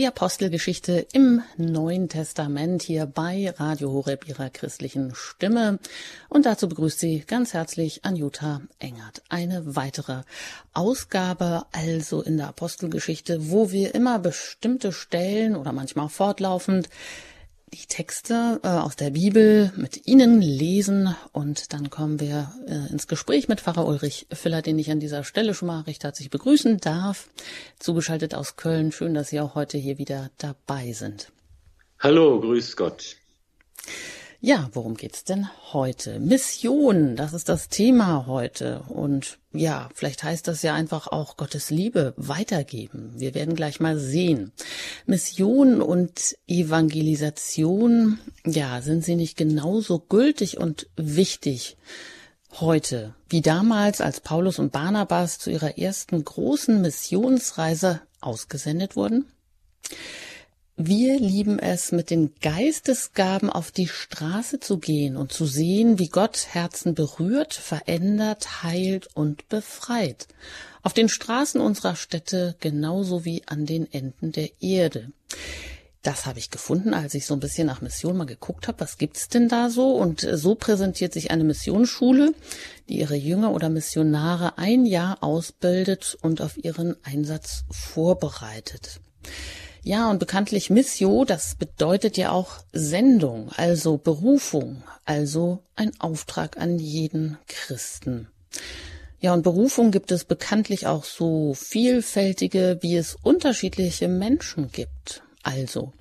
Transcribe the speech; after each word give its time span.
Die 0.00 0.06
Apostelgeschichte 0.06 1.06
im 1.12 1.42
Neuen 1.58 2.08
Testament 2.08 2.82
hier 2.82 3.04
bei 3.04 3.52
Radio 3.58 3.92
Horeb 3.92 4.26
ihrer 4.26 4.48
christlichen 4.48 5.14
Stimme. 5.14 5.78
Und 6.30 6.46
dazu 6.46 6.70
begrüßt 6.70 6.98
sie 6.98 7.22
ganz 7.26 7.52
herzlich 7.52 8.02
Anjuta 8.02 8.62
Engert. 8.78 9.20
Eine 9.28 9.76
weitere 9.76 10.22
Ausgabe 10.72 11.66
also 11.72 12.22
in 12.22 12.38
der 12.38 12.48
Apostelgeschichte, 12.48 13.50
wo 13.50 13.72
wir 13.72 13.94
immer 13.94 14.18
bestimmte 14.18 14.92
Stellen 14.92 15.54
oder 15.54 15.72
manchmal 15.72 16.08
fortlaufend 16.08 16.88
die 17.72 17.86
Texte 17.86 18.60
äh, 18.62 18.68
aus 18.68 18.96
der 18.96 19.10
Bibel 19.10 19.72
mit 19.76 20.06
Ihnen 20.06 20.42
lesen 20.42 21.14
und 21.32 21.72
dann 21.72 21.90
kommen 21.90 22.18
wir 22.18 22.52
äh, 22.66 22.90
ins 22.90 23.06
Gespräch 23.06 23.48
mit 23.48 23.60
Pfarrer 23.60 23.86
Ulrich 23.86 24.26
Füller, 24.32 24.62
den 24.62 24.78
ich 24.78 24.90
an 24.90 25.00
dieser 25.00 25.22
Stelle 25.24 25.54
schon 25.54 25.68
mal 25.68 25.82
recht 25.82 26.02
herzlich 26.02 26.30
begrüßen 26.30 26.78
darf. 26.78 27.28
Zugeschaltet 27.78 28.34
aus 28.34 28.56
Köln. 28.56 28.92
Schön, 28.92 29.14
dass 29.14 29.28
Sie 29.28 29.40
auch 29.40 29.54
heute 29.54 29.78
hier 29.78 29.98
wieder 29.98 30.30
dabei 30.38 30.92
sind. 30.92 31.30
Hallo, 32.00 32.40
grüß 32.40 32.76
Gott. 32.76 33.16
Ja, 34.42 34.70
worum 34.72 34.96
geht's 34.96 35.24
denn 35.24 35.48
heute? 35.74 36.18
Mission, 36.18 37.14
das 37.14 37.34
ist 37.34 37.50
das 37.50 37.68
Thema 37.68 38.24
heute. 38.26 38.82
Und 38.88 39.38
ja, 39.52 39.90
vielleicht 39.94 40.22
heißt 40.22 40.48
das 40.48 40.62
ja 40.62 40.72
einfach 40.72 41.08
auch 41.08 41.36
Gottes 41.36 41.68
Liebe 41.68 42.14
weitergeben. 42.16 43.12
Wir 43.16 43.34
werden 43.34 43.54
gleich 43.54 43.80
mal 43.80 43.98
sehen. 43.98 44.52
Mission 45.04 45.82
und 45.82 46.38
Evangelisation, 46.46 48.18
ja, 48.46 48.80
sind 48.80 49.04
sie 49.04 49.14
nicht 49.14 49.36
genauso 49.36 49.98
gültig 49.98 50.56
und 50.56 50.88
wichtig 50.96 51.76
heute 52.60 53.14
wie 53.28 53.42
damals, 53.42 54.00
als 54.00 54.20
Paulus 54.20 54.58
und 54.58 54.72
Barnabas 54.72 55.38
zu 55.38 55.50
ihrer 55.50 55.76
ersten 55.76 56.24
großen 56.24 56.80
Missionsreise 56.80 58.00
ausgesendet 58.22 58.96
wurden? 58.96 59.26
Wir 60.76 61.18
lieben 61.18 61.58
es, 61.58 61.92
mit 61.92 62.10
den 62.10 62.34
Geistesgaben 62.40 63.50
auf 63.50 63.70
die 63.70 63.88
Straße 63.88 64.60
zu 64.60 64.78
gehen 64.78 65.16
und 65.16 65.32
zu 65.32 65.44
sehen, 65.44 65.98
wie 65.98 66.08
Gott 66.08 66.46
Herzen 66.52 66.94
berührt, 66.94 67.54
verändert, 67.54 68.62
heilt 68.62 69.08
und 69.14 69.48
befreit. 69.48 70.26
Auf 70.82 70.94
den 70.94 71.08
Straßen 71.08 71.60
unserer 71.60 71.96
Städte 71.96 72.56
genauso 72.60 73.24
wie 73.24 73.42
an 73.46 73.66
den 73.66 73.92
Enden 73.92 74.32
der 74.32 74.50
Erde. 74.62 75.12
Das 76.02 76.24
habe 76.24 76.38
ich 76.38 76.50
gefunden, 76.50 76.94
als 76.94 77.12
ich 77.12 77.26
so 77.26 77.34
ein 77.34 77.40
bisschen 77.40 77.66
nach 77.66 77.82
Mission 77.82 78.16
mal 78.16 78.24
geguckt 78.24 78.66
habe, 78.66 78.80
was 78.80 78.96
gibt's 78.96 79.28
denn 79.28 79.48
da 79.48 79.68
so? 79.68 79.92
Und 79.96 80.26
so 80.32 80.54
präsentiert 80.54 81.12
sich 81.12 81.30
eine 81.30 81.44
Missionsschule, 81.44 82.32
die 82.88 83.00
ihre 83.00 83.16
Jünger 83.16 83.52
oder 83.52 83.68
Missionare 83.68 84.56
ein 84.56 84.86
Jahr 84.86 85.22
ausbildet 85.22 86.16
und 86.22 86.40
auf 86.40 86.56
ihren 86.56 86.96
Einsatz 87.04 87.64
vorbereitet. 87.70 89.00
Ja, 89.82 90.10
und 90.10 90.18
bekanntlich 90.18 90.68
Missio, 90.68 91.24
das 91.24 91.54
bedeutet 91.54 92.16
ja 92.16 92.32
auch 92.32 92.58
Sendung, 92.72 93.50
also 93.56 93.96
Berufung, 93.96 94.82
also 95.06 95.62
ein 95.74 95.92
Auftrag 96.00 96.58
an 96.58 96.78
jeden 96.78 97.38
Christen. 97.48 98.28
Ja, 99.20 99.32
und 99.32 99.42
Berufung 99.42 99.90
gibt 99.90 100.12
es 100.12 100.24
bekanntlich 100.24 100.86
auch 100.86 101.04
so 101.04 101.54
vielfältige, 101.54 102.78
wie 102.80 102.96
es 102.96 103.16
unterschiedliche 103.22 104.08
Menschen 104.08 104.70
gibt. 104.70 105.22
Also, 105.42 105.92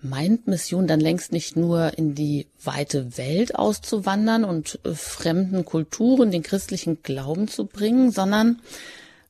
meint 0.00 0.46
Mission 0.46 0.86
dann 0.86 1.00
längst 1.00 1.32
nicht 1.32 1.56
nur 1.56 1.96
in 1.98 2.14
die 2.14 2.46
weite 2.62 3.16
Welt 3.16 3.56
auszuwandern 3.56 4.44
und 4.44 4.78
äh, 4.84 4.94
fremden 4.94 5.64
Kulturen 5.64 6.30
den 6.30 6.42
christlichen 6.42 7.02
Glauben 7.02 7.48
zu 7.48 7.66
bringen, 7.66 8.10
sondern 8.10 8.60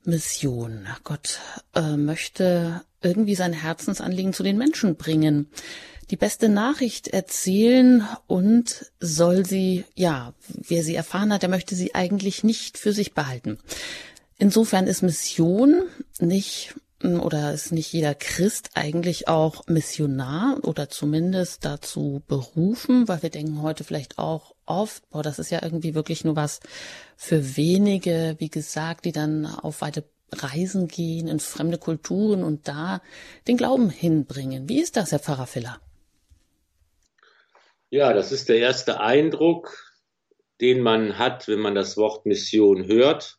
Mission. 0.08 0.88
Gott 1.04 1.38
äh, 1.74 1.96
möchte 1.96 2.82
irgendwie 3.02 3.34
sein 3.34 3.52
Herzensanliegen 3.52 4.32
zu 4.32 4.42
den 4.42 4.58
Menschen 4.58 4.96
bringen, 4.96 5.48
die 6.10 6.16
beste 6.16 6.48
Nachricht 6.48 7.08
erzählen 7.08 8.08
und 8.26 8.90
soll 8.98 9.44
sie, 9.44 9.84
ja, 9.94 10.32
wer 10.48 10.82
sie 10.82 10.94
erfahren 10.94 11.32
hat, 11.32 11.42
der 11.42 11.50
möchte 11.50 11.74
sie 11.74 11.94
eigentlich 11.94 12.42
nicht 12.42 12.78
für 12.78 12.94
sich 12.94 13.12
behalten. 13.12 13.58
Insofern 14.38 14.86
ist 14.86 15.02
Mission 15.02 15.82
nicht 16.18 16.74
oder 17.02 17.52
ist 17.52 17.70
nicht 17.70 17.92
jeder 17.92 18.14
Christ 18.14 18.70
eigentlich 18.74 19.28
auch 19.28 19.66
Missionar 19.66 20.58
oder 20.62 20.88
zumindest 20.88 21.64
dazu 21.64 22.22
berufen, 22.26 23.06
weil 23.06 23.22
wir 23.22 23.30
denken 23.30 23.62
heute 23.62 23.84
vielleicht 23.84 24.18
auch 24.18 24.54
oft, 24.68 25.08
boah, 25.10 25.22
das 25.22 25.38
ist 25.38 25.50
ja 25.50 25.62
irgendwie 25.62 25.94
wirklich 25.94 26.24
nur 26.24 26.36
was 26.36 26.60
für 27.16 27.56
wenige, 27.56 28.36
wie 28.38 28.50
gesagt, 28.50 29.04
die 29.04 29.12
dann 29.12 29.46
auf 29.46 29.80
weite 29.80 30.04
Reisen 30.32 30.88
gehen 30.88 31.28
in 31.28 31.40
fremde 31.40 31.78
Kulturen 31.78 32.42
und 32.42 32.68
da 32.68 33.00
den 33.46 33.56
Glauben 33.56 33.90
hinbringen. 33.90 34.68
Wie 34.68 34.80
ist 34.80 34.96
das, 34.96 35.12
Herr 35.12 35.18
Pfarrer 35.18 35.46
Filler? 35.46 35.80
Ja, 37.90 38.12
das 38.12 38.32
ist 38.32 38.48
der 38.50 38.58
erste 38.58 39.00
Eindruck, 39.00 39.96
den 40.60 40.82
man 40.82 41.18
hat, 41.18 41.48
wenn 41.48 41.60
man 41.60 41.74
das 41.74 41.96
Wort 41.96 42.26
Mission 42.26 42.86
hört. 42.86 43.38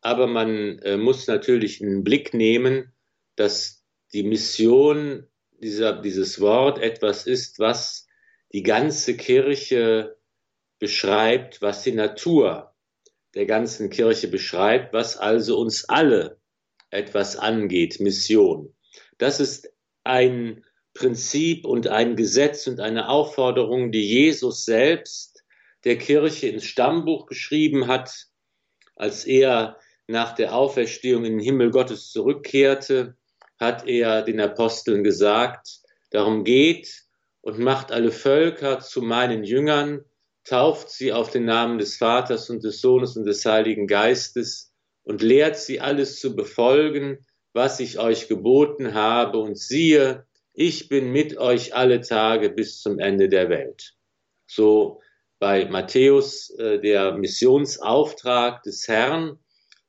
Aber 0.00 0.26
man 0.26 0.78
äh, 0.80 0.96
muss 0.96 1.26
natürlich 1.26 1.80
in 1.80 1.88
den 1.88 2.04
Blick 2.04 2.34
nehmen, 2.34 2.92
dass 3.36 3.84
die 4.12 4.22
Mission 4.22 5.26
dieser, 5.60 6.00
dieses 6.00 6.40
Wort 6.40 6.78
etwas 6.78 7.26
ist, 7.26 7.58
was 7.58 8.06
die 8.52 8.62
ganze 8.62 9.16
Kirche 9.16 10.17
beschreibt, 10.78 11.60
was 11.60 11.82
die 11.82 11.92
Natur 11.92 12.74
der 13.34 13.46
ganzen 13.46 13.90
Kirche 13.90 14.28
beschreibt, 14.28 14.92
was 14.92 15.16
also 15.16 15.58
uns 15.58 15.88
alle 15.88 16.38
etwas 16.90 17.36
angeht, 17.36 18.00
Mission. 18.00 18.74
Das 19.18 19.40
ist 19.40 19.70
ein 20.04 20.64
Prinzip 20.94 21.64
und 21.64 21.88
ein 21.88 22.16
Gesetz 22.16 22.66
und 22.66 22.80
eine 22.80 23.08
Aufforderung, 23.08 23.92
die 23.92 24.06
Jesus 24.06 24.64
selbst 24.64 25.44
der 25.84 25.98
Kirche 25.98 26.48
ins 26.48 26.64
Stammbuch 26.64 27.26
geschrieben 27.26 27.86
hat, 27.86 28.26
als 28.96 29.24
er 29.24 29.78
nach 30.08 30.34
der 30.34 30.54
Auferstehung 30.54 31.24
in 31.24 31.38
den 31.38 31.44
Himmel 31.44 31.70
Gottes 31.70 32.10
zurückkehrte, 32.10 33.16
hat 33.60 33.86
er 33.86 34.22
den 34.22 34.40
Aposteln 34.40 35.04
gesagt, 35.04 35.80
darum 36.10 36.44
geht 36.44 37.04
und 37.42 37.58
macht 37.58 37.92
alle 37.92 38.10
Völker 38.10 38.80
zu 38.80 39.02
meinen 39.02 39.44
Jüngern 39.44 40.04
tauft 40.48 40.90
sie 40.90 41.12
auf 41.12 41.30
den 41.30 41.44
Namen 41.44 41.78
des 41.78 41.96
Vaters 41.96 42.48
und 42.48 42.64
des 42.64 42.80
Sohnes 42.80 43.16
und 43.16 43.26
des 43.26 43.44
Heiligen 43.44 43.86
Geistes 43.86 44.72
und 45.02 45.20
lehrt 45.22 45.56
sie 45.58 45.80
alles 45.80 46.20
zu 46.20 46.34
befolgen, 46.34 47.26
was 47.52 47.80
ich 47.80 47.98
euch 47.98 48.28
geboten 48.28 48.94
habe. 48.94 49.38
Und 49.38 49.58
siehe, 49.58 50.26
ich 50.54 50.88
bin 50.88 51.12
mit 51.12 51.36
euch 51.36 51.74
alle 51.74 52.00
Tage 52.00 52.48
bis 52.50 52.80
zum 52.80 52.98
Ende 52.98 53.28
der 53.28 53.50
Welt. 53.50 53.94
So 54.46 55.00
bei 55.38 55.66
Matthäus 55.66 56.50
äh, 56.58 56.80
der 56.80 57.12
Missionsauftrag 57.12 58.62
des 58.62 58.88
Herrn. 58.88 59.38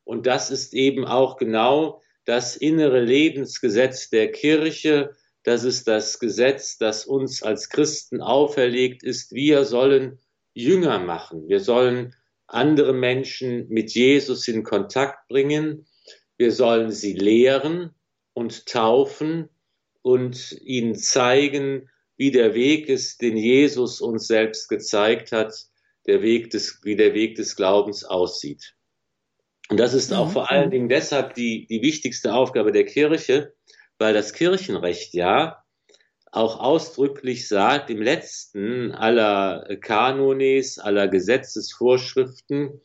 Und 0.03 0.28
das 0.28 0.52
ist 0.52 0.74
eben 0.74 1.06
auch 1.06 1.38
genau 1.38 2.02
das 2.25 2.58
innere 2.58 3.00
Lebensgesetz 3.00 4.09
der 4.09 4.31
Kirche. 4.31 5.16
Das 5.44 5.64
ist 5.64 5.88
das 5.88 6.19
Gesetz, 6.19 6.78
das 6.78 7.06
uns 7.06 7.44
als 7.44 7.69
Christen 7.69 8.22
auferlegt 8.22 9.03
ist. 9.03 9.31
Wir 9.31 9.64
sollen 9.64 10.19
Jünger 10.54 11.00
machen. 11.00 11.48
Wir 11.48 11.60
sollen 11.60 12.16
andere 12.48 12.94
Menschen 12.94 13.68
mit 13.70 13.94
Jesus 13.94 14.48
in 14.48 14.64
Kontakt 14.64 15.28
bringen. 15.28 15.86
Wir 16.38 16.52
sollen 16.52 16.92
sie 16.92 17.14
lehren 17.14 17.94
und 18.34 18.66
taufen 18.66 19.50
und 20.02 20.54
ihnen 20.62 20.96
zeigen, 20.96 21.90
wie 22.18 22.32
der 22.32 22.54
Weg 22.54 22.90
ist, 22.90 23.22
den 23.22 23.38
Jesus 23.38 24.02
uns 24.02 24.28
selbst 24.28 24.68
gezeigt 24.68 25.32
hat, 25.32 25.54
der 26.08 26.22
Weg 26.22 26.50
des, 26.50 26.80
wie 26.84 26.96
der 26.96 27.14
Weg 27.14 27.36
des 27.36 27.56
Glaubens 27.56 28.04
aussieht. 28.04 28.76
Und 29.70 29.80
das 29.80 29.94
ist 29.94 30.12
auch 30.12 30.31
vor 30.31 30.50
allen 30.50 30.72
Dingen 30.72 30.90
deshalb 30.90 31.36
die, 31.36 31.68
die 31.68 31.81
wichtigste 31.81 32.34
Aufgabe 32.34 32.72
der 32.72 32.86
Kirche, 32.86 33.54
weil 34.00 34.14
das 34.14 34.34
Kirchenrecht 34.34 35.14
ja 35.14 35.64
auch 36.31 36.60
ausdrücklich 36.60 37.48
sagt, 37.48 37.90
im 37.90 38.02
letzten 38.02 38.92
aller 38.92 39.78
Kanones, 39.81 40.80
aller 40.80 41.08
Gesetzesvorschriften, 41.08 42.81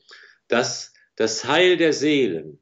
dass 0.49 0.93
das 1.17 1.45
Heil 1.45 1.77
der 1.77 1.93
Seelen 1.93 2.59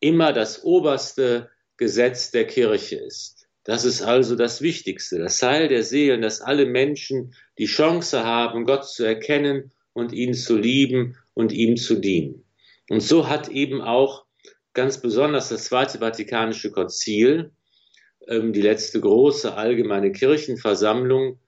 immer 0.00 0.32
das 0.32 0.64
oberste 0.64 1.50
Gesetz 1.76 2.30
der 2.30 2.46
Kirche 2.46 2.96
ist. 2.96 3.48
Das 3.64 3.84
ist 3.84 4.02
also 4.02 4.36
das 4.36 4.60
Wichtigste, 4.60 5.18
das 5.18 5.42
Heil 5.42 5.68
der 5.68 5.82
Seelen, 5.82 6.20
dass 6.20 6.42
alle 6.42 6.66
Menschen 6.66 7.34
die 7.58 7.66
Chance 7.66 8.22
haben, 8.24 8.66
Gott 8.66 8.86
zu 8.86 9.04
erkennen 9.04 9.72
und 9.94 10.12
ihn 10.12 10.34
zu 10.34 10.56
lieben 10.56 11.16
und 11.32 11.52
ihm 11.52 11.76
zu 11.76 11.96
dienen. 11.96 12.44
Und 12.90 13.00
so 13.00 13.28
hat 13.28 13.48
eben 13.48 13.80
auch 13.80 14.26
ganz 14.74 15.00
besonders 15.00 15.48
das 15.48 15.64
Zweite 15.64 15.98
Vatikanische 15.98 16.70
Konzil 16.70 17.52
die 18.28 18.62
letzte 18.62 19.00
große 19.00 19.54
allgemeine 19.54 20.12
Kirchenversammlung 20.12 21.38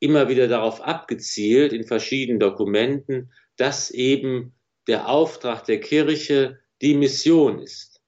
immer 0.00 0.28
wieder 0.28 0.48
darauf 0.48 0.80
abgezielt 0.80 1.72
in 1.72 1.84
verschiedenen 1.84 2.38
Dokumenten, 2.38 3.32
dass 3.56 3.90
eben 3.90 4.54
der 4.86 5.08
Auftrag 5.08 5.64
der 5.64 5.80
Kirche 5.80 6.58
die 6.80 6.94
Mission 6.94 7.60
ist. 7.60 8.00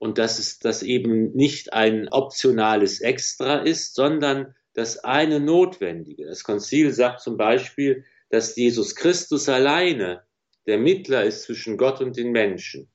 und 0.00 0.16
dass 0.16 0.38
es 0.38 0.58
das 0.58 0.82
eben 0.82 1.32
nicht 1.32 1.72
ein 1.74 2.08
optionales 2.08 3.00
Extra 3.00 3.58
ist, 3.58 3.94
sondern 3.94 4.54
das 4.72 5.04
eine 5.04 5.40
Notwendige. 5.40 6.26
Das 6.26 6.42
Konzil 6.42 6.92
sagt 6.92 7.20
zum 7.20 7.36
Beispiel, 7.36 8.04
dass 8.30 8.56
Jesus 8.56 8.94
Christus 8.96 9.48
alleine 9.48 10.24
der 10.66 10.78
Mittler 10.78 11.24
ist 11.24 11.42
zwischen 11.42 11.76
Gott 11.76 12.00
und 12.00 12.16
den 12.16 12.32
Menschen 12.32 12.90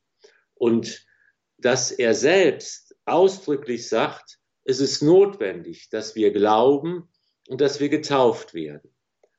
und 0.56 1.06
dass 1.58 1.92
er 1.92 2.16
selbst 2.16 2.96
ausdrücklich 3.06 3.88
sagt, 3.88 4.40
es 4.66 4.80
ist 4.80 5.02
notwendig, 5.02 5.90
dass 5.90 6.16
wir 6.16 6.32
glauben 6.32 7.08
und 7.48 7.62
dass 7.62 7.80
wir 7.80 7.90
getauft 7.90 8.54
werden. 8.54 8.90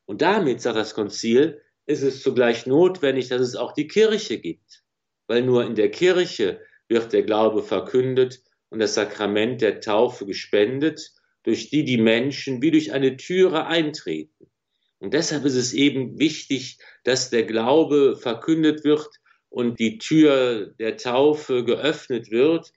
Und 0.06 0.22
damit, 0.22 0.62
sagt 0.62 0.76
das 0.76 0.94
Konzil, 0.94 1.60
ist 1.84 2.02
es 2.02 2.22
zugleich 2.22 2.66
notwendig, 2.66 3.28
dass 3.28 3.40
es 3.40 3.56
auch 3.56 3.72
die 3.72 3.88
Kirche 3.88 4.38
gibt, 4.38 4.84
weil 5.26 5.42
nur 5.42 5.64
in 5.64 5.74
der 5.74 5.90
Kirche 5.90 6.60
wird 6.88 7.12
der 7.12 7.24
Glaube 7.24 7.62
verkündet 7.62 8.40
und 8.70 8.78
das 8.78 8.94
Sakrament 8.94 9.60
der 9.60 9.80
Taufe 9.80 10.26
gespendet, 10.26 11.12
durch 11.42 11.70
die 11.70 11.84
die 11.84 11.98
Menschen 11.98 12.62
wie 12.62 12.70
durch 12.70 12.92
eine 12.92 13.16
Türe 13.16 13.66
eintreten. 13.66 14.50
Und 14.98 15.12
deshalb 15.12 15.44
ist 15.44 15.56
es 15.56 15.72
eben 15.72 16.18
wichtig, 16.18 16.78
dass 17.04 17.30
der 17.30 17.44
Glaube 17.44 18.16
verkündet 18.16 18.84
wird 18.84 19.08
und 19.48 19.78
die 19.78 19.98
Tür 19.98 20.74
der 20.78 20.96
Taufe 20.96 21.64
geöffnet 21.64 22.30
wird. 22.30 22.72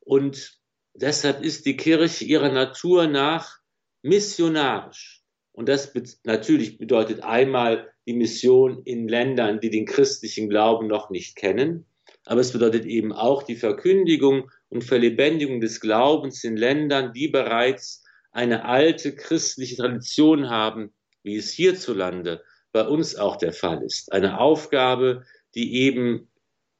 Und 0.00 0.58
deshalb 0.94 1.42
ist 1.42 1.66
die 1.66 1.76
Kirche 1.76 2.24
ihrer 2.24 2.50
Natur 2.50 3.06
nach 3.06 3.58
missionarisch. 4.02 5.22
Und 5.52 5.68
das 5.68 5.92
natürlich 6.24 6.78
bedeutet 6.78 7.22
einmal 7.22 7.92
die 8.06 8.14
Mission 8.14 8.82
in 8.84 9.08
Ländern, 9.08 9.60
die 9.60 9.70
den 9.70 9.86
christlichen 9.86 10.48
Glauben 10.48 10.88
noch 10.88 11.10
nicht 11.10 11.36
kennen. 11.36 11.86
Aber 12.24 12.40
es 12.40 12.52
bedeutet 12.52 12.84
eben 12.86 13.12
auch 13.12 13.42
die 13.42 13.56
Verkündigung 13.56 14.50
und 14.68 14.82
Verlebendigung 14.82 15.60
des 15.60 15.80
Glaubens 15.80 16.42
in 16.42 16.56
Ländern, 16.56 17.12
die 17.12 17.28
bereits 17.28 18.02
eine 18.32 18.64
alte 18.64 19.14
christliche 19.14 19.76
Tradition 19.76 20.50
haben, 20.50 20.92
wie 21.22 21.36
es 21.36 21.52
hierzulande 21.52 22.42
bei 22.72 22.86
uns 22.86 23.14
auch 23.14 23.36
der 23.36 23.52
Fall 23.52 23.82
ist. 23.84 24.12
Eine 24.12 24.40
Aufgabe, 24.40 25.24
die 25.54 25.74
eben 25.74 26.28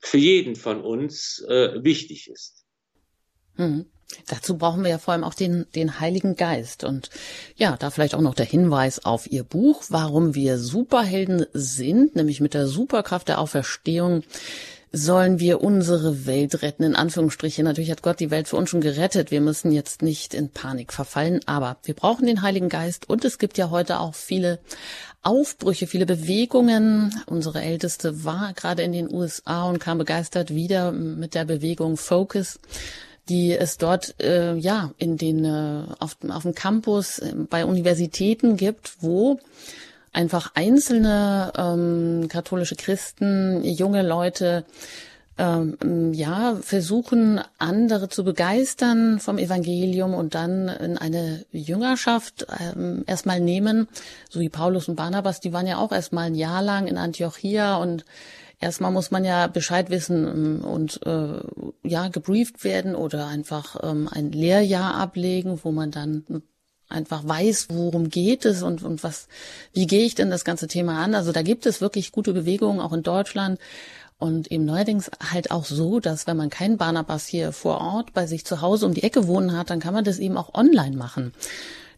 für 0.00 0.19
jeden 0.19 0.56
von 0.56 0.82
uns 0.82 1.44
äh, 1.49 1.82
wichtig 1.84 2.28
ist. 2.28 2.67
Hm. 3.55 3.87
Dazu 4.27 4.56
brauchen 4.56 4.83
wir 4.83 4.91
ja 4.91 4.99
vor 4.99 5.12
allem 5.12 5.25
auch 5.25 5.35
den, 5.35 5.67
den 5.75 6.01
Heiligen 6.01 6.37
Geist. 6.37 6.85
Und 6.85 7.11
ja, 7.56 7.77
da 7.77 7.91
vielleicht 7.91 8.15
auch 8.15 8.21
noch 8.21 8.35
der 8.35 8.47
Hinweis 8.47 9.05
auf 9.05 9.31
Ihr 9.31 9.45
Buch, 9.45 9.83
warum 9.89 10.35
wir 10.35 10.59
Superhelden 10.59 11.47
sind, 11.53 12.17
nämlich 12.17 12.41
mit 12.41 12.55
der 12.55 12.67
Superkraft 12.67 13.29
der 13.29 13.41
Auferstehung 13.41 14.23
sollen 14.97 15.41
wir 15.41 15.61
unsere 15.61 16.25
Welt 16.25 16.62
retten, 16.62 16.85
in 16.85 16.95
Anführungsstrichen. 16.95 17.65
Natürlich 17.65 17.91
hat 17.91 18.03
Gott 18.03 18.21
die 18.21 18.31
Welt 18.31 18.47
für 18.47 18.56
uns 18.56 18.71
schon 18.71 18.81
gerettet. 18.81 19.33
Wir 19.33 19.41
müssen 19.41 19.73
jetzt 19.73 20.03
nicht 20.03 20.35
in 20.35 20.51
Panik 20.51 20.93
verfallen, 20.93 21.41
aber 21.47 21.79
wir 21.83 21.95
brauchen 21.95 22.27
den 22.27 22.43
Heiligen 22.43 22.69
Geist 22.69 23.09
und 23.11 23.25
es 23.25 23.39
gibt 23.39 23.59
ja 23.59 23.71
heute 23.71 23.99
auch 23.99 24.15
viele 24.15 24.61
Aufbrüche, 25.23 25.89
viele 25.89 26.06
Bewegungen. 26.06 27.12
Unsere 27.27 27.61
Älteste 27.61 28.25
war 28.25 28.53
gerade 28.53 28.83
in 28.83 28.93
den 28.93 29.12
USA 29.12 29.65
und 29.65 29.81
kam 29.81 29.99
begeistert 29.99 30.55
wieder 30.55 30.93
mit 30.93 31.35
der 31.35 31.45
Bewegung 31.45 31.97
Focus 31.97 32.61
die 33.29 33.53
es 33.53 33.79
dort 33.79 34.21
äh, 34.21 34.55
ja 34.55 34.93
in 34.99 35.17
den 35.17 35.44
äh, 35.44 35.85
auf, 35.99 36.17
auf 36.29 36.43
dem 36.43 36.55
Campus 36.55 37.19
äh, 37.19 37.35
bei 37.35 37.65
Universitäten 37.65 38.56
gibt, 38.56 38.97
wo 39.00 39.38
einfach 40.12 40.53
einzelne 40.55 41.53
ähm, 41.56 42.29
katholische 42.29 42.76
Christen, 42.76 43.65
junge 43.65 44.03
Leute, 44.03 44.65
ähm, 45.37 46.12
ja, 46.12 46.56
versuchen, 46.61 47.41
andere 47.59 48.09
zu 48.09 48.23
begeistern 48.23 49.19
vom 49.19 49.38
Evangelium 49.38 50.15
und 50.15 50.35
dann 50.37 50.69
in 50.69 50.97
eine 50.97 51.44
Jüngerschaft 51.50 52.47
ähm, 52.61 53.03
erstmal 53.06 53.41
nehmen, 53.41 53.88
so 54.31 54.38
wie 54.38 54.49
Paulus 54.49 54.88
und 54.88 54.94
Barnabas, 54.94 55.41
die 55.41 55.53
waren 55.53 55.67
ja 55.67 55.79
auch 55.79 55.91
erstmal 55.91 56.27
ein 56.27 56.37
Jahr 56.37 56.62
lang 56.62 56.87
in 56.87 56.99
Antiochia 56.99 57.77
und 57.77 58.05
erstmal 58.64 58.90
muss 58.90 59.11
man 59.11 59.25
ja 59.25 59.46
Bescheid 59.46 59.90
wissen 59.90 60.26
ähm, 60.26 60.64
und 60.64 61.00
äh, 61.06 61.40
ja 61.82 62.08
gebrieft 62.08 62.64
werden 62.64 62.94
oder 62.94 63.26
einfach 63.26 63.76
ähm, 63.82 64.08
ein 64.11 64.32
Lehrjahr 64.32 64.94
ablegen, 64.94 65.61
wo 65.62 65.70
man 65.70 65.90
dann 65.90 66.25
einfach 66.88 67.26
weiß, 67.26 67.69
worum 67.70 68.08
geht 68.08 68.44
es 68.44 68.62
und, 68.62 68.82
und 68.82 69.02
was, 69.02 69.28
wie 69.72 69.87
gehe 69.87 70.05
ich 70.05 70.14
denn 70.14 70.31
das 70.31 70.44
ganze 70.44 70.66
Thema 70.66 71.02
an. 71.02 71.14
Also 71.14 71.32
da 71.32 71.43
gibt 71.43 71.66
es 71.66 71.81
wirklich 71.81 72.12
gute 72.12 72.32
Bewegungen, 72.32 72.81
auch 72.81 72.93
in 72.93 73.02
Deutschland. 73.02 73.61
Und 74.16 74.50
eben 74.50 74.64
neuerdings 74.64 75.10
halt 75.32 75.50
auch 75.50 75.64
so, 75.64 75.99
dass 76.00 76.26
wenn 76.26 76.37
man 76.37 76.49
keinen 76.49 76.78
Barnabas 76.78 77.26
hier 77.26 77.52
vor 77.52 77.81
Ort 77.81 78.14
bei 78.14 78.26
sich 78.26 78.46
zu 78.46 78.60
Hause 78.60 78.87
um 78.87 78.94
die 78.94 79.02
Ecke 79.02 79.26
wohnen 79.26 79.56
hat, 79.56 79.70
dann 79.70 79.81
kann 79.81 79.93
man 79.93 80.05
das 80.05 80.19
eben 80.19 80.37
auch 80.37 80.55
online 80.55 80.96
machen. 80.96 81.32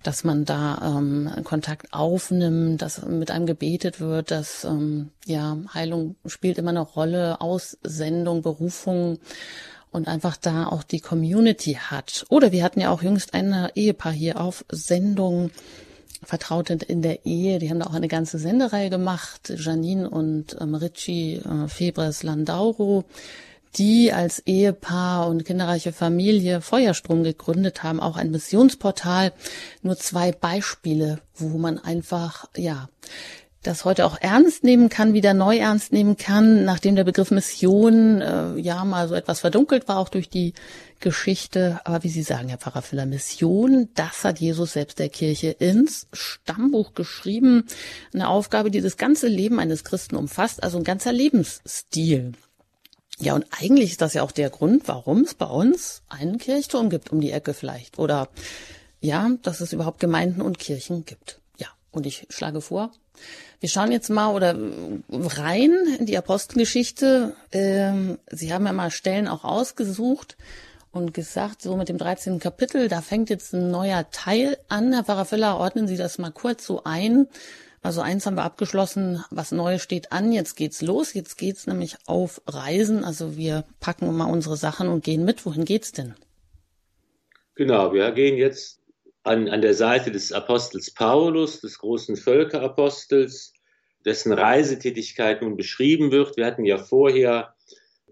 Dass 0.06 0.22
man 0.22 0.44
da 0.44 0.96
ähm, 0.98 1.28
Kontakt 1.42 1.92
aufnimmt, 1.92 2.80
dass 2.80 3.04
mit 3.04 3.32
einem 3.32 3.46
gebetet 3.46 3.98
wird, 3.98 4.30
dass 4.30 4.62
ähm, 4.62 5.10
ja 5.24 5.56
Heilung 5.74 6.14
spielt 6.26 6.58
immer 6.58 6.70
eine 6.70 6.80
Rolle, 6.80 7.40
Aussendung, 7.40 8.40
Berufung 8.40 9.18
und 9.90 10.06
einfach 10.06 10.36
da 10.36 10.68
auch 10.68 10.84
die 10.84 11.00
Community 11.00 11.74
hat. 11.74 12.24
Oder 12.28 12.52
wir 12.52 12.62
hatten 12.62 12.78
ja 12.80 12.90
auch 12.90 13.02
jüngst 13.02 13.34
ein 13.34 13.68
Ehepaar 13.74 14.12
hier 14.12 14.40
auf 14.40 14.64
Sendung, 14.70 15.50
Vertraute 16.22 16.78
in 16.86 17.02
der 17.02 17.26
Ehe, 17.26 17.58
die 17.58 17.68
haben 17.68 17.80
da 17.80 17.86
auch 17.86 17.94
eine 17.94 18.08
ganze 18.08 18.38
Sendereihe 18.38 18.90
gemacht, 18.90 19.52
Janine 19.56 20.08
und 20.08 20.56
ähm, 20.60 20.76
Richie 20.76 21.36
äh, 21.36 21.66
Febres 21.66 22.22
Landauro, 22.22 23.04
die 23.76 24.12
als 24.12 24.40
Ehepaar 24.40 25.28
und 25.28 25.44
kinderreiche 25.44 25.92
Familie 25.92 26.60
Feuerstrom 26.60 27.22
gegründet 27.22 27.82
haben, 27.82 28.00
auch 28.00 28.16
ein 28.16 28.30
Missionsportal. 28.30 29.32
Nur 29.82 29.96
zwei 29.96 30.32
Beispiele, 30.32 31.20
wo 31.34 31.58
man 31.58 31.78
einfach, 31.78 32.46
ja, 32.56 32.88
das 33.66 33.84
heute 33.84 34.06
auch 34.06 34.16
ernst 34.20 34.62
nehmen 34.62 34.88
kann, 34.88 35.12
wieder 35.12 35.34
neu 35.34 35.56
ernst 35.56 35.92
nehmen 35.92 36.16
kann, 36.16 36.64
nachdem 36.64 36.94
der 36.94 37.04
Begriff 37.04 37.30
Mission 37.30 38.20
äh, 38.20 38.56
ja 38.58 38.84
mal 38.84 39.08
so 39.08 39.14
etwas 39.14 39.40
verdunkelt 39.40 39.88
war, 39.88 39.98
auch 39.98 40.08
durch 40.08 40.28
die 40.28 40.54
Geschichte. 41.00 41.80
Aber 41.84 42.04
wie 42.04 42.08
Sie 42.08 42.22
sagen, 42.22 42.48
Herr 42.48 42.58
Pfarrer 42.58 42.82
Füller, 42.82 43.06
Mission, 43.06 43.88
das 43.94 44.24
hat 44.24 44.38
Jesus 44.38 44.74
selbst 44.74 44.98
der 44.98 45.08
Kirche 45.08 45.48
ins 45.48 46.06
Stammbuch 46.12 46.94
geschrieben. 46.94 47.64
Eine 48.14 48.28
Aufgabe, 48.28 48.70
die 48.70 48.80
das 48.80 48.96
ganze 48.96 49.26
Leben 49.26 49.58
eines 49.58 49.82
Christen 49.82 50.14
umfasst, 50.14 50.62
also 50.62 50.78
ein 50.78 50.84
ganzer 50.84 51.12
Lebensstil. 51.12 52.34
Ja, 53.18 53.34
und 53.34 53.46
eigentlich 53.50 53.92
ist 53.92 54.02
das 54.02 54.14
ja 54.14 54.22
auch 54.22 54.32
der 54.32 54.50
Grund, 54.50 54.88
warum 54.88 55.22
es 55.22 55.34
bei 55.34 55.46
uns 55.46 56.02
einen 56.08 56.38
Kirchturm 56.38 56.90
gibt 56.90 57.12
um 57.12 57.20
die 57.20 57.30
Ecke 57.30 57.54
vielleicht. 57.54 57.98
Oder 57.98 58.28
ja, 59.00 59.30
dass 59.42 59.60
es 59.60 59.72
überhaupt 59.72 60.00
Gemeinden 60.00 60.42
und 60.42 60.58
Kirchen 60.58 61.04
gibt. 61.06 61.40
Ja, 61.58 61.68
und 61.92 62.04
ich 62.04 62.26
schlage 62.28 62.60
vor, 62.60 62.90
wir 63.60 63.68
schauen 63.70 63.90
jetzt 63.90 64.10
mal 64.10 64.34
oder 64.34 64.54
rein 65.10 65.72
in 65.98 66.04
die 66.04 66.18
Apostelgeschichte. 66.18 67.34
Ähm, 67.52 68.18
Sie 68.30 68.52
haben 68.52 68.66
ja 68.66 68.72
mal 68.72 68.90
Stellen 68.90 69.28
auch 69.28 69.44
ausgesucht 69.44 70.36
und 70.92 71.14
gesagt, 71.14 71.62
so 71.62 71.76
mit 71.76 71.88
dem 71.88 71.96
13. 71.96 72.38
Kapitel, 72.38 72.88
da 72.88 73.00
fängt 73.00 73.30
jetzt 73.30 73.54
ein 73.54 73.70
neuer 73.70 74.10
Teil 74.10 74.58
an. 74.68 74.92
Herr 74.92 75.04
Pfarrer 75.04 75.24
Füller, 75.24 75.56
ordnen 75.56 75.88
Sie 75.88 75.96
das 75.96 76.18
mal 76.18 76.32
kurz 76.32 76.66
so 76.66 76.84
ein. 76.84 77.28
Also 77.82 78.00
eins 78.00 78.26
haben 78.26 78.36
wir 78.36 78.44
abgeschlossen, 78.44 79.24
was 79.30 79.52
Neues 79.52 79.82
steht 79.82 80.12
an, 80.12 80.32
jetzt 80.32 80.56
geht's 80.56 80.82
los, 80.82 81.14
jetzt 81.14 81.36
geht's 81.36 81.66
nämlich 81.66 81.96
auf 82.06 82.40
Reisen. 82.46 83.04
Also 83.04 83.36
wir 83.36 83.64
packen 83.80 84.14
mal 84.16 84.30
unsere 84.30 84.56
Sachen 84.56 84.88
und 84.88 85.04
gehen 85.04 85.24
mit. 85.24 85.46
Wohin 85.46 85.64
geht's 85.64 85.92
denn? 85.92 86.14
Genau, 87.54 87.92
wir 87.92 88.10
gehen 88.12 88.36
jetzt 88.36 88.80
an, 89.22 89.48
an 89.48 89.62
der 89.62 89.74
Seite 89.74 90.10
des 90.10 90.32
Apostels 90.32 90.90
Paulus, 90.92 91.60
des 91.60 91.78
großen 91.78 92.16
Völkerapostels, 92.16 93.52
dessen 94.04 94.32
Reisetätigkeit 94.32 95.42
nun 95.42 95.56
beschrieben 95.56 96.12
wird. 96.12 96.36
Wir 96.36 96.46
hatten 96.46 96.64
ja 96.64 96.78
vorher 96.78 97.54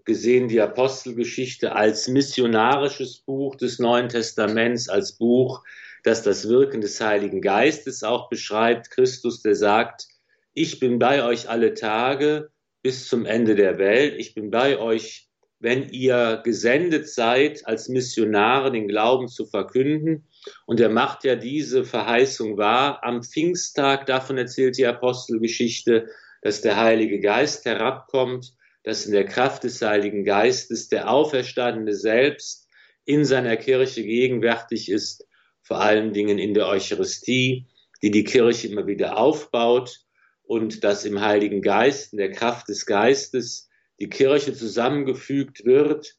gesehen 0.03 0.47
die 0.47 0.61
Apostelgeschichte 0.61 1.75
als 1.75 2.07
missionarisches 2.07 3.19
Buch 3.19 3.55
des 3.55 3.79
Neuen 3.79 4.09
Testaments, 4.09 4.87
als 4.87 5.13
Buch, 5.13 5.63
das 6.05 6.21
das 6.21 6.47
Wirken 6.47 6.81
des 6.81 7.01
Heiligen 7.01 7.41
Geistes 7.41 8.03
auch 8.03 8.29
beschreibt. 8.29 8.91
Christus, 8.91 9.41
der 9.41 9.55
sagt, 9.55 10.05
ich 10.53 10.79
bin 10.79 10.99
bei 10.99 11.23
euch 11.23 11.49
alle 11.49 11.73
Tage 11.73 12.49
bis 12.83 13.07
zum 13.07 13.25
Ende 13.25 13.55
der 13.55 13.79
Welt. 13.79 14.13
Ich 14.19 14.35
bin 14.35 14.51
bei 14.51 14.77
euch, 14.77 15.27
wenn 15.59 15.89
ihr 15.89 16.41
gesendet 16.43 17.09
seid, 17.09 17.65
als 17.65 17.89
Missionare 17.89 18.71
den 18.71 18.87
Glauben 18.87 19.27
zu 19.27 19.47
verkünden. 19.47 20.27
Und 20.67 20.79
er 20.79 20.89
macht 20.89 21.23
ja 21.23 21.35
diese 21.35 21.83
Verheißung 21.83 22.55
wahr. 22.55 23.03
Am 23.03 23.23
Pfingsttag, 23.23 24.05
davon 24.05 24.37
erzählt 24.37 24.77
die 24.77 24.85
Apostelgeschichte, 24.85 26.07
dass 26.43 26.61
der 26.61 26.79
Heilige 26.79 27.19
Geist 27.19 27.65
herabkommt, 27.65 28.53
dass 28.83 29.07
in 29.07 29.13
der 29.13 29.25
Kraft 29.25 29.63
des 29.63 29.81
Heiligen 29.81 30.23
Geistes 30.23 30.87
der 30.87 31.09
Auferstandene 31.09 31.95
selbst 31.95 32.67
in 33.05 33.25
seiner 33.25 33.57
Kirche 33.57 34.03
gegenwärtig 34.03 34.91
ist, 34.91 35.25
vor 35.65 35.81
allen 35.81 36.13
Dingen 36.13 36.39
in 36.39 36.53
der 36.53 36.67
Eucharistie, 36.67 37.67
die 38.01 38.11
die 38.11 38.23
Kirche 38.23 38.69
immer 38.69 38.87
wieder 38.87 39.17
aufbaut 39.17 39.99
und 40.43 40.85
dass 40.85 41.03
im 41.03 41.19
Heiligen 41.19 41.61
Geist, 41.61 42.13
in 42.13 42.19
der 42.19 42.31
Kraft 42.31 42.69
des 42.69 42.85
Geistes, 42.85 43.69
die 43.99 44.09
Kirche 44.09 44.53
zusammengefügt 44.53 45.65
wird 45.65 46.15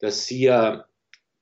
dass 0.00 0.26
hier 0.26 0.86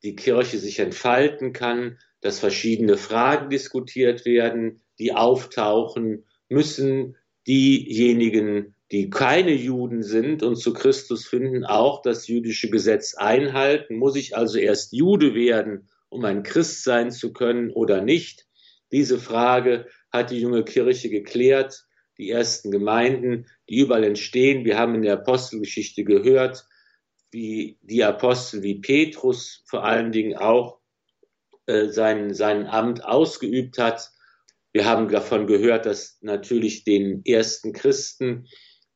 die 0.03 0.17
Kirche 0.17 0.59
sich 0.59 0.79
entfalten 0.81 1.53
kann, 1.53 1.99
dass 2.21 2.41
verschiedene 2.41 2.97
Fragen 2.97 3.49
diskutiert 3.49 4.27
werden, 4.27 4.83
die 4.99 5.15
auftauchen, 5.15 6.25
müssen 6.49 7.17
diejenigen, 7.47 8.75
die 8.91 9.11
keine 9.11 9.53
Juden 9.53 10.03
sind 10.03 10.43
und 10.43 10.57
zu 10.57 10.73
Christus 10.73 11.27
finden, 11.27 11.65
auch 11.65 12.03
das 12.03 12.27
jüdische 12.27 12.69
Gesetz 12.69 13.15
einhalten? 13.15 13.97
Muss 13.97 14.17
ich 14.17 14.37
also 14.37 14.59
erst 14.59 14.93
Jude 14.93 15.35
werden, 15.35 15.89
um 16.09 16.25
ein 16.25 16.43
Christ 16.43 16.85
sein 16.85 17.11
zu 17.11 17.33
können 17.33 17.71
oder 17.71 18.01
nicht? 18.01 18.47
Diese 18.93 19.19
Frage 19.19 19.87
hat 20.11 20.31
die 20.31 20.41
junge 20.41 20.65
Kirche 20.65 21.11
geklärt. 21.11 21.85
Die 22.19 22.31
ersten 22.31 22.71
Gemeinden, 22.71 23.47
die 23.69 23.79
überall 23.79 24.03
entstehen. 24.03 24.65
Wir 24.65 24.77
haben 24.77 24.95
in 24.97 25.03
der 25.03 25.15
Apostelgeschichte 25.15 26.03
gehört, 26.03 26.67
wie 27.31 27.79
die 27.83 28.03
Apostel 28.03 28.63
wie 28.63 28.81
Petrus 28.81 29.63
vor 29.67 29.85
allen 29.85 30.11
Dingen 30.11 30.37
auch 30.37 30.81
äh, 31.67 31.89
sein, 31.89 32.35
sein 32.35 32.67
Amt 32.67 33.05
ausgeübt 33.05 33.79
hat. 33.79 34.11
Wir 34.73 34.85
haben 34.85 35.09
davon 35.09 35.47
gehört, 35.47 35.87
dass 35.87 36.19
natürlich 36.21 36.85
den 36.85 37.23
ersten 37.25 37.73
Christen 37.73 38.49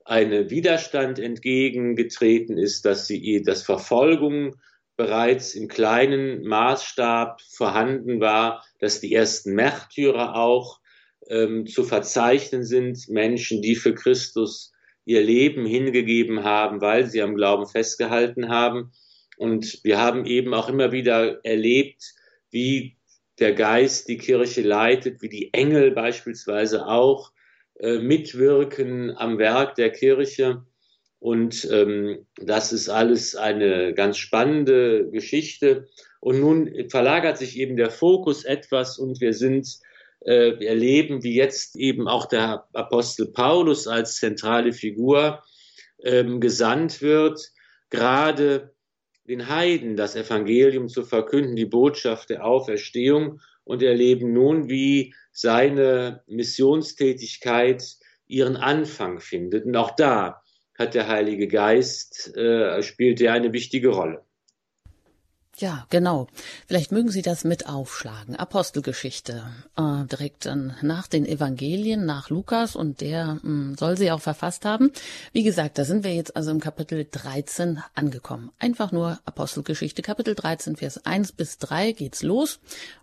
eine 0.04 0.50
Widerstand 0.50 1.19
entgegengetreten 1.19 2.59
ist, 2.59 2.85
dass 2.85 3.07
sie, 3.07 3.42
dass 3.42 3.62
Verfolgung 3.62 4.57
bereits 4.97 5.55
im 5.55 5.69
kleinen 5.69 6.45
Maßstab 6.45 7.41
vorhanden 7.41 8.21
war, 8.21 8.65
dass 8.79 9.01
die 9.01 9.15
ersten 9.15 9.55
Märtyrer 9.55 10.37
auch 10.37 10.81
ähm, 11.29 11.67
zu 11.67 11.85
verzeichnen 11.85 12.65
sind, 12.65 13.09
Menschen, 13.09 13.63
die 13.63 13.75
für 13.75 13.95
Christus 13.95 14.73
ihr 15.05 15.23
Leben 15.23 15.67
hingegeben 15.67 16.45
haben, 16.45 16.81
weil 16.81 17.07
sie 17.07 17.23
am 17.23 17.35
Glauben 17.35 17.67
festgehalten 17.67 18.49
haben. 18.49 18.93
Und 19.37 19.81
wir 19.83 19.99
haben 19.99 20.27
eben 20.27 20.55
auch 20.55 20.69
immer 20.69 20.93
wieder 20.93 21.45
erlebt, 21.45 22.15
wie 22.51 22.97
der 23.39 23.55
Geist 23.55 24.09
die 24.09 24.19
Kirche 24.19 24.63
leitet, 24.63 25.23
wie 25.23 25.29
die 25.29 25.53
Engel 25.53 25.91
beispielsweise 25.91 26.87
auch 26.87 27.33
äh, 27.81 27.99
mitwirken 27.99 29.17
am 29.17 29.39
Werk 29.39 29.75
der 29.75 29.91
Kirche. 29.91 30.65
Und 31.23 31.69
ähm, 31.71 32.26
das 32.35 32.73
ist 32.73 32.88
alles 32.88 33.37
eine 33.37 33.95
ganz 33.95 34.19
spannende 34.19 35.09
Geschichte. 35.09 35.87
Und 36.19 36.41
nun 36.41 36.88
verlagert 36.91 37.38
sich 37.38 37.57
eben 37.61 37.76
der 37.76 37.91
Fokus 37.91 38.45
etwas 38.45 38.99
und 38.99 39.21
wir 39.21 39.33
sind, 39.33 39.69
äh, 40.25 40.64
erleben, 40.64 41.23
wie 41.23 41.37
jetzt 41.37 41.76
eben 41.76 42.09
auch 42.09 42.26
der 42.26 42.67
Apostel 42.73 43.26
Paulus 43.31 43.87
als 43.87 44.17
zentrale 44.17 44.73
Figur 44.73 45.45
ähm, 46.02 46.41
gesandt 46.41 47.02
wird, 47.02 47.41
gerade 47.88 48.75
den 49.29 49.49
Heiden 49.49 49.95
das 49.95 50.17
Evangelium 50.17 50.88
zu 50.88 51.05
verkünden, 51.05 51.55
die 51.55 51.67
Botschaft 51.67 52.31
der 52.31 52.45
Auferstehung 52.45 53.41
und 53.62 53.81
erleben 53.81 54.33
nun, 54.33 54.69
wie 54.69 55.14
seine 55.31 56.25
Missionstätigkeit 56.26 57.85
ihren 58.26 58.57
Anfang 58.57 59.21
findet. 59.21 59.67
Und 59.67 59.76
auch 59.76 59.95
da 59.95 60.42
hat 60.79 60.95
der 60.95 61.09
Heilige 61.09 61.49
Geist, 61.49 62.37
äh, 62.37 62.83
spielt 62.83 63.21
er 63.21 63.33
eine 63.33 63.52
wichtige 63.52 63.88
Rolle. 63.91 64.25
Ja, 65.59 65.87
genau. 65.91 66.29
Vielleicht 66.67 66.93
mögen 66.93 67.11
Sie 67.11 67.21
das 67.21 67.45
mit 67.45 67.69
aufschlagen. 67.69 68.37
Apostelgeschichte, 68.37 69.45
äh, 69.77 70.05
direkt 70.07 70.47
dann 70.47 70.77
nach 70.81 71.07
den 71.07 71.27
Evangelien, 71.27 72.07
nach 72.07 72.31
Lukas 72.31 72.75
und 72.75 73.03
der 73.03 73.35
mh, 73.35 73.41
hm, 73.43 73.77
soll 73.79 73.99
sie 73.99 74.11
auch 74.11 74.21
verfasst 74.21 74.65
haben. 74.65 74.93
Wie 75.33 75.43
gesagt, 75.43 75.79
da 75.79 75.85
sind 75.85 76.05
wir 76.05 76.15
jetzt 76.15 76.37
also 76.37 76.51
im 76.51 76.61
Kapitel 76.61 77.07
13 77.09 77.83
angekommen. 77.95 78.51
Einfach 78.59 78.93
nur 78.93 79.21
Apostelgeschichte, 79.27 80.01
Kapitel 80.01 80.35
13, 80.35 80.77
Vers 80.77 81.05
1 81.05 81.33
bis 81.33 81.59
3 81.59 81.93
geht's 81.93 82.23
los. 82.23 82.59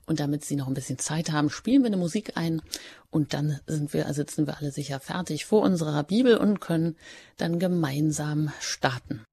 Und 0.07 0.19
damit 0.19 0.43
Sie 0.43 0.55
noch 0.55 0.67
ein 0.67 0.73
bisschen 0.73 0.97
Zeit 0.97 1.31
haben, 1.31 1.51
spielen 1.51 1.83
wir 1.83 1.87
eine 1.87 1.97
Musik 1.97 2.35
ein 2.35 2.63
und 3.11 3.33
dann 3.35 3.59
sind 3.67 3.93
wir, 3.93 4.11
sitzen 4.13 4.47
wir 4.47 4.57
alle 4.57 4.71
sicher 4.71 4.99
fertig 4.99 5.45
vor 5.45 5.61
unserer 5.61 6.03
Bibel 6.03 6.35
und 6.35 6.61
können 6.61 6.95
dann 7.37 7.59
gemeinsam 7.59 8.51
starten. 8.59 9.23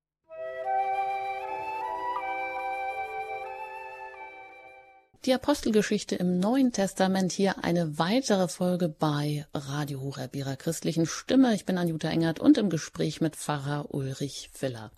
Die 5.26 5.34
Apostelgeschichte 5.34 6.14
im 6.14 6.38
Neuen 6.38 6.70
Testament 6.70 7.32
hier 7.32 7.64
eine 7.64 7.98
weitere 7.98 8.46
Folge 8.46 8.88
bei 8.88 9.44
Radio 9.52 10.00
Horeb 10.00 10.36
ihrer 10.36 10.54
christlichen 10.54 11.04
Stimme. 11.04 11.52
Ich 11.52 11.64
bin 11.64 11.78
Anjuta 11.78 12.08
Engert 12.08 12.38
und 12.38 12.58
im 12.58 12.70
Gespräch 12.70 13.20
mit 13.20 13.34
Pfarrer 13.34 13.92
Ulrich 13.92 14.50
Filler. 14.52 14.92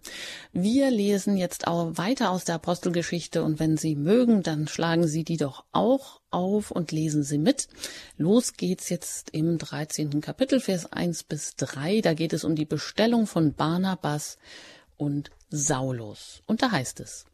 Wir 0.52 0.90
lesen 0.90 1.38
jetzt 1.38 1.66
auch 1.66 1.96
weiter 1.96 2.30
aus 2.30 2.44
der 2.44 2.56
Apostelgeschichte 2.56 3.42
und 3.42 3.58
wenn 3.58 3.78
Sie 3.78 3.96
mögen, 3.96 4.42
dann 4.42 4.68
schlagen 4.68 5.08
Sie 5.08 5.24
die 5.24 5.38
doch 5.38 5.64
auch 5.72 6.20
auf 6.30 6.70
und 6.72 6.92
lesen 6.92 7.22
Sie 7.22 7.38
mit. 7.38 7.66
Los 8.18 8.52
geht's 8.52 8.90
jetzt 8.90 9.30
im 9.30 9.56
13. 9.56 10.20
Kapitel, 10.20 10.60
Vers 10.60 10.92
1 10.92 11.22
bis 11.22 11.56
3. 11.56 12.02
Da 12.02 12.12
geht 12.12 12.34
es 12.34 12.44
um 12.44 12.54
die 12.54 12.66
Bestellung 12.66 13.26
von 13.26 13.54
Barnabas 13.54 14.36
und 14.98 15.30
Saulus. 15.48 16.42
Und 16.44 16.60
da 16.60 16.70
heißt 16.70 17.00
es, 17.00 17.24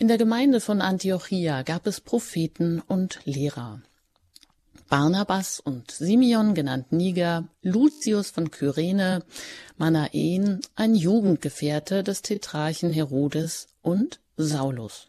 in 0.00 0.08
der 0.08 0.16
Gemeinde 0.16 0.60
von 0.60 0.80
Antiochia 0.80 1.62
gab 1.62 1.86
es 1.86 2.00
Propheten 2.00 2.80
und 2.80 3.20
Lehrer. 3.24 3.82
Barnabas 4.88 5.60
und 5.60 5.90
Simeon, 5.90 6.54
genannt 6.54 6.90
Niger, 6.90 7.48
Lucius 7.60 8.30
von 8.30 8.50
Kyrene, 8.50 9.22
Manaen, 9.76 10.62
ein 10.74 10.94
Jugendgefährte 10.94 12.02
des 12.02 12.22
Tetrarchen 12.22 12.90
Herodes 12.90 13.68
und 13.82 14.20
Saulus. 14.38 15.08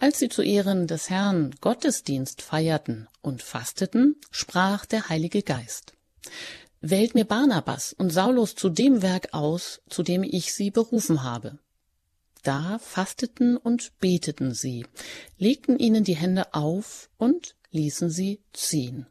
Als 0.00 0.18
sie 0.18 0.28
zu 0.28 0.42
Ehren 0.42 0.88
des 0.88 1.08
Herrn 1.08 1.54
Gottesdienst 1.60 2.42
feierten 2.42 3.06
und 3.20 3.40
fasteten, 3.40 4.16
sprach 4.32 4.84
der 4.84 5.10
Heilige 5.10 5.42
Geist. 5.44 5.92
Wählt 6.80 7.14
mir 7.14 7.24
Barnabas 7.24 7.92
und 7.92 8.10
Saulus 8.10 8.56
zu 8.56 8.68
dem 8.68 9.00
Werk 9.00 9.28
aus, 9.32 9.80
zu 9.88 10.02
dem 10.02 10.24
ich 10.24 10.52
sie 10.54 10.72
berufen 10.72 11.22
habe. 11.22 11.60
Da 12.42 12.78
fasteten 12.80 13.56
und 13.56 13.98
beteten 14.00 14.52
sie, 14.52 14.84
legten 15.38 15.78
ihnen 15.78 16.02
die 16.02 16.16
Hände 16.16 16.54
auf 16.54 17.08
und 17.16 17.54
ließen 17.70 18.10
sie 18.10 18.40
ziehen. 18.52 19.06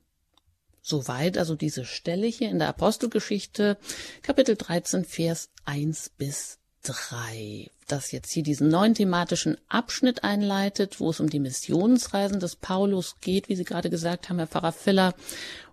Soweit 0.81 1.38
also 1.38 1.55
diese 1.55 1.85
Stelle 1.85 2.27
hier 2.27 2.50
in 2.50 2.59
der 2.59 2.67
Apostelgeschichte, 2.67 3.77
Kapitel 4.23 4.55
13, 4.57 5.05
Vers 5.05 5.50
1 5.65 6.11
bis 6.17 6.59
3, 6.83 7.69
das 7.88 8.11
jetzt 8.11 8.31
hier 8.31 8.43
diesen 8.43 8.69
neuen 8.69 8.95
thematischen 8.95 9.57
Abschnitt 9.69 10.23
einleitet, 10.23 11.00
wo 11.00 11.11
es 11.11 11.19
um 11.19 11.29
die 11.29 11.39
Missionsreisen 11.39 12.39
des 12.39 12.55
Paulus 12.55 13.17
geht, 13.21 13.47
wie 13.47 13.55
Sie 13.55 13.63
gerade 13.63 13.89
gesagt 13.89 14.29
haben, 14.29 14.38
Herr 14.38 14.47
Pfarrer 14.47 14.71
Filler. 14.71 15.13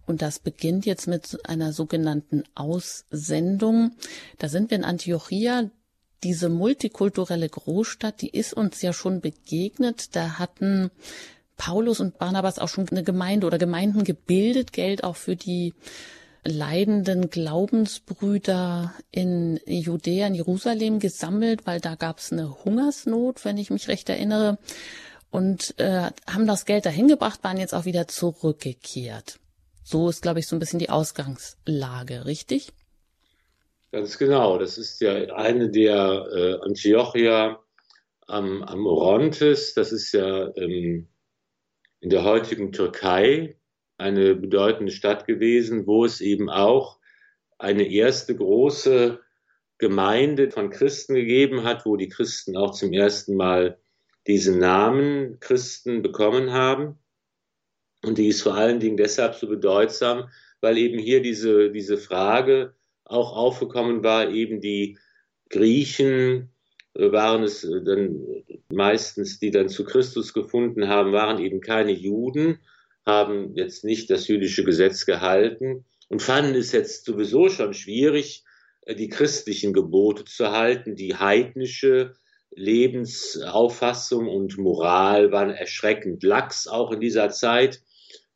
Und 0.06 0.22
das 0.22 0.38
beginnt 0.38 0.86
jetzt 0.86 1.06
mit 1.06 1.38
einer 1.48 1.72
sogenannten 1.72 2.44
Aussendung. 2.54 3.92
Da 4.38 4.48
sind 4.48 4.70
wir 4.70 4.78
in 4.78 4.84
Antiochia 4.84 5.70
diese 6.24 6.48
multikulturelle 6.48 7.48
Großstadt, 7.48 8.22
die 8.22 8.30
ist 8.30 8.52
uns 8.52 8.82
ja 8.82 8.92
schon 8.92 9.20
begegnet. 9.20 10.16
Da 10.16 10.38
hatten 10.38 10.90
Paulus 11.56 12.00
und 12.00 12.18
Barnabas 12.18 12.58
auch 12.58 12.68
schon 12.68 12.88
eine 12.88 13.02
Gemeinde 13.02 13.46
oder 13.46 13.58
Gemeinden 13.58 14.04
gebildet, 14.04 14.72
Geld 14.72 15.04
auch 15.04 15.16
für 15.16 15.36
die 15.36 15.74
leidenden 16.44 17.30
Glaubensbrüder 17.30 18.94
in 19.10 19.60
Judäa, 19.66 20.26
in 20.28 20.34
Jerusalem 20.34 20.98
gesammelt, 20.98 21.66
weil 21.66 21.80
da 21.80 21.94
gab 21.94 22.18
es 22.18 22.32
eine 22.32 22.64
Hungersnot, 22.64 23.44
wenn 23.44 23.58
ich 23.58 23.70
mich 23.70 23.88
recht 23.88 24.08
erinnere, 24.08 24.58
und 25.30 25.78
äh, 25.78 26.10
haben 26.26 26.46
das 26.46 26.64
Geld 26.64 26.86
dahin 26.86 27.08
gebracht, 27.08 27.44
waren 27.44 27.58
jetzt 27.58 27.74
auch 27.74 27.84
wieder 27.84 28.08
zurückgekehrt. 28.08 29.38
So 29.84 30.08
ist, 30.08 30.22
glaube 30.22 30.40
ich, 30.40 30.46
so 30.46 30.56
ein 30.56 30.58
bisschen 30.58 30.78
die 30.78 30.90
Ausgangslage, 30.90 32.24
richtig? 32.24 32.72
Ganz 33.90 34.18
genau. 34.18 34.58
Das 34.58 34.76
ist 34.76 35.00
ja 35.00 35.14
eine 35.34 35.70
der 35.70 36.26
äh, 36.30 36.64
Antiochia 36.64 37.62
am, 38.26 38.62
am 38.62 38.86
Orontes. 38.86 39.72
Das 39.74 39.92
ist 39.92 40.12
ja 40.12 40.54
ähm, 40.56 41.08
in 42.00 42.10
der 42.10 42.22
heutigen 42.24 42.72
Türkei 42.72 43.58
eine 43.96 44.34
bedeutende 44.34 44.92
Stadt 44.92 45.26
gewesen, 45.26 45.86
wo 45.86 46.04
es 46.04 46.20
eben 46.20 46.50
auch 46.50 46.98
eine 47.58 47.90
erste 47.90 48.36
große 48.36 49.20
Gemeinde 49.78 50.50
von 50.50 50.70
Christen 50.70 51.14
gegeben 51.14 51.64
hat, 51.64 51.86
wo 51.86 51.96
die 51.96 52.08
Christen 52.08 52.56
auch 52.56 52.72
zum 52.72 52.92
ersten 52.92 53.36
Mal 53.36 53.78
diesen 54.26 54.58
Namen 54.58 55.40
Christen 55.40 56.02
bekommen 56.02 56.52
haben. 56.52 56.98
Und 58.04 58.18
die 58.18 58.28
ist 58.28 58.42
vor 58.42 58.54
allen 58.54 58.80
Dingen 58.80 58.96
deshalb 58.98 59.34
so 59.34 59.48
bedeutsam, 59.48 60.28
weil 60.60 60.76
eben 60.76 60.98
hier 60.98 61.22
diese, 61.22 61.70
diese 61.70 61.96
Frage 61.96 62.74
auch 63.08 63.34
aufgekommen 63.34 64.04
war, 64.04 64.30
eben 64.30 64.60
die 64.60 64.98
Griechen 65.50 66.50
äh, 66.94 67.12
waren 67.12 67.42
es 67.42 67.64
äh, 67.64 67.82
dann 67.82 68.44
meistens, 68.70 69.38
die 69.38 69.50
dann 69.50 69.68
zu 69.68 69.84
Christus 69.84 70.34
gefunden 70.34 70.88
haben, 70.88 71.12
waren 71.12 71.42
eben 71.42 71.60
keine 71.60 71.92
Juden, 71.92 72.58
haben 73.06 73.54
jetzt 73.54 73.84
nicht 73.84 74.10
das 74.10 74.28
jüdische 74.28 74.64
Gesetz 74.64 75.06
gehalten 75.06 75.84
und 76.08 76.22
fanden 76.22 76.54
es 76.54 76.72
jetzt 76.72 77.04
sowieso 77.06 77.48
schon 77.48 77.72
schwierig, 77.72 78.44
äh, 78.82 78.94
die 78.94 79.08
christlichen 79.08 79.72
Gebote 79.72 80.24
zu 80.24 80.50
halten. 80.50 80.96
Die 80.96 81.16
heidnische 81.16 82.14
Lebensauffassung 82.50 84.26
und 84.28 84.58
Moral 84.58 85.32
waren 85.32 85.50
erschreckend 85.50 86.22
lax 86.22 86.66
auch 86.66 86.92
in 86.92 87.00
dieser 87.00 87.30
Zeit. 87.30 87.82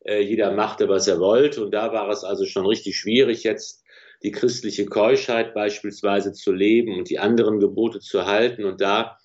Jeder 0.04 0.50
machte, 0.50 0.88
was 0.88 1.06
er 1.06 1.20
wollte. 1.20 1.64
Und 1.64 1.70
da 1.70 1.92
war 1.92 2.08
es 2.10 2.24
also 2.24 2.44
schon 2.44 2.66
richtig 2.66 2.98
schwierig, 2.98 3.44
jetzt 3.44 3.81
die 4.22 4.30
christliche 4.30 4.86
Keuschheit 4.86 5.54
beispielsweise 5.54 6.32
zu 6.32 6.52
leben 6.52 6.96
und 6.98 7.10
die 7.10 7.18
anderen 7.18 7.60
Gebote 7.60 8.00
zu 8.00 8.26
halten. 8.26 8.64
Und 8.64 8.80
da 8.80 9.18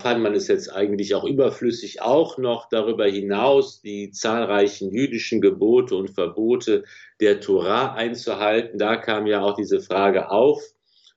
fand 0.00 0.22
man 0.22 0.34
es 0.34 0.48
jetzt 0.48 0.68
eigentlich 0.68 1.14
auch 1.14 1.24
überflüssig, 1.24 2.02
auch 2.02 2.38
noch 2.38 2.68
darüber 2.68 3.06
hinaus 3.06 3.80
die 3.80 4.10
zahlreichen 4.10 4.92
jüdischen 4.92 5.40
Gebote 5.40 5.96
und 5.96 6.10
Verbote 6.10 6.84
der 7.20 7.40
Torah 7.40 7.94
einzuhalten. 7.94 8.78
Da 8.78 8.96
kam 8.96 9.26
ja 9.26 9.42
auch 9.42 9.56
diese 9.56 9.80
Frage 9.80 10.30
auf, 10.30 10.62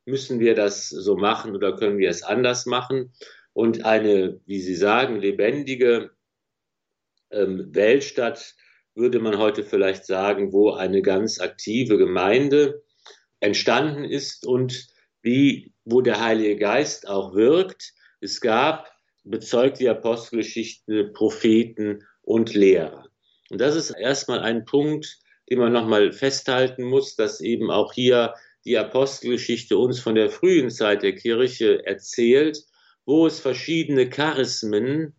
müssen 0.06 0.40
wir 0.40 0.56
das 0.56 0.90
so 0.90 1.16
machen 1.18 1.56
oder 1.56 1.76
können 1.76 1.98
wir 1.98 2.10
es 2.10 2.24
anders 2.24 2.66
machen? 2.66 3.12
Und 3.54 3.86
eine, 3.86 4.40
wie 4.46 4.62
Sie 4.62 4.76
sagen, 4.76 5.20
lebendige 5.20 6.12
ähm, 7.32 7.68
Weltstadt 7.76 8.56
würde 8.96 9.20
man 9.20 9.38
heute 9.38 9.64
vielleicht 9.64 10.06
sagen, 10.06 10.54
wo 10.54 10.72
eine 10.72 11.02
ganz 11.02 11.40
aktive 11.40 11.98
Gemeinde 11.98 12.82
entstanden 13.40 14.04
ist 14.04 14.46
und 14.46 14.88
wie, 15.22 15.74
wo 15.86 16.02
der 16.02 16.24
Heilige 16.24 16.58
Geist 16.58 17.08
auch 17.08 17.34
wirkt. 17.34 17.94
Es 18.22 18.42
gab, 18.42 18.92
bezeugt 19.24 19.80
die 19.80 19.90
Apostelgeschichte, 19.90 21.06
Propheten 21.14 22.06
und 22.22 22.54
Lehrer. 22.54 23.06
Und 23.50 23.60
das 23.60 23.76
ist 23.76 23.92
erstmal 23.92 24.40
ein 24.40 24.66
Punkt, 24.66 25.20
den 25.50 25.60
man 25.60 25.74
nochmal 25.74 26.12
festhalten 26.12 26.84
muss, 26.84 27.16
dass 27.16 27.42
eben 27.42 27.72
auch 27.72 27.94
hier 27.94 28.36
die 28.66 28.78
Apostelgeschichte 28.78 29.78
uns 29.78 30.00
von 30.00 30.16
der 30.16 30.30
frühen 30.30 30.70
Zeit 30.70 31.02
der 31.02 31.16
Kirche 31.16 31.86
erzählt, 31.86 32.60
wo 33.06 33.26
es 33.26 33.40
verschiedene 33.40 34.10
Charismen 34.10 35.16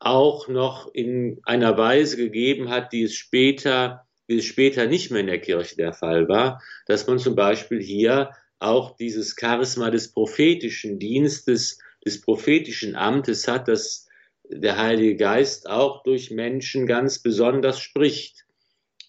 auch 0.00 0.48
noch 0.48 0.88
in 0.94 1.40
einer 1.42 1.76
Weise 1.76 2.16
gegeben 2.16 2.70
hat, 2.70 2.92
die 2.92 3.02
es 3.02 3.14
später, 3.14 4.07
die 4.28 4.38
es 4.38 4.44
später 4.44 4.86
nicht 4.86 5.10
mehr 5.10 5.20
in 5.20 5.26
der 5.26 5.40
Kirche 5.40 5.76
der 5.76 5.92
Fall 5.92 6.28
war, 6.28 6.62
dass 6.86 7.06
man 7.06 7.18
zum 7.18 7.34
Beispiel 7.34 7.82
hier 7.82 8.30
auch 8.58 8.96
dieses 8.96 9.36
Charisma 9.38 9.90
des 9.90 10.12
prophetischen 10.12 10.98
Dienstes, 10.98 11.78
des 12.04 12.20
prophetischen 12.20 12.96
Amtes 12.96 13.48
hat, 13.48 13.68
dass 13.68 14.06
der 14.50 14.76
Heilige 14.76 15.16
Geist 15.16 15.68
auch 15.68 16.02
durch 16.02 16.30
Menschen 16.30 16.86
ganz 16.86 17.18
besonders 17.20 17.80
spricht. 17.80 18.44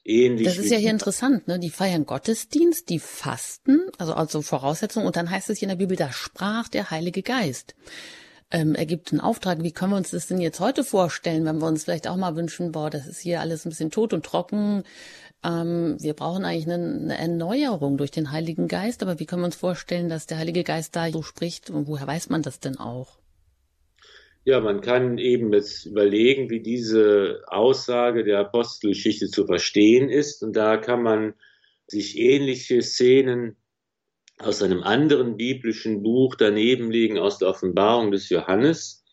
Ähnlich 0.06 0.48
das 0.48 0.58
ist 0.58 0.72
ja 0.72 0.78
hier 0.78 0.92
interessant, 0.92 1.48
ne? 1.48 1.60
Die 1.60 1.70
feiern 1.70 2.06
Gottesdienst, 2.06 2.90
die 2.90 3.00
fasten, 3.00 3.82
also 3.98 4.14
also 4.14 4.42
Voraussetzung, 4.42 5.06
und 5.06 5.16
dann 5.16 5.30
heißt 5.30 5.50
es 5.50 5.60
hier 5.60 5.68
in 5.68 5.78
der 5.78 5.84
Bibel, 5.84 5.98
da 5.98 6.12
sprach 6.12 6.68
der 6.68 6.90
Heilige 6.90 7.22
Geist 7.22 7.76
ähm, 8.52 8.76
ergibt 8.76 9.12
einen 9.12 9.22
Auftrag. 9.22 9.64
Wie 9.64 9.72
können 9.72 9.92
wir 9.92 9.98
uns 9.98 10.12
das 10.12 10.28
denn 10.28 10.42
jetzt 10.42 10.60
heute 10.60 10.84
vorstellen, 10.84 11.46
wenn 11.46 11.60
wir 11.60 11.68
uns 11.68 11.84
vielleicht 11.84 12.08
auch 12.08 12.16
mal 12.16 12.36
wünschen, 12.36 12.72
boah, 12.72 12.90
das 12.90 13.08
ist 13.08 13.20
hier 13.20 13.42
alles 13.42 13.66
ein 13.66 13.70
bisschen 13.70 13.92
tot 13.92 14.14
und 14.14 14.26
trocken. 14.26 14.84
Ähm, 15.44 15.98
wir 16.00 16.14
brauchen 16.14 16.46
eigentlich 16.46 16.72
eine, 16.72 16.84
eine 16.84 17.18
Erneuerung 17.18 17.98
durch 17.98 18.12
den 18.12 18.32
Heiligen 18.32 18.68
Geist, 18.68 19.04
aber 19.04 19.20
wie 19.20 19.26
können 19.26 19.44
wir 19.44 19.48
uns 19.48 19.56
vorstellen, 19.56 20.10
dass 20.10 20.28
der 20.28 20.38
Heilige 20.38 20.64
Geist 20.64 20.96
da 20.96 21.10
so 21.12 21.22
spricht 21.22 21.70
und 21.70 21.88
woher 21.88 22.08
weiß 22.08 22.30
man 22.30 22.42
das 22.42 22.60
denn 22.60 22.78
auch? 22.78 23.20
Ja, 24.46 24.62
man 24.62 24.82
kann 24.82 25.18
eben 25.18 25.54
jetzt 25.54 25.86
überlegen, 25.86 26.50
wie 26.50 26.62
diese 26.62 27.44
Aussage 27.48 28.24
der 28.24 28.40
Apostelgeschichte 28.40 29.28
zu 29.28 29.46
verstehen 29.46 30.10
ist. 30.10 30.42
Und 30.42 30.56
da 30.56 30.78
kann 30.78 31.04
man 31.04 31.34
sich 31.88 32.18
ähnliche 32.18 32.82
Szenen 32.82 33.58
aus 34.40 34.62
einem 34.64 34.84
anderen 34.84 35.38
biblischen 35.38 36.02
Buch 36.02 36.36
daneben 36.36 36.92
liegen, 36.92 37.20
aus 37.20 37.38
der 37.38 37.50
Offenbarung 37.50 38.12
des 38.12 38.30
Johannes. 38.30 39.04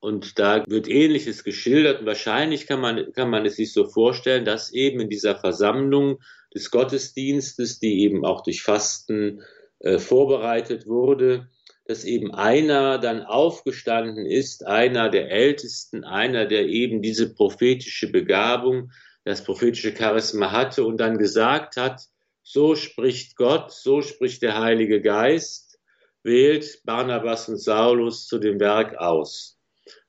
Und 0.00 0.38
da 0.38 0.64
wird 0.66 0.88
Ähnliches 0.88 1.44
geschildert. 1.44 2.00
Und 2.00 2.06
wahrscheinlich 2.06 2.66
kann 2.66 2.80
man, 2.80 3.12
kann 3.12 3.30
man 3.30 3.46
es 3.46 3.56
sich 3.56 3.72
so 3.72 3.86
vorstellen, 3.86 4.44
dass 4.44 4.72
eben 4.72 5.00
in 5.00 5.08
dieser 5.08 5.36
Versammlung 5.36 6.18
des 6.54 6.70
Gottesdienstes, 6.70 7.78
die 7.78 8.00
eben 8.02 8.24
auch 8.24 8.42
durch 8.42 8.62
Fasten 8.62 9.42
äh, 9.80 9.98
vorbereitet 9.98 10.86
wurde, 10.86 11.48
dass 11.86 12.04
eben 12.04 12.34
einer 12.34 12.98
dann 12.98 13.22
aufgestanden 13.22 14.24
ist, 14.24 14.66
einer 14.66 15.10
der 15.10 15.30
Ältesten, 15.30 16.04
einer, 16.04 16.46
der 16.46 16.66
eben 16.68 17.02
diese 17.02 17.34
prophetische 17.34 18.10
Begabung, 18.10 18.90
das 19.24 19.44
prophetische 19.44 19.94
Charisma 19.94 20.52
hatte 20.52 20.84
und 20.84 20.98
dann 20.98 21.18
gesagt 21.18 21.76
hat, 21.76 22.08
so 22.44 22.76
spricht 22.76 23.36
Gott, 23.36 23.72
so 23.72 24.02
spricht 24.02 24.42
der 24.42 24.60
Heilige 24.60 25.00
Geist, 25.00 25.80
wählt 26.22 26.82
Barnabas 26.84 27.48
und 27.48 27.56
Saulus 27.56 28.26
zu 28.26 28.38
dem 28.38 28.60
Werk 28.60 28.96
aus. 28.98 29.58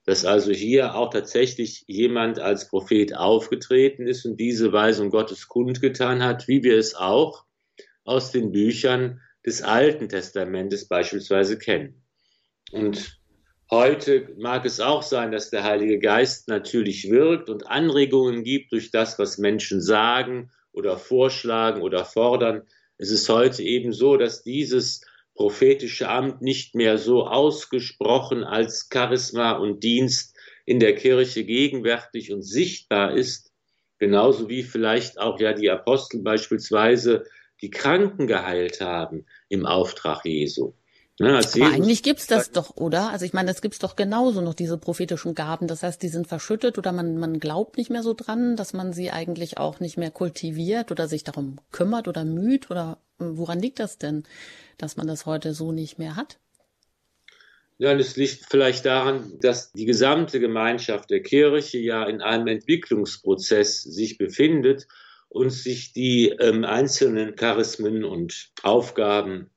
Dass 0.06 0.26
also 0.26 0.52
hier 0.52 0.96
auch 0.96 1.10
tatsächlich 1.10 1.86
jemand 1.88 2.40
als 2.40 2.68
Prophet 2.68 3.16
aufgetreten 3.16 4.06
ist 4.06 4.26
und 4.26 4.38
diese 4.38 4.72
Weisung 4.74 5.10
Gottes 5.10 5.48
kundgetan 5.48 6.24
hat, 6.24 6.48
wie 6.48 6.62
wir 6.62 6.78
es 6.78 6.94
auch 6.94 7.46
aus 8.04 8.32
den 8.32 8.52
Büchern 8.52 9.22
des 9.46 9.62
Alten 9.64 10.10
Testamentes 10.10 10.88
beispielsweise 10.88 11.58
kennen. 11.58 12.04
Und 12.72 13.18
heute 13.72 14.36
mag 14.38 14.66
es 14.66 14.80
auch 14.80 15.04
sein, 15.04 15.32
dass 15.32 15.50
der 15.50 15.64
Heilige 15.64 16.00
Geist 16.00 16.50
natürlich 16.50 17.10
wirkt 17.10 17.50
und 17.50 17.66
Anregungen 17.68 18.44
gibt 18.44 18.74
durch 18.74 18.92
das, 18.92 19.18
was 19.18 19.38
Menschen 19.38 19.82
sagen 19.82 20.52
oder 20.76 20.98
vorschlagen 20.98 21.82
oder 21.82 22.06
fordern. 22.06 22.64
Es 22.98 23.10
ist 23.10 23.28
heute 23.30 23.64
eben 23.64 23.94
so, 23.94 24.18
dass 24.18 24.44
dieses 24.44 25.02
prophetische 25.34 26.10
Amt 26.10 26.42
nicht 26.42 26.76
mehr 26.76 26.98
so 26.98 27.28
ausgesprochen 27.28 28.44
als 28.44 28.88
Charisma 28.92 29.54
und 29.54 29.84
Dienst 29.84 30.36
in 30.66 30.80
der 30.80 30.96
Kirche 30.96 31.44
gegenwärtig 31.44 32.32
und 32.32 32.42
sichtbar 32.42 33.14
ist, 33.14 33.52
genauso 34.00 34.50
wie 34.50 34.64
vielleicht 34.64 35.20
auch 35.20 35.40
ja 35.40 35.54
die 35.54 35.70
Apostel 35.70 36.22
beispielsweise 36.22 37.26
die 37.62 37.70
Kranken 37.70 38.28
geheilt 38.28 38.82
haben 38.82 39.26
im 39.50 39.66
Auftrag 39.66 40.26
Jesu. 40.26 40.74
Ja, 41.18 41.28
ne, 41.28 41.40
Aber 41.40 41.66
eigentlich 41.68 42.04
gibt's 42.04 42.28
das 42.28 42.52
doch, 42.52 42.76
oder? 42.76 43.10
Also 43.10 43.24
ich 43.24 43.32
meine, 43.32 43.48
das 43.48 43.62
gibt's 43.62 43.80
doch 43.80 43.96
genauso 43.96 44.42
noch, 44.42 44.54
diese 44.54 44.78
prophetischen 44.78 45.34
Gaben. 45.34 45.68
Das 45.68 45.82
heißt, 45.82 46.02
die 46.02 46.10
sind 46.10 46.28
verschüttet 46.28 46.78
oder 46.78 46.92
man, 46.92 47.18
man 47.18 47.40
glaubt 47.40 47.78
nicht 47.78 47.90
mehr 47.90 48.04
so 48.04 48.14
dran, 48.14 48.58
dass 48.58 48.74
man 48.74 48.92
sie 48.92 49.12
eigentlich 49.12 49.58
auch 49.58 49.80
nicht 49.80 49.98
mehr 49.98 50.12
kultiviert 50.12 50.92
oder 50.92 51.08
sich 51.08 51.24
darum 51.24 51.58
kümmert 51.72 52.10
oder 52.10 52.26
müht 52.26 52.70
oder 52.70 52.98
äh, 53.20 53.24
woran 53.30 53.62
liegt 53.62 53.80
das 53.80 53.98
denn, 53.98 54.24
dass 54.78 54.98
man 54.98 55.08
das 55.08 55.26
heute 55.26 55.54
so 55.54 55.72
nicht 55.72 55.98
mehr 55.98 56.18
hat? 56.18 56.38
Ja, 57.78 57.94
das 57.94 58.18
liegt 58.18 58.46
vielleicht 58.50 58.86
daran, 58.86 59.38
dass 59.40 59.72
die 59.72 59.86
gesamte 59.86 60.40
Gemeinschaft 60.42 61.10
der 61.10 61.22
Kirche 61.22 61.78
ja 61.78 62.06
in 62.06 62.22
einem 62.22 62.48
Entwicklungsprozess 62.48 63.84
sich 63.84 64.18
befindet 64.18 64.88
und 65.30 65.50
sich 65.50 65.92
die 65.94 66.30
ähm, 66.30 66.66
einzelnen 66.66 67.36
Charismen 67.36 68.04
und 68.06 68.52
Aufgaben 68.64 69.50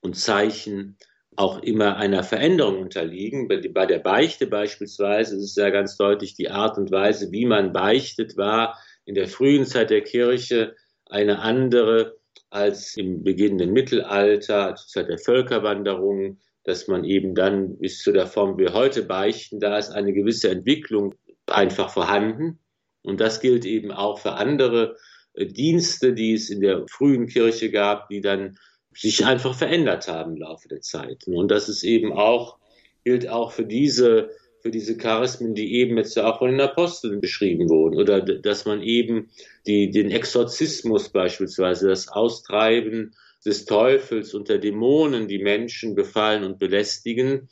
und 0.00 0.16
Zeichen 0.16 0.96
auch 1.36 1.62
immer 1.62 1.96
einer 1.96 2.24
Veränderung 2.24 2.82
unterliegen. 2.82 3.46
Bei 3.46 3.86
der 3.86 4.00
Beichte 4.00 4.46
beispielsweise 4.46 5.36
ist 5.36 5.44
es 5.44 5.56
ja 5.56 5.70
ganz 5.70 5.96
deutlich 5.96 6.34
die 6.34 6.50
Art 6.50 6.78
und 6.78 6.90
Weise, 6.90 7.30
wie 7.30 7.46
man 7.46 7.72
beichtet, 7.72 8.36
war 8.36 8.76
in 9.04 9.14
der 9.14 9.28
frühen 9.28 9.64
Zeit 9.64 9.90
der 9.90 10.02
Kirche 10.02 10.74
eine 11.06 11.38
andere 11.38 12.16
als 12.50 12.96
im 12.96 13.22
beginnenden 13.22 13.72
Mittelalter, 13.72 14.74
zur 14.74 14.88
Zeit 14.88 15.08
der 15.08 15.18
Völkerwanderung, 15.18 16.38
dass 16.64 16.88
man 16.88 17.04
eben 17.04 17.34
dann 17.34 17.78
bis 17.78 18.02
zu 18.02 18.12
der 18.12 18.26
Form, 18.26 18.58
wie 18.58 18.64
wir 18.64 18.74
heute 18.74 19.02
beichten, 19.02 19.60
da 19.60 19.78
ist 19.78 19.90
eine 19.90 20.12
gewisse 20.12 20.50
Entwicklung 20.50 21.14
einfach 21.46 21.90
vorhanden. 21.90 22.58
Und 23.02 23.20
das 23.20 23.40
gilt 23.40 23.64
eben 23.64 23.90
auch 23.90 24.18
für 24.18 24.32
andere 24.32 24.96
äh, 25.34 25.46
Dienste, 25.46 26.12
die 26.12 26.34
es 26.34 26.50
in 26.50 26.60
der 26.60 26.84
frühen 26.88 27.26
Kirche 27.26 27.70
gab, 27.70 28.08
die 28.08 28.20
dann 28.20 28.58
sich 28.98 29.24
einfach 29.24 29.54
verändert 29.54 30.08
haben 30.08 30.32
im 30.32 30.42
Laufe 30.42 30.68
der 30.68 30.80
Zeit. 30.80 31.26
Und 31.28 31.50
das 31.50 31.68
ist 31.68 31.84
eben 31.84 32.12
auch, 32.12 32.58
gilt 33.04 33.28
auch 33.28 33.52
für 33.52 33.64
diese, 33.64 34.30
für 34.60 34.72
diese 34.72 34.96
Charismen, 34.96 35.54
die 35.54 35.76
eben 35.76 35.96
jetzt 35.96 36.16
ja 36.16 36.28
auch 36.28 36.38
von 36.38 36.50
den 36.50 36.60
Aposteln 36.60 37.20
beschrieben 37.20 37.68
wurden. 37.68 37.96
Oder 37.96 38.20
dass 38.20 38.64
man 38.64 38.82
eben 38.82 39.30
die, 39.66 39.90
den 39.90 40.10
Exorzismus 40.10 41.10
beispielsweise, 41.10 41.88
das 41.88 42.08
Austreiben 42.08 43.14
des 43.46 43.66
Teufels 43.66 44.34
unter 44.34 44.58
Dämonen, 44.58 45.28
die 45.28 45.38
Menschen 45.38 45.94
befallen 45.94 46.42
und 46.42 46.58
belästigen, 46.58 47.48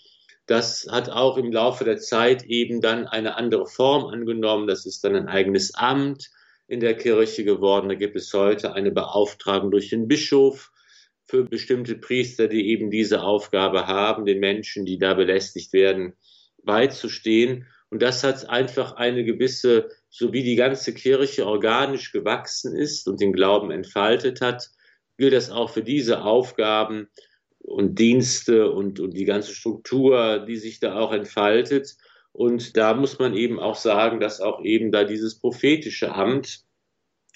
das 0.46 0.88
hat 0.90 1.10
auch 1.10 1.36
im 1.38 1.52
Laufe 1.52 1.84
der 1.84 1.98
Zeit 1.98 2.44
eben 2.44 2.80
dann 2.80 3.06
eine 3.06 3.36
andere 3.36 3.66
Form 3.66 4.06
angenommen. 4.06 4.66
Das 4.66 4.84
ist 4.84 5.04
dann 5.04 5.14
ein 5.14 5.28
eigenes 5.28 5.74
Amt 5.74 6.30
in 6.66 6.80
der 6.80 6.96
Kirche 6.96 7.44
geworden. 7.44 7.88
Da 7.88 7.94
gibt 7.94 8.16
es 8.16 8.32
heute 8.32 8.72
eine 8.72 8.90
Beauftragung 8.90 9.70
durch 9.70 9.90
den 9.90 10.08
Bischof 10.08 10.72
für 11.26 11.44
bestimmte 11.44 11.96
Priester, 11.96 12.48
die 12.48 12.68
eben 12.68 12.90
diese 12.90 13.22
Aufgabe 13.22 13.86
haben, 13.86 14.26
den 14.26 14.40
Menschen, 14.40 14.84
die 14.84 14.98
da 14.98 15.14
belästigt 15.14 15.72
werden, 15.72 16.14
beizustehen. 16.62 17.66
Und 17.90 18.02
das 18.02 18.24
hat 18.24 18.48
einfach 18.48 18.92
eine 18.92 19.24
gewisse, 19.24 19.90
so 20.08 20.32
wie 20.32 20.42
die 20.42 20.56
ganze 20.56 20.94
Kirche 20.94 21.46
organisch 21.46 22.12
gewachsen 22.12 22.76
ist 22.76 23.08
und 23.08 23.20
den 23.20 23.32
Glauben 23.32 23.70
entfaltet 23.70 24.40
hat, 24.40 24.70
gilt 25.18 25.32
das 25.32 25.50
auch 25.50 25.70
für 25.70 25.82
diese 25.82 26.22
Aufgaben 26.22 27.08
und 27.58 27.98
Dienste 27.98 28.70
und, 28.70 29.00
und 29.00 29.16
die 29.16 29.24
ganze 29.24 29.54
Struktur, 29.54 30.44
die 30.46 30.56
sich 30.56 30.78
da 30.78 30.98
auch 30.98 31.12
entfaltet. 31.12 31.96
Und 32.32 32.76
da 32.76 32.94
muss 32.94 33.18
man 33.18 33.34
eben 33.34 33.58
auch 33.58 33.76
sagen, 33.76 34.20
dass 34.20 34.40
auch 34.40 34.62
eben 34.62 34.92
da 34.92 35.04
dieses 35.04 35.38
prophetische 35.38 36.14
Amt 36.14 36.60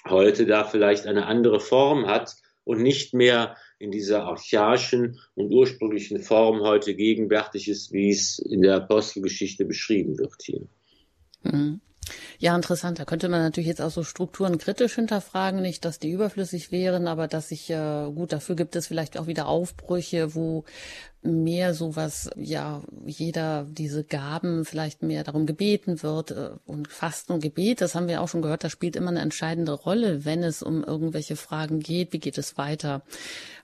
heute 0.07 0.45
da 0.45 0.63
vielleicht 0.63 1.07
eine 1.07 1.25
andere 1.25 1.59
Form 1.59 2.07
hat 2.07 2.35
und 2.63 2.81
nicht 2.81 3.13
mehr 3.13 3.57
in 3.81 3.91
dieser 3.91 4.25
archaischen 4.25 5.19
und 5.33 5.51
ursprünglichen 5.51 6.21
Form 6.21 6.61
heute 6.61 6.95
gegenwärtig 6.95 7.67
ist, 7.67 7.91
wie 7.91 8.11
es 8.11 8.37
in 8.37 8.61
der 8.61 8.75
Apostelgeschichte 8.75 9.65
beschrieben 9.65 10.19
wird 10.19 10.35
hier. 10.39 10.67
Mhm. 11.43 11.81
Ja, 12.39 12.55
interessant. 12.55 12.99
Da 12.99 13.05
könnte 13.05 13.29
man 13.29 13.41
natürlich 13.41 13.67
jetzt 13.67 13.81
auch 13.81 13.91
so 13.91 14.03
Strukturen 14.03 14.57
kritisch 14.57 14.95
hinterfragen, 14.95 15.61
nicht, 15.61 15.85
dass 15.85 15.99
die 15.99 16.09
überflüssig 16.09 16.71
wären, 16.71 17.07
aber 17.07 17.27
dass 17.27 17.49
sich 17.49 17.69
äh, 17.69 18.11
gut 18.13 18.33
dafür 18.33 18.55
gibt 18.55 18.75
es 18.75 18.87
vielleicht 18.87 19.19
auch 19.19 19.27
wieder 19.27 19.47
Aufbrüche, 19.47 20.33
wo 20.33 20.65
mehr 21.23 21.75
sowas, 21.75 22.31
ja, 22.35 22.81
jeder 23.05 23.67
diese 23.69 24.03
Gaben 24.03 24.65
vielleicht 24.65 25.03
mehr 25.03 25.23
darum 25.23 25.45
gebeten 25.45 26.01
wird 26.01 26.31
äh, 26.31 26.49
und 26.65 26.87
Fasten 26.87 27.33
und 27.33 27.43
Gebet, 27.43 27.81
das 27.81 27.93
haben 27.93 28.07
wir 28.07 28.21
auch 28.21 28.27
schon 28.27 28.41
gehört, 28.41 28.63
das 28.63 28.71
spielt 28.71 28.95
immer 28.95 29.11
eine 29.11 29.21
entscheidende 29.21 29.73
Rolle, 29.73 30.25
wenn 30.25 30.41
es 30.41 30.63
um 30.63 30.83
irgendwelche 30.83 31.35
Fragen 31.35 31.79
geht, 31.79 32.11
wie 32.11 32.19
geht 32.19 32.39
es 32.39 32.57
weiter, 32.57 33.03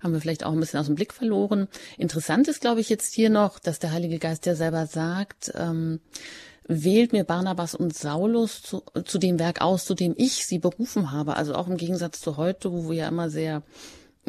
haben 0.01 0.13
wir 0.13 0.21
vielleicht 0.21 0.45
auch 0.45 0.51
ein 0.51 0.59
bisschen 0.59 0.79
aus 0.79 0.85
dem 0.85 0.95
Blick 0.95 1.13
verloren. 1.13 1.67
Interessant 1.97 2.47
ist, 2.47 2.61
glaube 2.61 2.81
ich, 2.81 2.89
jetzt 2.89 3.15
hier 3.15 3.31
noch, 3.31 3.57
dass 3.57 3.79
der 3.79 3.91
Heilige 3.91 4.19
Geist 4.19 4.45
ja 4.45 4.53
selber 4.53 4.85
sagt, 4.85 5.51
ähm, 5.55 5.99
wählt 6.67 7.13
mir 7.13 7.23
Barnabas 7.23 7.75
und 7.75 7.95
Saulus 7.95 8.61
zu, 8.61 8.83
zu 9.05 9.17
dem 9.17 9.39
Werk 9.39 9.61
aus, 9.61 9.85
zu 9.85 9.93
dem 9.93 10.13
ich 10.17 10.45
sie 10.45 10.59
berufen 10.59 11.11
habe. 11.11 11.35
Also 11.35 11.55
auch 11.55 11.67
im 11.67 11.77
Gegensatz 11.77 12.19
zu 12.19 12.37
heute, 12.37 12.71
wo 12.71 12.89
wir 12.89 12.97
ja 12.97 13.07
immer 13.07 13.29
sehr 13.29 13.63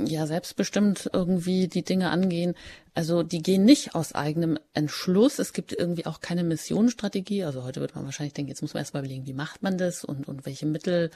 ja 0.07 0.27
selbstbestimmt 0.27 1.11
irgendwie 1.13 1.69
die 1.69 1.83
Dinge 1.83 2.11
angehen. 2.11 2.55
Also 2.95 3.23
die 3.23 3.43
gehen 3.43 3.65
nicht 3.65 3.95
aus 3.95 4.15
eigenem 4.15 4.59
Entschluss. 4.75 5.39
Es 5.39 5.53
gibt 5.53 5.73
irgendwie 5.73 6.07
auch 6.07 6.21
keine 6.21 6.45
Missionsstrategie. 6.45 7.45
Also 7.45 7.65
heute 7.65 7.81
wird 7.81 7.95
man 7.95 8.05
wahrscheinlich 8.05 8.35
denken, 8.35 8.51
jetzt 8.51 8.63
muss 8.63 8.75
man 8.75 8.83
erstmal 8.83 9.03
überlegen, 9.03 9.27
wie 9.27 9.33
macht 9.33 9.63
man 9.63 9.79
das 9.79 10.05
und, 10.05 10.29
und 10.29 10.47
welche 10.47 10.67
Mittel, 10.67 11.11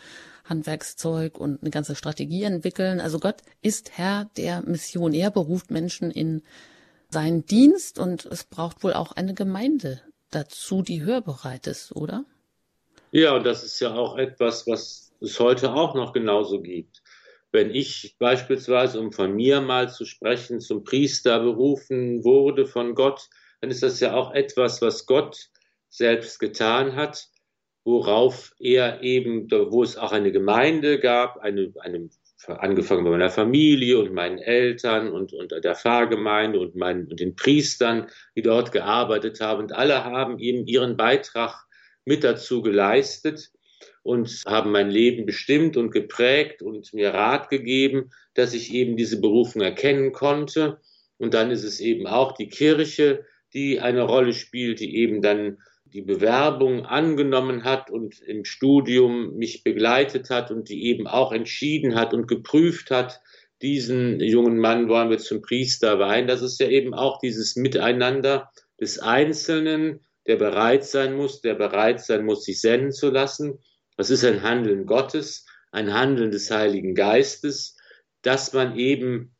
Handwerkszeug 0.44 1.38
und 1.38 1.60
eine 1.62 1.70
ganze 1.70 1.94
Strategie 1.94 2.44
entwickeln. 2.44 3.00
Also 3.00 3.18
Gott 3.18 3.42
ist 3.62 3.96
Herr 3.96 4.28
der 4.36 4.62
Mission. 4.62 5.12
Er 5.12 5.30
beruft 5.30 5.70
Menschen 5.70 6.10
in 6.10 6.42
seinen 7.10 7.44
Dienst 7.46 7.98
und 7.98 8.26
es 8.26 8.44
braucht 8.44 8.82
wohl 8.82 8.94
auch 8.94 9.12
eine 9.12 9.34
Gemeinde 9.34 10.00
dazu, 10.34 10.82
die 10.82 11.02
hörbereit 11.02 11.66
ist, 11.66 11.92
oder? 11.94 12.24
Ja, 13.10 13.36
und 13.36 13.44
das 13.44 13.62
ist 13.62 13.78
ja 13.80 13.94
auch 13.94 14.16
etwas, 14.16 14.66
was 14.66 15.12
es 15.20 15.38
heute 15.38 15.72
auch 15.74 15.94
noch 15.94 16.12
genauso 16.12 16.60
gibt. 16.60 17.02
Wenn 17.52 17.70
ich 17.70 18.16
beispielsweise, 18.18 18.98
um 18.98 19.12
von 19.12 19.34
mir 19.34 19.60
mal 19.60 19.90
zu 19.90 20.06
sprechen, 20.06 20.60
zum 20.60 20.84
Priester 20.84 21.40
berufen 21.40 22.24
wurde 22.24 22.66
von 22.66 22.94
Gott, 22.94 23.28
dann 23.60 23.70
ist 23.70 23.82
das 23.82 24.00
ja 24.00 24.14
auch 24.14 24.32
etwas, 24.32 24.80
was 24.80 25.06
Gott 25.06 25.50
selbst 25.90 26.38
getan 26.38 26.96
hat, 26.96 27.28
worauf 27.84 28.54
er 28.58 29.02
eben, 29.02 29.50
wo 29.50 29.82
es 29.82 29.98
auch 29.98 30.12
eine 30.12 30.32
Gemeinde 30.32 30.98
gab, 30.98 31.38
eine, 31.38 31.72
eine 31.80 32.08
angefangen 32.48 33.04
bei 33.04 33.10
meiner 33.10 33.30
Familie 33.30 33.98
und 33.98 34.12
meinen 34.12 34.38
Eltern 34.38 35.12
und, 35.12 35.32
und 35.32 35.52
der 35.52 35.74
Pfarrgemeinde 35.74 36.58
und, 36.58 36.74
meinen, 36.74 37.06
und 37.06 37.20
den 37.20 37.36
Priestern, 37.36 38.08
die 38.36 38.42
dort 38.42 38.72
gearbeitet 38.72 39.40
haben. 39.40 39.62
Und 39.62 39.72
alle 39.72 40.04
haben 40.04 40.38
eben 40.38 40.66
ihren 40.66 40.96
Beitrag 40.96 41.64
mit 42.04 42.24
dazu 42.24 42.62
geleistet 42.62 43.50
und 44.02 44.42
haben 44.46 44.72
mein 44.72 44.90
Leben 44.90 45.26
bestimmt 45.26 45.76
und 45.76 45.90
geprägt 45.90 46.62
und 46.62 46.92
mir 46.92 47.14
Rat 47.14 47.48
gegeben, 47.48 48.10
dass 48.34 48.54
ich 48.54 48.72
eben 48.72 48.96
diese 48.96 49.20
Berufung 49.20 49.62
erkennen 49.62 50.12
konnte. 50.12 50.80
Und 51.18 51.34
dann 51.34 51.50
ist 51.50 51.64
es 51.64 51.80
eben 51.80 52.06
auch 52.06 52.32
die 52.32 52.48
Kirche, 52.48 53.24
die 53.54 53.80
eine 53.80 54.02
Rolle 54.02 54.32
spielt, 54.32 54.80
die 54.80 54.96
eben 54.96 55.22
dann 55.22 55.58
die 55.92 56.02
Bewerbung 56.02 56.86
angenommen 56.86 57.64
hat 57.64 57.90
und 57.90 58.20
im 58.20 58.44
Studium 58.44 59.36
mich 59.36 59.62
begleitet 59.62 60.30
hat 60.30 60.50
und 60.50 60.68
die 60.68 60.86
eben 60.86 61.06
auch 61.06 61.32
entschieden 61.32 61.94
hat 61.94 62.14
und 62.14 62.28
geprüft 62.28 62.90
hat, 62.90 63.20
diesen 63.60 64.20
jungen 64.20 64.58
Mann 64.58 64.88
wollen 64.88 65.10
wir 65.10 65.18
zum 65.18 65.42
Priester 65.42 65.98
weihen. 65.98 66.26
Das 66.26 66.42
ist 66.42 66.58
ja 66.60 66.68
eben 66.68 66.94
auch 66.94 67.18
dieses 67.18 67.56
Miteinander 67.56 68.50
des 68.80 68.98
Einzelnen, 68.98 70.00
der 70.26 70.36
bereit 70.36 70.84
sein 70.84 71.14
muss, 71.14 71.40
der 71.40 71.54
bereit 71.54 72.00
sein 72.00 72.24
muss, 72.24 72.44
sich 72.44 72.60
senden 72.60 72.92
zu 72.92 73.10
lassen. 73.10 73.58
Das 73.96 74.10
ist 74.10 74.24
ein 74.24 74.42
Handeln 74.42 74.86
Gottes, 74.86 75.46
ein 75.70 75.92
Handeln 75.92 76.30
des 76.30 76.50
Heiligen 76.50 76.94
Geistes, 76.94 77.76
dass 78.22 78.52
man 78.52 78.76
eben 78.76 79.36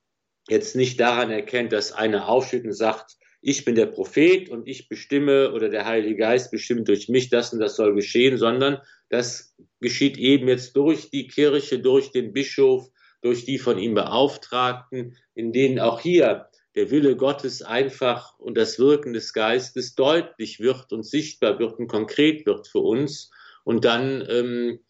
jetzt 0.49 0.77
nicht 0.77 1.01
daran 1.01 1.31
erkennt, 1.31 1.73
dass 1.73 1.93
einer 1.93 2.29
aufsteht 2.29 2.65
und 2.65 2.75
sagt, 2.75 3.17
ich 3.43 3.65
bin 3.65 3.75
der 3.75 3.87
Prophet 3.87 4.49
und 4.49 4.69
ich 4.69 4.89
bestimme 4.89 5.53
oder 5.53 5.69
der 5.69 5.85
Heilige 5.85 6.17
Geist 6.17 6.53
bestimmt 6.53 6.89
durch 6.89 7.09
mich 7.09 7.29
das 7.29 7.53
und 7.53 7.59
das 7.59 7.75
soll 7.75 7.95
geschehen, 7.95 8.39
sondern 8.39 8.79
das 9.11 9.57
geschieht 9.81 10.17
eben 10.17 10.47
jetzt 10.49 10.77
durch 10.77 11.11
die 11.11 11.27
Kirche, 11.27 11.81
durch 11.81 12.13
den 12.13 12.33
Bischof, 12.33 12.89
durch 13.21 13.45
die 13.45 13.59
von 13.59 13.79
ihm 13.79 13.95
Beauftragten, 13.95 15.17
in 15.35 15.53
denen 15.53 15.81
auch 15.81 16.01
hier 16.01 16.49
der 16.77 16.91
Wille 16.91 17.17
Gottes 17.17 17.63
einfach 17.63 18.39
und 18.39 18.57
das 18.57 18.79
Wirken 18.79 19.13
des 19.13 19.33
Geistes 19.33 19.97
deutlich 19.97 20.61
wird 20.61 20.93
und 20.93 21.05
sichtbar 21.05 21.59
wird 21.59 21.79
und 21.79 21.89
konkret 21.89 22.47
wird 22.47 22.69
für 22.69 22.79
uns. 22.79 23.31
Und 23.65 23.85
dann 23.85 24.25
ähm, 24.29 24.81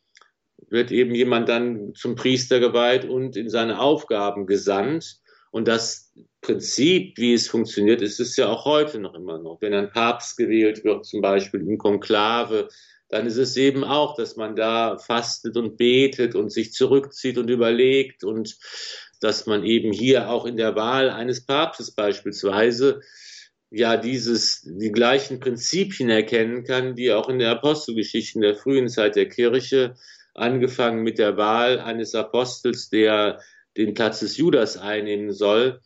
wird 0.69 0.93
eben 0.93 1.15
jemand 1.15 1.49
dann 1.49 1.95
zum 1.95 2.15
Priester 2.17 2.61
geweiht 2.61 3.07
und 3.07 3.37
in 3.37 3.49
seine 3.49 3.81
Aufgaben 3.81 4.47
gesandt. 4.47 5.22
Und 5.53 5.69
das 5.69 6.11
Prinzip, 6.41 7.19
wie 7.19 7.35
es 7.35 7.47
funktioniert, 7.47 8.01
ist 8.01 8.19
es 8.19 8.37
ja 8.37 8.49
auch 8.49 8.65
heute 8.65 8.99
noch 8.99 9.15
immer 9.15 9.39
noch. 9.39 9.61
Wenn 9.61 9.75
ein 9.75 9.91
Papst 9.91 10.39
gewählt 10.39 10.83
wird, 10.83 11.05
zum 11.05 11.21
Beispiel 11.21 11.61
im 11.61 11.77
Konklave, 11.77 12.69
dann 13.11 13.27
ist 13.27 13.37
es 13.37 13.57
eben 13.59 13.85
auch, 13.85 14.17
dass 14.17 14.37
man 14.37 14.57
da 14.57 14.97
fastet 14.97 15.59
und 15.59 15.77
betet 15.77 16.35
und 16.35 16.51
sich 16.51 16.73
zurückzieht 16.73 17.37
und 17.37 17.51
überlegt 17.51 18.25
und 18.25 18.57
dass 19.21 19.45
man 19.45 19.63
eben 19.65 19.93
hier 19.93 20.31
auch 20.31 20.47
in 20.47 20.57
der 20.57 20.75
Wahl 20.75 21.11
eines 21.11 21.45
Papstes 21.45 21.91
beispielsweise 21.91 23.03
ja 23.71 23.99
dieses, 23.99 24.63
die 24.63 24.91
gleichen 24.91 25.39
Prinzipien 25.39 26.09
erkennen 26.09 26.65
kann, 26.65 26.97
die 26.97 27.13
auch 27.13 27.29
in 27.29 27.39
der 27.39 27.51
Apostelgeschichte 27.51 28.39
in 28.39 28.43
der 28.43 28.57
frühen 28.57 28.89
Zeit 28.89 29.17
der 29.17 29.29
Kirche, 29.29 29.97
angefangen 30.35 31.03
mit 31.03 31.19
der 31.19 31.37
Wahl 31.37 31.79
eines 31.79 32.15
Apostels, 32.15 32.89
der 32.89 33.41
den 33.77 33.95
Platz 33.95 34.21
des 34.21 34.37
Judas 34.37 34.77
einnehmen 34.77 35.33
soll, 35.33 35.81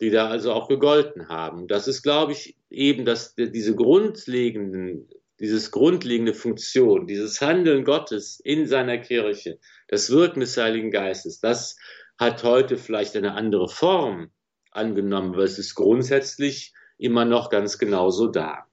die 0.00 0.10
da 0.10 0.28
also 0.28 0.52
auch 0.52 0.68
gegolten 0.68 1.28
haben. 1.28 1.66
Das 1.66 1.88
ist, 1.88 2.02
glaube 2.02 2.32
ich, 2.32 2.56
eben 2.70 3.04
dass 3.04 3.34
diese 3.34 3.74
grundlegenden, 3.74 5.08
dieses 5.40 5.70
grundlegende 5.70 6.34
Funktion, 6.34 7.06
dieses 7.06 7.40
Handeln 7.40 7.84
Gottes 7.84 8.40
in 8.42 8.66
seiner 8.66 8.98
Kirche, 8.98 9.58
das 9.88 10.10
Wirken 10.10 10.40
des 10.40 10.56
Heiligen 10.56 10.90
Geistes, 10.90 11.40
das 11.40 11.76
hat 12.18 12.44
heute 12.44 12.76
vielleicht 12.76 13.16
eine 13.16 13.34
andere 13.34 13.68
Form 13.68 14.30
angenommen, 14.70 15.34
aber 15.34 15.44
es 15.44 15.58
ist 15.58 15.74
grundsätzlich 15.74 16.72
immer 16.98 17.24
noch 17.24 17.50
ganz 17.50 17.78
genauso 17.78 18.28
da. 18.28 18.66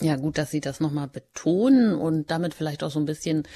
Ja, 0.00 0.16
gut, 0.16 0.38
dass 0.38 0.50
Sie 0.50 0.60
das 0.60 0.80
nochmal 0.80 1.06
betonen 1.06 1.94
und 1.94 2.30
damit 2.30 2.54
vielleicht 2.54 2.82
auch 2.82 2.90
so 2.90 2.98
ein 2.98 3.04
bisschen 3.04 3.46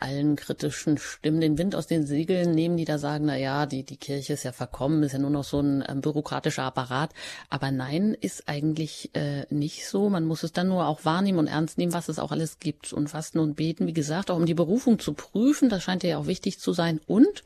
allen 0.00 0.36
kritischen 0.36 0.98
Stimmen 0.98 1.40
den 1.40 1.58
Wind 1.58 1.74
aus 1.74 1.86
den 1.86 2.06
Segeln 2.06 2.52
nehmen, 2.52 2.76
die 2.76 2.84
da 2.84 2.98
sagen, 2.98 3.26
na 3.26 3.36
ja, 3.36 3.66
die, 3.66 3.84
die 3.84 3.96
Kirche 3.96 4.32
ist 4.32 4.44
ja 4.44 4.52
verkommen, 4.52 5.02
ist 5.02 5.12
ja 5.12 5.18
nur 5.18 5.30
noch 5.30 5.44
so 5.44 5.60
ein 5.60 5.84
ähm, 5.88 6.00
bürokratischer 6.00 6.64
Apparat. 6.64 7.12
Aber 7.48 7.70
nein, 7.70 8.14
ist 8.14 8.48
eigentlich 8.48 9.10
äh, 9.14 9.46
nicht 9.50 9.86
so. 9.86 10.08
Man 10.08 10.24
muss 10.24 10.42
es 10.42 10.52
dann 10.52 10.68
nur 10.68 10.86
auch 10.86 11.04
wahrnehmen 11.04 11.38
und 11.38 11.46
ernst 11.46 11.78
nehmen, 11.78 11.92
was 11.92 12.08
es 12.08 12.18
auch 12.18 12.32
alles 12.32 12.58
gibt. 12.58 12.92
Und 12.92 13.08
fasten 13.08 13.38
und 13.38 13.56
beten, 13.56 13.86
wie 13.86 13.92
gesagt, 13.92 14.30
auch 14.30 14.36
um 14.36 14.46
die 14.46 14.54
Berufung 14.54 14.98
zu 14.98 15.12
prüfen, 15.12 15.68
das 15.68 15.82
scheint 15.82 16.02
ja 16.02 16.18
auch 16.18 16.26
wichtig 16.26 16.58
zu 16.58 16.72
sein. 16.72 17.00
Und 17.06 17.44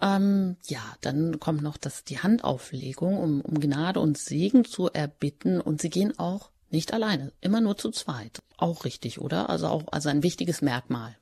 ähm, 0.00 0.56
ja, 0.66 0.82
dann 1.00 1.40
kommt 1.40 1.62
noch 1.62 1.76
das, 1.76 2.04
die 2.04 2.18
Handauflegung, 2.18 3.18
um, 3.18 3.40
um 3.40 3.60
Gnade 3.60 4.00
und 4.00 4.18
Segen 4.18 4.64
zu 4.64 4.90
erbitten. 4.90 5.60
Und 5.60 5.80
sie 5.80 5.90
gehen 5.90 6.18
auch 6.18 6.50
nicht 6.70 6.92
alleine, 6.92 7.32
immer 7.40 7.60
nur 7.60 7.76
zu 7.76 7.90
zweit. 7.90 8.42
Auch 8.56 8.84
richtig, 8.84 9.20
oder? 9.20 9.48
Also 9.48 9.68
auch 9.68 9.84
also 9.92 10.08
ein 10.08 10.22
wichtiges 10.22 10.60
Merkmal. 10.60 11.16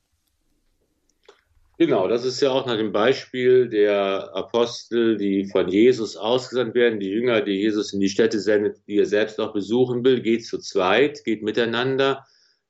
Genau, 1.79 2.07
das 2.07 2.25
ist 2.25 2.41
ja 2.41 2.51
auch 2.51 2.67
nach 2.67 2.77
dem 2.77 2.93
Beispiel 2.93 3.69
der 3.69 4.31
Apostel, 4.35 5.17
die 5.17 5.47
von 5.47 5.69
Jesus 5.69 6.17
ausgesandt 6.17 6.75
werden, 6.75 7.01
die 7.01 7.09
Jünger, 7.09 7.41
die 7.41 7.55
Jesus 7.61 7.93
in 7.95 8.01
die 8.01 8.11
Städte 8.11 8.41
sendet, 8.41 8.87
die 8.87 8.99
er 8.99 9.07
selbst 9.07 9.41
auch 9.41 9.55
besuchen 9.55 10.05
will, 10.05 10.21
geht 10.21 10.45
zu 10.45 10.59
zweit, 10.59 11.25
geht 11.25 11.43
miteinander. 11.43 12.27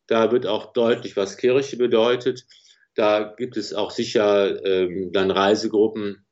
Da 0.07 0.31
wird 0.31 0.47
auch 0.47 0.73
deutlich, 0.73 1.17
was 1.17 1.37
Kirche 1.37 1.77
bedeutet. 1.77 2.47
Da 2.95 3.35
gibt 3.37 3.57
es 3.57 3.75
auch 3.75 3.91
sicher 3.91 4.65
ähm, 4.65 5.11
dann 5.13 5.31
Reisegruppen, 5.31 6.25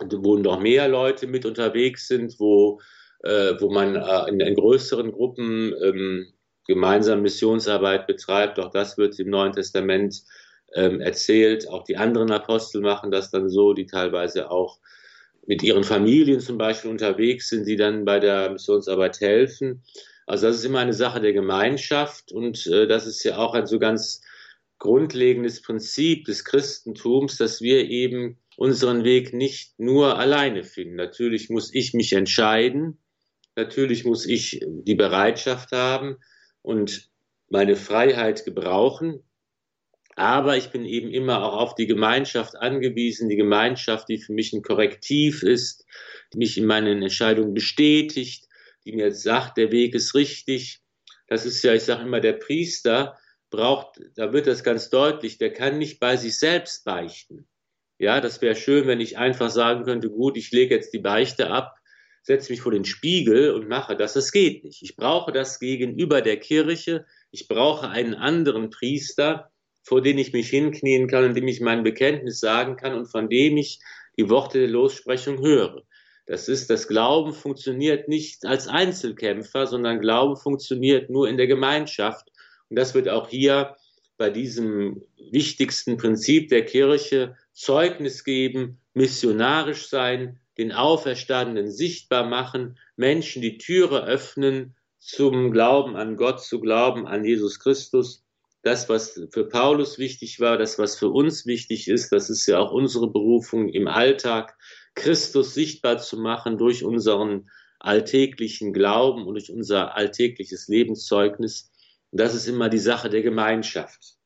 wo 0.00 0.36
noch 0.36 0.60
mehr 0.60 0.88
Leute 0.88 1.26
mit 1.26 1.46
unterwegs 1.46 2.08
sind, 2.08 2.38
wo, 2.38 2.80
äh, 3.22 3.54
wo 3.58 3.70
man 3.70 3.96
äh, 3.96 4.28
in, 4.28 4.40
in, 4.40 4.54
größeren 4.54 5.12
Gruppen 5.12 5.72
ähm, 5.82 6.26
gemeinsam 6.66 7.22
Missionsarbeit 7.22 8.06
betreibt. 8.06 8.58
Auch 8.58 8.70
das 8.70 8.98
wird 8.98 9.18
im 9.18 9.30
Neuen 9.30 9.52
Testament 9.52 10.22
ähm, 10.74 11.00
erzählt. 11.00 11.68
Auch 11.68 11.84
die 11.84 11.96
anderen 11.96 12.30
Apostel 12.30 12.80
machen 12.80 13.10
das 13.10 13.30
dann 13.30 13.48
so, 13.48 13.72
die 13.72 13.86
teilweise 13.86 14.50
auch 14.50 14.78
mit 15.46 15.62
ihren 15.62 15.84
Familien 15.84 16.40
zum 16.40 16.58
Beispiel 16.58 16.90
unterwegs 16.90 17.48
sind, 17.48 17.66
die 17.66 17.76
dann 17.76 18.04
bei 18.04 18.18
der 18.18 18.50
Missionsarbeit 18.50 19.20
helfen. 19.20 19.82
Also 20.26 20.48
das 20.48 20.56
ist 20.56 20.64
immer 20.64 20.80
eine 20.80 20.92
Sache 20.92 21.20
der 21.20 21.32
Gemeinschaft 21.32 22.32
und 22.32 22.66
äh, 22.66 22.86
das 22.88 23.06
ist 23.06 23.22
ja 23.22 23.38
auch 23.38 23.54
ein 23.54 23.66
so 23.66 23.78
ganz 23.78 24.22
grundlegendes 24.78 25.62
Prinzip 25.62 26.24
des 26.24 26.44
Christentums, 26.44 27.36
dass 27.36 27.60
wir 27.60 27.88
eben 27.88 28.38
unseren 28.56 29.04
Weg 29.04 29.32
nicht 29.32 29.78
nur 29.78 30.18
alleine 30.18 30.64
finden. 30.64 30.96
Natürlich 30.96 31.48
muss 31.48 31.72
ich 31.72 31.94
mich 31.94 32.12
entscheiden, 32.12 32.98
natürlich 33.54 34.04
muss 34.04 34.26
ich 34.26 34.60
die 34.66 34.94
Bereitschaft 34.94 35.72
haben 35.72 36.16
und 36.62 37.08
meine 37.48 37.76
Freiheit 37.76 38.44
gebrauchen, 38.44 39.22
aber 40.16 40.56
ich 40.56 40.70
bin 40.70 40.86
eben 40.86 41.10
immer 41.10 41.44
auch 41.44 41.60
auf 41.60 41.74
die 41.74 41.86
Gemeinschaft 41.86 42.56
angewiesen, 42.56 43.28
die 43.28 43.36
Gemeinschaft, 43.36 44.08
die 44.08 44.18
für 44.18 44.32
mich 44.32 44.52
ein 44.54 44.62
Korrektiv 44.62 45.42
ist, 45.42 45.84
die 46.32 46.38
mich 46.38 46.56
in 46.56 46.64
meinen 46.64 47.02
Entscheidungen 47.02 47.52
bestätigt, 47.52 48.48
die 48.86 48.92
mir 48.92 49.12
sagt, 49.12 49.58
der 49.58 49.70
Weg 49.70 49.94
ist 49.94 50.14
richtig. 50.14 50.80
Das 51.28 51.44
ist 51.44 51.62
ja, 51.62 51.74
ich 51.74 51.82
sage 51.82 52.02
immer, 52.02 52.20
der 52.20 52.32
Priester 52.32 53.18
braucht, 53.50 54.00
da 54.14 54.32
wird 54.32 54.46
das 54.46 54.64
ganz 54.64 54.88
deutlich, 54.88 55.36
der 55.36 55.52
kann 55.52 55.76
nicht 55.76 56.00
bei 56.00 56.16
sich 56.16 56.38
selbst 56.38 56.84
beichten. 56.84 57.46
Ja, 57.98 58.22
das 58.22 58.40
wäre 58.40 58.56
schön, 58.56 58.86
wenn 58.86 59.00
ich 59.00 59.18
einfach 59.18 59.50
sagen 59.50 59.84
könnte, 59.84 60.08
gut, 60.08 60.38
ich 60.38 60.50
lege 60.50 60.74
jetzt 60.74 60.94
die 60.94 60.98
Beichte 60.98 61.50
ab, 61.50 61.76
setze 62.22 62.52
mich 62.52 62.62
vor 62.62 62.72
den 62.72 62.84
Spiegel 62.86 63.52
und 63.52 63.68
mache 63.68 63.96
das. 63.96 64.14
Das 64.14 64.32
geht 64.32 64.64
nicht. 64.64 64.82
Ich 64.82 64.96
brauche 64.96 65.30
das 65.30 65.58
gegenüber 65.58 66.22
der 66.22 66.38
Kirche. 66.38 67.04
Ich 67.30 67.48
brauche 67.48 67.88
einen 67.88 68.14
anderen 68.14 68.70
Priester, 68.70 69.50
vor 69.86 70.02
den 70.02 70.18
ich 70.18 70.32
mich 70.32 70.50
hinknien 70.50 71.06
kann 71.06 71.24
und 71.24 71.34
dem 71.34 71.46
ich 71.46 71.60
mein 71.60 71.84
Bekenntnis 71.84 72.40
sagen 72.40 72.76
kann 72.76 72.94
und 72.94 73.06
von 73.06 73.28
dem 73.28 73.56
ich 73.56 73.78
die 74.18 74.28
Worte 74.28 74.58
der 74.58 74.68
Lossprechung 74.68 75.40
höre. 75.40 75.84
Das 76.26 76.48
ist, 76.48 76.70
das 76.70 76.88
Glauben 76.88 77.32
funktioniert 77.32 78.08
nicht 78.08 78.44
als 78.44 78.66
Einzelkämpfer, 78.66 79.68
sondern 79.68 80.00
Glauben 80.00 80.36
funktioniert 80.36 81.08
nur 81.08 81.28
in 81.28 81.36
der 81.36 81.46
Gemeinschaft. 81.46 82.32
Und 82.68 82.76
das 82.76 82.94
wird 82.94 83.08
auch 83.08 83.28
hier 83.28 83.76
bei 84.16 84.28
diesem 84.28 85.04
wichtigsten 85.30 85.96
Prinzip 85.98 86.48
der 86.48 86.64
Kirche 86.64 87.36
Zeugnis 87.52 88.24
geben, 88.24 88.80
missionarisch 88.92 89.86
sein, 89.86 90.40
den 90.58 90.72
Auferstandenen 90.72 91.70
sichtbar 91.70 92.26
machen, 92.26 92.76
Menschen 92.96 93.40
die 93.40 93.58
Türe 93.58 94.04
öffnen 94.04 94.74
zum 94.98 95.52
Glauben 95.52 95.94
an 95.94 96.16
Gott, 96.16 96.42
zu 96.42 96.60
glauben 96.60 97.06
an 97.06 97.24
Jesus 97.24 97.60
Christus. 97.60 98.25
Das, 98.62 98.88
was 98.88 99.20
für 99.30 99.48
Paulus 99.48 99.98
wichtig 99.98 100.40
war, 100.40 100.58
das, 100.58 100.78
was 100.78 100.96
für 100.96 101.08
uns 101.08 101.46
wichtig 101.46 101.88
ist, 101.88 102.10
das 102.10 102.30
ist 102.30 102.46
ja 102.46 102.58
auch 102.58 102.72
unsere 102.72 103.08
Berufung 103.10 103.68
im 103.68 103.86
Alltag, 103.86 104.56
Christus 104.94 105.54
sichtbar 105.54 105.98
zu 105.98 106.16
machen 106.18 106.58
durch 106.58 106.82
unseren 106.82 107.48
alltäglichen 107.78 108.72
Glauben 108.72 109.26
und 109.26 109.34
durch 109.34 109.52
unser 109.52 109.94
alltägliches 109.94 110.68
Lebenszeugnis. 110.68 111.70
Und 112.10 112.20
das 112.20 112.34
ist 112.34 112.48
immer 112.48 112.68
die 112.68 112.78
Sache 112.78 113.10
der 113.10 113.22
Gemeinschaft. 113.22 114.16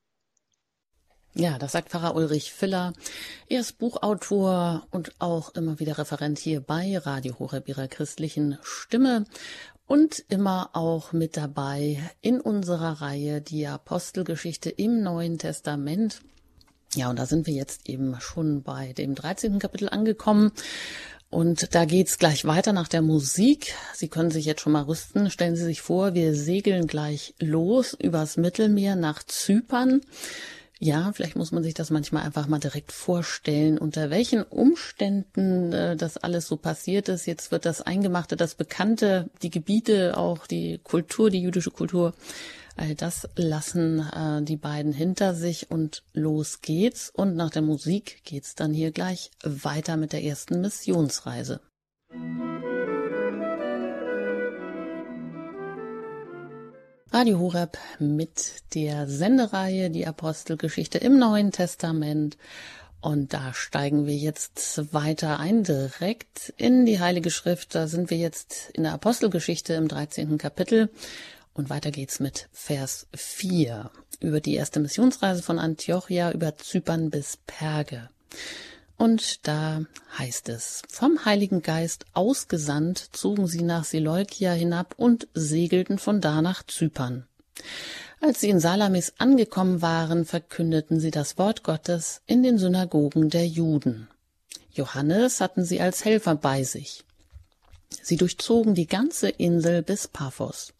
Ja, 1.34 1.58
das 1.58 1.72
sagt 1.72 1.90
Pfarrer 1.90 2.16
Ulrich 2.16 2.52
Filler. 2.52 2.92
Er 3.48 3.60
ist 3.60 3.78
Buchautor 3.78 4.86
und 4.90 5.12
auch 5.20 5.54
immer 5.54 5.78
wieder 5.78 5.96
Referent 5.96 6.38
hier 6.38 6.60
bei 6.60 6.98
Radio 6.98 7.38
Horeb 7.38 7.68
ihrer 7.68 7.86
christlichen 7.86 8.58
Stimme 8.62 9.26
und 9.90 10.24
immer 10.28 10.70
auch 10.74 11.12
mit 11.12 11.36
dabei 11.36 11.98
in 12.20 12.40
unserer 12.40 13.00
Reihe 13.00 13.40
die 13.40 13.66
Apostelgeschichte 13.66 14.70
im 14.70 15.02
Neuen 15.02 15.36
Testament. 15.36 16.20
Ja, 16.94 17.10
und 17.10 17.18
da 17.18 17.26
sind 17.26 17.48
wir 17.48 17.54
jetzt 17.54 17.88
eben 17.88 18.14
schon 18.20 18.62
bei 18.62 18.92
dem 18.92 19.16
13. 19.16 19.58
Kapitel 19.58 19.88
angekommen. 19.88 20.52
Und 21.28 21.74
da 21.74 21.86
geht's 21.86 22.18
gleich 22.18 22.44
weiter 22.44 22.72
nach 22.72 22.86
der 22.86 23.02
Musik. 23.02 23.74
Sie 23.92 24.06
können 24.06 24.30
sich 24.30 24.44
jetzt 24.44 24.60
schon 24.60 24.74
mal 24.74 24.84
rüsten. 24.84 25.28
Stellen 25.28 25.56
Sie 25.56 25.64
sich 25.64 25.80
vor, 25.80 26.14
wir 26.14 26.36
segeln 26.36 26.86
gleich 26.86 27.34
los 27.40 27.96
übers 28.00 28.36
Mittelmeer 28.36 28.94
nach 28.94 29.24
Zypern. 29.24 30.02
Ja, 30.82 31.12
vielleicht 31.12 31.36
muss 31.36 31.52
man 31.52 31.62
sich 31.62 31.74
das 31.74 31.90
manchmal 31.90 32.22
einfach 32.24 32.46
mal 32.46 32.58
direkt 32.58 32.90
vorstellen, 32.90 33.76
unter 33.76 34.08
welchen 34.08 34.42
Umständen 34.42 35.74
äh, 35.74 35.94
das 35.94 36.16
alles 36.16 36.46
so 36.46 36.56
passiert 36.56 37.10
ist. 37.10 37.26
Jetzt 37.26 37.52
wird 37.52 37.66
das 37.66 37.82
Eingemachte, 37.82 38.34
das 38.34 38.54
Bekannte, 38.54 39.28
die 39.42 39.50
Gebiete, 39.50 40.16
auch 40.16 40.46
die 40.46 40.80
Kultur, 40.82 41.28
die 41.28 41.42
jüdische 41.42 41.70
Kultur, 41.70 42.14
all 42.76 42.94
das 42.94 43.28
lassen 43.36 44.00
äh, 44.00 44.42
die 44.42 44.56
beiden 44.56 44.94
hinter 44.94 45.34
sich 45.34 45.70
und 45.70 46.02
los 46.14 46.62
geht's. 46.62 47.10
Und 47.10 47.36
nach 47.36 47.50
der 47.50 47.60
Musik 47.60 48.22
geht's 48.24 48.54
dann 48.54 48.72
hier 48.72 48.90
gleich 48.90 49.30
weiter 49.44 49.98
mit 49.98 50.14
der 50.14 50.24
ersten 50.24 50.62
Missionsreise. 50.62 51.60
Radio 57.12 57.40
Horeb 57.40 57.76
mit 57.98 58.62
der 58.72 59.08
Sendereihe 59.08 59.90
Die 59.90 60.06
Apostelgeschichte 60.06 60.98
im 60.98 61.18
Neuen 61.18 61.50
Testament. 61.50 62.38
Und 63.00 63.34
da 63.34 63.52
steigen 63.52 64.06
wir 64.06 64.14
jetzt 64.14 64.94
weiter 64.94 65.40
ein, 65.40 65.64
direkt 65.64 66.54
in 66.56 66.86
die 66.86 67.00
Heilige 67.00 67.32
Schrift. 67.32 67.74
Da 67.74 67.88
sind 67.88 68.10
wir 68.10 68.16
jetzt 68.16 68.70
in 68.74 68.84
der 68.84 68.92
Apostelgeschichte 68.92 69.74
im 69.74 69.88
13. 69.88 70.38
Kapitel. 70.38 70.88
Und 71.52 71.68
weiter 71.68 71.90
geht's 71.90 72.20
mit 72.20 72.48
Vers 72.52 73.08
4 73.12 73.90
über 74.20 74.40
die 74.40 74.54
erste 74.54 74.78
Missionsreise 74.78 75.42
von 75.42 75.58
Antiochia 75.58 76.30
über 76.30 76.56
Zypern 76.58 77.10
bis 77.10 77.38
Perge. 77.44 78.08
Und 79.00 79.48
da 79.48 79.80
heißt 80.18 80.50
es, 80.50 80.82
vom 80.86 81.24
Heiligen 81.24 81.62
Geist 81.62 82.04
ausgesandt 82.12 82.98
zogen 83.12 83.46
sie 83.46 83.62
nach 83.62 83.84
Seleukia 83.84 84.52
hinab 84.52 84.92
und 84.98 85.26
segelten 85.32 85.98
von 85.98 86.20
da 86.20 86.42
nach 86.42 86.64
Zypern. 86.66 87.24
Als 88.20 88.40
sie 88.40 88.50
in 88.50 88.60
Salamis 88.60 89.14
angekommen 89.16 89.80
waren, 89.80 90.26
verkündeten 90.26 91.00
sie 91.00 91.10
das 91.10 91.38
Wort 91.38 91.62
Gottes 91.62 92.20
in 92.26 92.42
den 92.42 92.58
Synagogen 92.58 93.30
der 93.30 93.46
Juden. 93.46 94.08
Johannes 94.70 95.40
hatten 95.40 95.64
sie 95.64 95.80
als 95.80 96.04
Helfer 96.04 96.34
bei 96.34 96.62
sich. 96.62 97.02
Sie 98.02 98.18
durchzogen 98.18 98.74
die 98.74 98.86
ganze 98.86 99.30
Insel 99.30 99.82
bis 99.82 100.08
Paphos. 100.08 100.74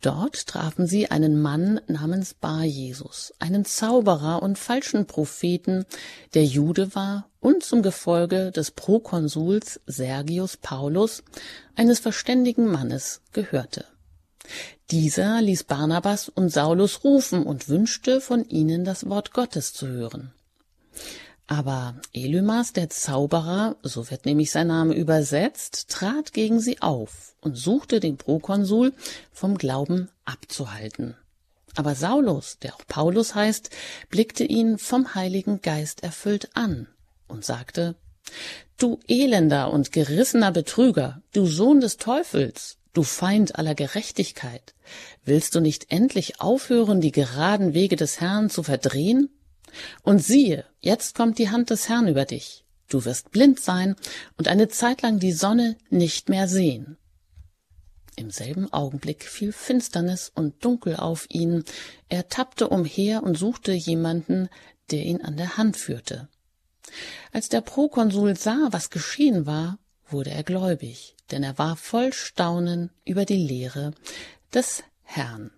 Dort 0.00 0.46
trafen 0.46 0.86
sie 0.86 1.10
einen 1.10 1.40
Mann 1.42 1.80
namens 1.86 2.32
Bar 2.32 2.64
Jesus, 2.64 3.34
einen 3.38 3.66
Zauberer 3.66 4.42
und 4.42 4.58
falschen 4.58 5.06
Propheten, 5.06 5.84
der 6.32 6.44
Jude 6.44 6.94
war 6.94 7.28
und 7.40 7.62
zum 7.62 7.82
Gefolge 7.82 8.50
des 8.50 8.70
Prokonsuls 8.70 9.80
Sergius 9.86 10.56
Paulus, 10.56 11.22
eines 11.76 11.98
verständigen 11.98 12.66
Mannes, 12.66 13.20
gehörte. 13.32 13.84
Dieser 14.90 15.42
ließ 15.42 15.64
Barnabas 15.64 16.30
und 16.30 16.48
Saulus 16.48 17.04
rufen 17.04 17.44
und 17.44 17.68
wünschte 17.68 18.20
von 18.20 18.44
ihnen 18.46 18.84
das 18.84 19.08
Wort 19.08 19.32
Gottes 19.32 19.74
zu 19.74 19.86
hören. 19.86 20.32
Aber 21.50 21.96
Elymas, 22.12 22.74
der 22.74 22.90
Zauberer, 22.90 23.74
so 23.82 24.08
wird 24.08 24.24
nämlich 24.24 24.52
sein 24.52 24.68
Name 24.68 24.94
übersetzt, 24.94 25.88
trat 25.88 26.32
gegen 26.32 26.60
sie 26.60 26.80
auf 26.80 27.34
und 27.40 27.56
suchte 27.56 27.98
den 27.98 28.16
Prokonsul 28.16 28.92
vom 29.32 29.58
Glauben 29.58 30.10
abzuhalten. 30.24 31.16
Aber 31.74 31.96
Saulus, 31.96 32.60
der 32.60 32.76
auch 32.76 32.86
Paulus 32.86 33.34
heißt, 33.34 33.70
blickte 34.10 34.44
ihn 34.44 34.78
vom 34.78 35.16
Heiligen 35.16 35.60
Geist 35.60 36.04
erfüllt 36.04 36.50
an 36.54 36.86
und 37.26 37.44
sagte, 37.44 37.96
Du 38.78 39.00
elender 39.08 39.72
und 39.72 39.90
gerissener 39.90 40.52
Betrüger, 40.52 41.20
du 41.32 41.46
Sohn 41.46 41.80
des 41.80 41.96
Teufels, 41.96 42.78
du 42.92 43.02
Feind 43.02 43.56
aller 43.56 43.74
Gerechtigkeit, 43.74 44.72
willst 45.24 45.56
du 45.56 45.60
nicht 45.60 45.90
endlich 45.90 46.40
aufhören, 46.40 47.00
die 47.00 47.10
geraden 47.10 47.74
Wege 47.74 47.96
des 47.96 48.20
Herrn 48.20 48.50
zu 48.50 48.62
verdrehen? 48.62 49.30
Und 50.02 50.20
siehe, 50.20 50.64
jetzt 50.80 51.14
kommt 51.14 51.38
die 51.38 51.50
Hand 51.50 51.70
des 51.70 51.88
Herrn 51.88 52.08
über 52.08 52.24
dich. 52.24 52.64
Du 52.88 53.04
wirst 53.04 53.30
blind 53.30 53.60
sein 53.60 53.96
und 54.36 54.48
eine 54.48 54.68
Zeit 54.68 55.02
lang 55.02 55.18
die 55.18 55.32
Sonne 55.32 55.76
nicht 55.90 56.28
mehr 56.28 56.48
sehen. 56.48 56.96
Im 58.16 58.30
selben 58.30 58.70
Augenblick 58.72 59.24
fiel 59.24 59.52
Finsternis 59.52 60.30
und 60.34 60.64
Dunkel 60.64 60.96
auf 60.96 61.26
ihn. 61.30 61.64
Er 62.08 62.28
tappte 62.28 62.68
umher 62.68 63.22
und 63.22 63.38
suchte 63.38 63.72
jemanden, 63.72 64.48
der 64.90 65.04
ihn 65.04 65.22
an 65.22 65.36
der 65.36 65.56
Hand 65.56 65.76
führte. 65.76 66.28
Als 67.32 67.48
der 67.48 67.60
Prokonsul 67.60 68.36
sah, 68.36 68.68
was 68.72 68.90
geschehen 68.90 69.46
war, 69.46 69.78
wurde 70.08 70.30
er 70.30 70.42
gläubig, 70.42 71.14
denn 71.30 71.42
er 71.42 71.56
war 71.58 71.76
voll 71.76 72.12
Staunen 72.12 72.90
über 73.04 73.24
die 73.24 73.36
Lehre 73.36 73.92
des 74.52 74.82
Herrn. 75.02 75.52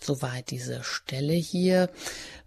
Soweit 0.00 0.50
diese 0.50 0.84
Stelle 0.84 1.32
hier 1.32 1.90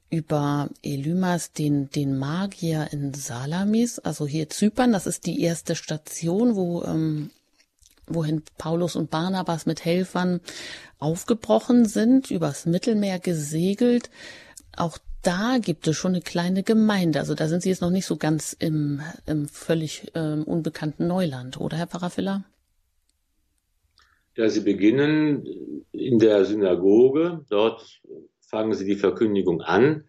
über 0.10 0.70
Elymas, 0.84 1.52
den, 1.52 1.90
den 1.90 2.18
Magier 2.18 2.88
in 2.92 3.14
Salamis, 3.14 4.00
also 4.00 4.26
hier 4.26 4.50
Zypern, 4.50 4.94
das 4.94 5.06
ist 5.06 5.26
die 5.26 5.42
erste 5.42 5.76
Station, 5.76 6.56
wo, 6.56 6.84
ähm, 6.84 7.32
wohin 8.08 8.42
Paulus 8.58 8.96
und 8.96 9.10
Barnabas 9.10 9.66
mit 9.66 9.84
Helfern 9.84 10.40
aufgebrochen 11.00 11.86
sind, 11.86 12.32
übers 12.32 12.66
Mittelmeer 12.66 13.20
gesegelt. 13.20 14.10
Auch 14.76 14.98
da 15.24 15.58
gibt 15.60 15.88
es 15.88 15.98
schon 15.98 16.14
eine 16.14 16.22
kleine 16.22 16.64
Gemeinde. 16.64 17.20
Also 17.20 17.36
da 17.36 17.50
sind 17.50 17.62
Sie 17.62 17.70
jetzt 17.70 17.82
noch 17.82 17.90
nicht 17.90 18.06
so 18.06 18.16
ganz 18.16 18.56
im, 18.58 19.02
im 19.26 19.48
völlig 19.50 20.12
ähm, 20.16 20.44
unbekannten 20.44 21.08
Neuland, 21.08 21.60
oder 21.60 21.76
Herr 21.76 21.88
Pfarrer 21.88 22.10
Filler? 22.10 22.46
Ja, 24.38 24.50
Sie 24.50 24.62
beginnen 24.62 25.84
in 25.92 26.20
der 26.20 26.46
Synagoge. 26.46 27.44
Dort 27.50 28.02
fangen 28.48 28.74
Sie 28.74 28.86
die 28.86 28.96
Verkündigung 28.96 29.62
an. 29.62 30.06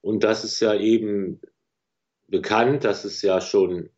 Und 0.00 0.24
das 0.24 0.44
ist 0.44 0.58
ja 0.60 0.74
eben 0.74 1.40
bekannt, 2.26 2.84
dass 2.84 3.04
es 3.04 3.22
ja 3.22 3.40
schon 3.40 3.90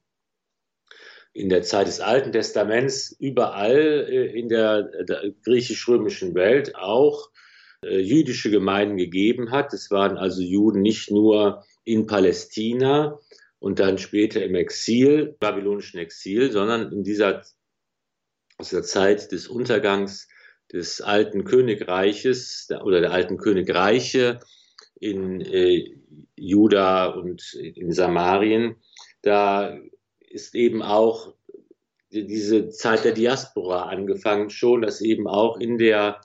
in 1.33 1.49
der 1.49 1.63
Zeit 1.63 1.87
des 1.87 2.01
Alten 2.01 2.33
Testaments 2.33 3.15
überall 3.19 4.07
äh, 4.09 4.39
in 4.39 4.49
der, 4.49 4.89
griechisch-römischen 5.45 6.35
Welt 6.35 6.77
auch 6.77 7.31
äh, 7.83 7.99
jüdische 7.99 8.51
Gemeinden 8.51 8.97
gegeben 8.97 9.51
hat. 9.51 9.73
Es 9.73 9.91
waren 9.91 10.17
also 10.17 10.43
Juden 10.43 10.83
nicht 10.83 11.11
nur 11.11 11.65
in 11.85 12.07
Palästina 12.07 13.19
und 13.59 13.79
dann 13.79 13.99
später 13.99 14.45
im 14.45 14.55
Exil, 14.55 15.37
babylonischen 15.41 15.99
Exil, 15.99 16.53
sondern 16.53 16.93
in 16.93 17.03
dieser, 17.03 17.43
aus 18.59 18.71
der 18.71 18.83
Zeit 18.83 19.33
des 19.33 19.49
Untergangs 19.49 20.29
des 20.73 21.01
alten 21.01 21.45
Königreiches 21.45 22.69
oder 22.83 23.01
der 23.01 23.13
alten 23.13 23.37
Königreiche 23.37 24.41
in 24.99 25.41
äh, 25.41 25.97
Juda 26.37 27.07
und 27.07 27.55
in 27.55 27.93
Samarien. 27.93 28.77
Da 29.23 29.79
ist 30.21 30.55
eben 30.55 30.83
auch 30.83 31.35
diese 32.11 32.71
Zeit 32.71 33.05
der 33.05 33.13
Diaspora 33.13 33.85
angefangen 33.85 34.51
schon, 34.51 34.83
dass 34.83 35.01
eben 35.01 35.27
auch 35.27 35.59
in 35.59 35.79
der 35.79 36.21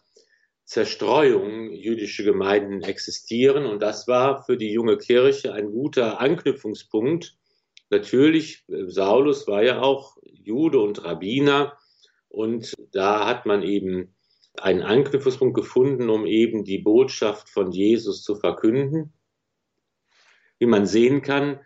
Zerstreuung 0.66 1.72
jüdische 1.72 2.24
Gemeinden 2.24 2.84
existieren. 2.84 3.66
Und 3.66 3.82
das 3.82 4.08
war 4.08 4.44
für 4.44 4.56
die 4.56 4.72
junge 4.72 4.98
Kirche 4.98 5.54
ein 5.54 5.72
guter 5.72 6.20
Anknüpfungspunkt. 6.20 7.36
Natürlich, 7.90 8.64
Saulus 8.68 9.48
war 9.48 9.64
ja 9.64 9.82
auch 9.82 10.18
Jude 10.24 10.80
und 10.80 11.04
Rabbiner. 11.04 11.76
Und 12.28 12.76
da 12.92 13.26
hat 13.26 13.48
man 13.48 13.64
eben 13.64 14.14
einen 14.64 14.82
Anknüpfungspunkt 14.82 15.56
gefunden, 15.56 16.10
um 16.10 16.26
eben 16.26 16.64
die 16.64 16.80
Botschaft 16.80 17.50
von 17.50 17.72
Jesus 17.72 18.24
zu 18.24 18.36
verkünden. 18.36 19.14
Wie 20.58 20.66
man 20.66 20.86
sehen 20.86 21.22
kann, 21.22 21.60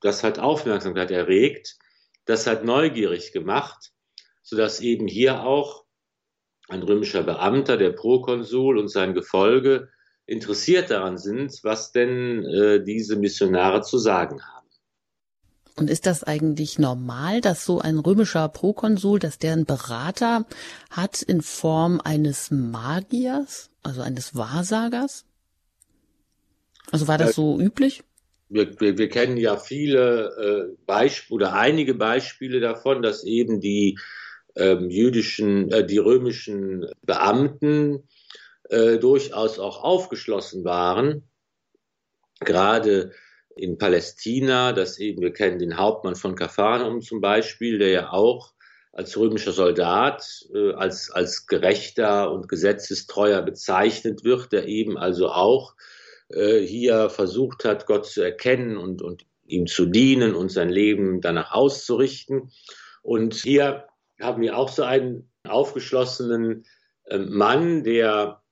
das 0.00 0.22
hat 0.22 0.38
Aufmerksamkeit 0.38 1.10
erregt, 1.10 1.76
das 2.24 2.46
hat 2.46 2.64
neugierig 2.64 3.32
gemacht, 3.32 3.92
sodass 4.42 4.80
eben 4.80 5.08
hier 5.08 5.42
auch 5.42 5.84
ein 6.68 6.82
römischer 6.82 7.22
Beamter, 7.22 7.76
der 7.76 7.90
Prokonsul 7.90 8.78
und 8.78 8.88
sein 8.88 9.14
Gefolge 9.14 9.88
interessiert 10.26 10.90
daran 10.90 11.16
sind, 11.16 11.58
was 11.62 11.92
denn 11.92 12.44
äh, 12.44 12.84
diese 12.84 13.16
Missionare 13.16 13.80
zu 13.82 13.96
sagen 13.98 14.42
haben. 14.44 14.57
Und 15.78 15.90
ist 15.90 16.06
das 16.06 16.24
eigentlich 16.24 16.78
normal, 16.78 17.40
dass 17.40 17.64
so 17.64 17.80
ein 17.80 17.98
römischer 17.98 18.48
Prokonsul, 18.48 19.18
dass 19.18 19.38
der 19.38 19.52
einen 19.52 19.64
Berater 19.64 20.46
hat 20.90 21.22
in 21.22 21.42
Form 21.42 22.00
eines 22.02 22.50
Magiers, 22.50 23.70
also 23.82 24.02
eines 24.02 24.34
Wahrsagers? 24.34 25.24
Also 26.90 27.06
war 27.06 27.18
das 27.18 27.34
so 27.34 27.60
üblich? 27.60 28.02
wir, 28.48 28.80
wir, 28.80 28.98
wir 28.98 29.08
kennen 29.08 29.36
ja 29.36 29.56
viele 29.56 30.70
äh, 30.70 30.76
Beispiele 30.86 31.34
oder 31.34 31.54
einige 31.54 31.94
Beispiele 31.94 32.60
davon, 32.60 33.02
dass 33.02 33.24
eben 33.24 33.60
die 33.60 33.98
ähm, 34.56 34.90
jüdischen, 34.90 35.70
äh, 35.70 35.86
die 35.86 35.98
römischen 35.98 36.86
Beamten 37.02 38.08
äh, 38.70 38.98
durchaus 38.98 39.58
auch 39.58 39.82
aufgeschlossen 39.82 40.64
waren. 40.64 41.28
Gerade 42.40 43.12
in 43.58 43.78
Palästina, 43.78 44.72
dass 44.72 44.98
eben, 44.98 45.20
wir 45.22 45.32
kennen 45.32 45.58
den 45.58 45.76
Hauptmann 45.76 46.14
von 46.14 46.34
Kapharnaum 46.34 47.00
zum 47.00 47.20
Beispiel, 47.20 47.78
der 47.78 47.88
ja 47.90 48.12
auch 48.12 48.52
als 48.92 49.16
römischer 49.16 49.52
Soldat, 49.52 50.46
äh, 50.54 50.72
als, 50.72 51.10
als 51.10 51.46
gerechter 51.46 52.32
und 52.32 52.48
gesetzestreuer 52.48 53.42
bezeichnet 53.42 54.24
wird, 54.24 54.52
der 54.52 54.66
eben 54.66 54.98
also 54.98 55.28
auch 55.28 55.74
äh, 56.30 56.60
hier 56.60 57.10
versucht 57.10 57.64
hat, 57.64 57.86
Gott 57.86 58.06
zu 58.06 58.22
erkennen 58.22 58.76
und, 58.76 59.02
und 59.02 59.24
ihm 59.46 59.66
zu 59.66 59.86
dienen 59.86 60.34
und 60.34 60.50
sein 60.50 60.68
Leben 60.68 61.20
danach 61.20 61.52
auszurichten. 61.52 62.50
Und 63.02 63.34
hier 63.34 63.86
haben 64.20 64.42
wir 64.42 64.56
auch 64.56 64.68
so 64.68 64.82
einen 64.82 65.30
aufgeschlossenen 65.46 66.64
äh, 67.04 67.18
Mann, 67.18 67.84
der 67.84 68.42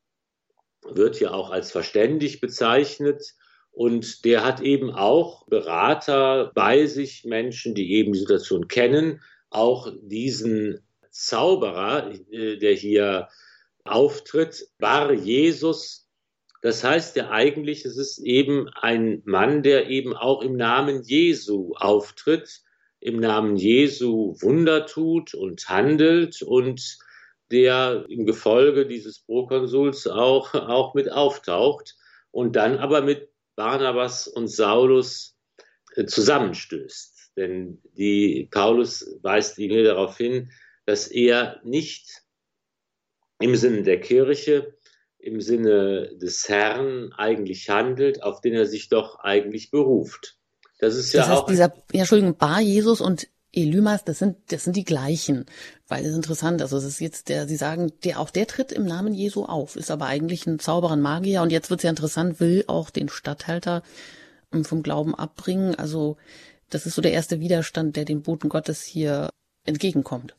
wird 0.88 1.20
ja 1.20 1.32
auch 1.32 1.50
als 1.50 1.72
verständig 1.72 2.40
bezeichnet. 2.40 3.34
Und 3.76 4.24
der 4.24 4.42
hat 4.42 4.62
eben 4.62 4.90
auch 4.90 5.46
Berater 5.48 6.50
bei 6.54 6.86
sich, 6.86 7.26
Menschen, 7.26 7.74
die 7.74 7.92
eben 7.92 8.14
die 8.14 8.20
Situation 8.20 8.68
kennen, 8.68 9.20
auch 9.50 9.92
diesen 10.00 10.80
Zauberer, 11.10 12.10
äh, 12.30 12.56
der 12.56 12.72
hier 12.72 13.28
auftritt, 13.84 14.66
Bar 14.78 15.12
Jesus, 15.12 16.08
das 16.62 16.82
heißt 16.82 17.16
ja 17.16 17.28
eigentlich, 17.28 17.84
es 17.84 17.98
ist 17.98 18.18
eben 18.20 18.70
ein 18.70 19.20
Mann, 19.26 19.62
der 19.62 19.90
eben 19.90 20.16
auch 20.16 20.40
im 20.40 20.56
Namen 20.56 21.02
Jesu 21.02 21.74
auftritt, 21.76 22.62
im 23.00 23.20
Namen 23.20 23.56
Jesu 23.56 24.36
Wunder 24.40 24.86
tut 24.86 25.34
und 25.34 25.68
handelt 25.68 26.40
und 26.40 26.96
der 27.50 28.06
im 28.08 28.24
Gefolge 28.24 28.86
dieses 28.86 29.18
Prokonsuls 29.18 30.06
auch, 30.06 30.54
auch 30.54 30.94
mit 30.94 31.12
auftaucht 31.12 31.94
und 32.30 32.56
dann 32.56 32.78
aber 32.78 33.02
mit 33.02 33.28
Barnabas 33.56 34.28
und 34.28 34.48
Saulus 34.48 35.36
äh, 35.94 36.04
zusammenstößt. 36.04 37.32
Denn 37.36 37.82
die 37.92 38.48
Paulus 38.50 39.18
weist 39.22 39.58
ihn 39.58 39.70
hier 39.70 39.84
darauf 39.84 40.16
hin, 40.16 40.50
dass 40.86 41.08
er 41.08 41.60
nicht 41.64 42.22
im 43.40 43.56
Sinne 43.56 43.82
der 43.82 44.00
Kirche 44.00 44.76
im 45.18 45.40
Sinne 45.40 46.16
des 46.16 46.48
Herrn 46.48 47.12
eigentlich 47.12 47.68
handelt, 47.68 48.22
auf 48.22 48.40
den 48.40 48.54
er 48.54 48.66
sich 48.66 48.88
doch 48.88 49.18
eigentlich 49.18 49.70
beruft. 49.70 50.38
Das 50.78 50.94
ist 50.94 51.12
ja 51.12 51.22
das 51.22 51.28
heißt, 51.30 51.42
auch. 51.42 51.46
Dieser, 51.46 51.74
ja, 51.92 52.00
Entschuldigung, 52.00 52.36
Bar 52.36 52.60
Jesus 52.60 53.00
und 53.00 53.28
Elymas, 53.56 54.04
das 54.04 54.18
sind, 54.18 54.36
das 54.48 54.64
sind 54.64 54.76
die 54.76 54.84
gleichen. 54.84 55.46
Weil 55.88 56.02
es 56.04 56.10
ist 56.10 56.16
interessant, 56.16 56.62
also 56.62 56.76
es 56.76 56.84
ist 56.84 57.00
jetzt 57.00 57.28
der, 57.28 57.48
Sie 57.48 57.56
sagen, 57.56 57.92
der, 58.04 58.20
auch 58.20 58.30
der 58.30 58.46
tritt 58.46 58.70
im 58.70 58.84
Namen 58.84 59.14
Jesu 59.14 59.44
auf, 59.44 59.76
ist 59.76 59.90
aber 59.90 60.06
eigentlich 60.06 60.46
ein 60.46 60.58
Zauberer, 60.58 60.92
ein 60.92 61.00
Magier 61.00 61.42
und 61.42 61.50
jetzt 61.50 61.70
wird 61.70 61.80
es 61.80 61.84
ja 61.84 61.90
interessant, 61.90 62.38
will 62.40 62.64
auch 62.66 62.90
den 62.90 63.08
Statthalter 63.08 63.82
ähm, 64.52 64.64
vom 64.64 64.82
Glauben 64.82 65.14
abbringen. 65.14 65.74
Also, 65.74 66.16
das 66.70 66.86
ist 66.86 66.94
so 66.94 67.02
der 67.02 67.12
erste 67.12 67.40
Widerstand, 67.40 67.96
der 67.96 68.04
dem 68.04 68.22
Boten 68.22 68.48
Gottes 68.48 68.82
hier 68.82 69.30
entgegenkommt. 69.64 70.36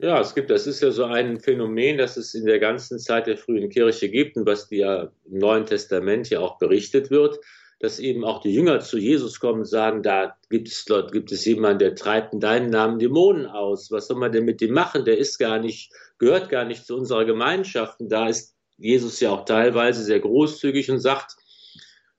Ja, 0.00 0.20
es 0.20 0.34
gibt, 0.34 0.50
das 0.50 0.68
ist 0.68 0.80
ja 0.80 0.92
so 0.92 1.04
ein 1.04 1.40
Phänomen, 1.40 1.98
das 1.98 2.16
es 2.16 2.34
in 2.34 2.46
der 2.46 2.60
ganzen 2.60 3.00
Zeit 3.00 3.26
der 3.26 3.36
frühen 3.36 3.68
Kirche 3.68 4.08
gibt 4.08 4.36
und 4.36 4.46
was 4.46 4.68
ja 4.70 5.10
im 5.24 5.38
Neuen 5.38 5.66
Testament 5.66 6.30
ja 6.30 6.38
auch 6.38 6.58
berichtet 6.58 7.10
wird, 7.10 7.40
dass 7.80 8.00
eben 8.00 8.24
auch 8.24 8.40
die 8.40 8.52
Jünger 8.52 8.80
zu 8.80 8.98
Jesus 8.98 9.38
kommen 9.38 9.60
und 9.60 9.66
sagen, 9.66 10.02
da 10.02 10.36
gibt 10.50 10.68
es 10.68 10.84
dort, 10.84 11.12
gibt 11.12 11.30
es 11.30 11.44
jemanden, 11.44 11.78
der 11.78 11.94
treibt 11.94 12.32
in 12.32 12.40
deinem 12.40 12.70
Namen 12.70 12.98
Dämonen 12.98 13.46
aus. 13.46 13.90
Was 13.92 14.08
soll 14.08 14.18
man 14.18 14.32
denn 14.32 14.44
mit 14.44 14.60
dem 14.60 14.72
machen? 14.72 15.04
Der 15.04 15.18
ist 15.18 15.38
gar 15.38 15.58
nicht, 15.58 15.92
gehört 16.18 16.48
gar 16.48 16.64
nicht 16.64 16.86
zu 16.86 16.96
unserer 16.96 17.24
Gemeinschaft. 17.24 18.00
Und 18.00 18.10
da 18.10 18.28
ist 18.28 18.56
Jesus 18.78 19.20
ja 19.20 19.30
auch 19.30 19.44
teilweise 19.44 20.02
sehr 20.02 20.18
großzügig 20.18 20.90
und 20.90 20.98
sagt, 20.98 21.36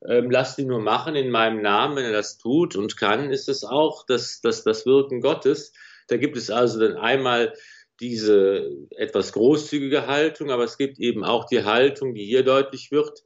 ähm, 0.08 0.32
lasst 0.32 0.58
ihn 0.60 0.68
nur 0.68 0.80
machen 0.80 1.16
in 1.16 1.30
meinem 1.30 1.62
Namen, 1.62 1.98
wenn 1.98 2.06
er 2.06 2.14
das 2.14 2.38
tut 2.38 2.78
und 2.78 2.96
kann, 2.96 3.32
ist 3.32 3.50
es 3.50 3.66
auch 3.66 4.06
das, 4.06 4.40
das, 4.42 4.64
das 4.64 4.86
Wirken 4.86 5.20
Gottes. 5.20 5.74
Da 6.08 6.16
gibt 6.16 6.38
es 6.38 6.50
also 6.50 6.80
dann 6.80 6.96
einmal 6.96 7.54
diese 8.00 8.72
etwas 8.92 9.34
großzügige 9.34 10.08
Haltung, 10.08 10.52
aber 10.52 10.64
es 10.64 10.78
gibt 10.78 11.00
eben 11.00 11.26
auch 11.26 11.46
die 11.46 11.66
Haltung, 11.66 12.16
die 12.16 12.24
hier 12.24 12.44
deutlich 12.44 12.92
wird, 12.92 13.24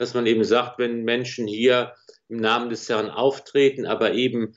dass 0.00 0.14
man 0.14 0.24
eben 0.24 0.44
sagt, 0.44 0.78
wenn 0.78 1.04
Menschen 1.04 1.46
hier 1.46 1.92
im 2.30 2.38
Namen 2.38 2.70
des 2.70 2.88
Herrn 2.88 3.10
auftreten, 3.10 3.84
aber 3.84 4.14
eben 4.14 4.54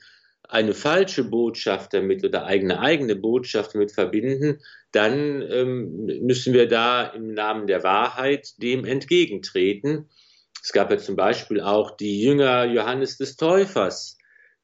eine 0.48 0.72
falsche 0.72 1.22
Botschaft 1.22 1.92
damit 1.92 2.24
oder 2.24 2.46
eigene 2.46 2.80
eigene 2.80 3.14
Botschaft 3.14 3.74
damit 3.74 3.92
verbinden, 3.92 4.62
dann 4.90 5.42
ähm, 5.42 6.06
müssen 6.22 6.54
wir 6.54 6.66
da 6.66 7.04
im 7.04 7.34
Namen 7.34 7.66
der 7.66 7.82
Wahrheit 7.82 8.54
dem 8.62 8.86
entgegentreten. 8.86 10.08
Es 10.62 10.72
gab 10.72 10.90
ja 10.90 10.96
zum 10.96 11.14
Beispiel 11.14 11.60
auch 11.60 11.90
die 11.90 12.22
Jünger 12.22 12.64
Johannes 12.64 13.18
des 13.18 13.36
Täufers, 13.36 14.16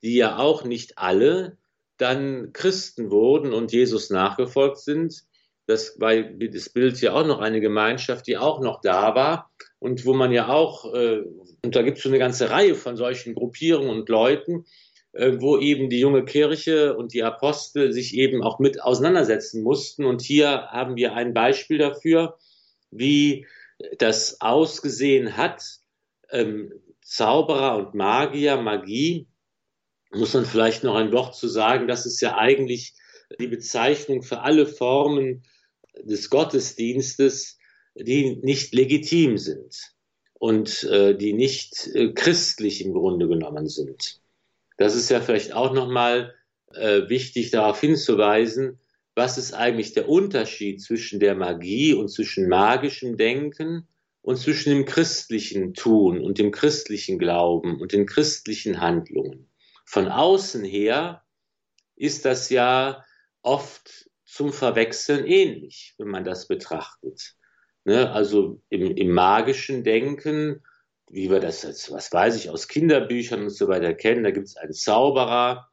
die 0.03 0.17
ja 0.17 0.39
auch 0.39 0.65
nicht 0.65 0.97
alle 0.97 1.59
dann 1.99 2.55
Christen 2.55 3.11
wurden 3.11 3.53
und 3.53 3.71
Jesus 3.71 4.09
nachgefolgt 4.09 4.79
sind. 4.79 5.25
Das 5.71 6.01
war 6.01 6.15
das 6.17 6.69
Bild 6.69 7.01
ja 7.01 7.13
auch 7.13 7.27
noch 7.27 7.41
eine 7.41 7.61
Gemeinschaft, 7.61 8.27
die 8.27 8.37
auch 8.37 8.61
noch 8.61 8.81
da 8.81 9.15
war 9.15 9.51
und 9.79 10.05
wo 10.05 10.13
man 10.13 10.33
ja 10.33 10.49
auch, 10.49 10.93
äh, 10.95 11.23
und 11.65 11.77
da 11.77 11.83
gibt 11.83 11.99
es 11.99 12.03
so 12.03 12.09
eine 12.09 12.19
ganze 12.19 12.51
Reihe 12.51 12.75
von 12.75 12.97
solchen 12.97 13.35
Gruppierungen 13.35 13.91
und 13.91 14.09
Leuten, 14.09 14.67
äh, 15.13 15.33
wo 15.39 15.59
eben 15.59 15.89
die 15.89 16.01
junge 16.01 16.25
Kirche 16.25 16.97
und 16.97 17.15
die 17.15 17.23
Apostel 17.23 17.93
sich 17.93 18.15
eben 18.15 18.43
auch 18.43 18.59
mit 18.59 18.83
auseinandersetzen 18.83 19.63
mussten. 19.63 20.05
Und 20.05 20.23
hier 20.23 20.69
haben 20.71 20.97
wir 20.97 21.15
ein 21.15 21.35
Beispiel 21.35 21.79
dafür, 21.79 22.37
wie 22.91 23.47
das 23.99 24.41
ausgesehen 24.41 25.37
hat, 25.37 25.63
ähm, 26.31 26.73
Zauberer 27.03 27.77
und 27.77 27.95
Magier, 27.95 28.57
Magie, 28.57 29.27
muss 30.13 30.35
man 30.35 30.45
vielleicht 30.45 30.85
noch 30.85 30.95
ein 30.95 31.13
Wort 31.13 31.35
zu 31.35 31.49
sagen, 31.49 31.89
das 31.89 32.07
ist 32.07 32.21
ja 32.21 32.37
eigentlich 32.37 32.95
die 33.39 33.47
Bezeichnung 33.47 34.23
für 34.23 34.41
alle 34.41 34.67
Formen 34.67 35.45
des 36.03 36.31
Gottesdienstes, 36.31 37.59
die 37.95 38.37
nicht 38.43 38.75
legitim 38.75 39.39
sind 39.39 39.93
und 40.35 40.85
äh, 40.85 41.17
die 41.17 41.33
nicht 41.33 41.89
äh, 41.95 42.13
christlich 42.13 42.85
im 42.85 42.93
Grunde 42.93 43.29
genommen 43.29 43.69
sind. 43.69 44.21
Das 44.79 44.95
ist 44.95 45.11
ja 45.11 45.21
vielleicht 45.21 45.53
auch 45.53 45.73
nochmal 45.73 46.35
äh, 46.73 47.09
wichtig 47.09 47.51
darauf 47.51 47.81
hinzuweisen, 47.81 48.79
was 49.15 49.39
ist 49.39 49.53
eigentlich 49.53 49.93
der 49.93 50.09
Unterschied 50.09 50.81
zwischen 50.81 51.21
der 51.21 51.35
Magie 51.35 51.93
und 51.95 52.09
zwischen 52.09 52.49
magischem 52.49 53.17
Denken 53.17 53.89
und 54.23 54.39
zwischen 54.39 54.71
dem 54.71 54.85
christlichen 54.85 55.75
Tun 55.75 56.21
und 56.21 56.39
dem 56.39 56.53
christlichen 56.53 57.19
Glauben 57.19 57.81
und 57.81 57.93
den 57.93 58.07
christlichen 58.07 58.81
Handlungen. 58.81 59.49
Von 59.85 60.09
außen 60.09 60.65
her 60.65 61.25
ist 61.97 62.25
das 62.25 62.49
ja 62.51 63.05
oft 63.43 64.10
zum 64.31 64.53
Verwechseln 64.53 65.27
ähnlich, 65.27 65.95
wenn 65.99 66.09
man 66.09 66.25
das 66.25 66.47
betrachtet. 66.47 67.35
Ne? 67.85 68.11
Also 68.13 68.63
im, 68.69 68.97
im 68.97 69.11
magischen 69.11 69.83
Denken, 69.83 70.63
wie 71.11 71.31
wir 71.31 71.41
das 71.41 71.63
jetzt, 71.63 71.91
was 71.91 72.13
weiß 72.13 72.37
ich, 72.37 72.49
aus 72.49 72.69
Kinderbüchern 72.69 73.43
und 73.43 73.51
so 73.51 73.67
weiter 73.67 73.93
kennen, 73.93 74.23
da 74.23 74.31
gibt 74.31 74.47
es 74.47 74.57
einen 74.57 74.73
Zauberer, 74.73 75.69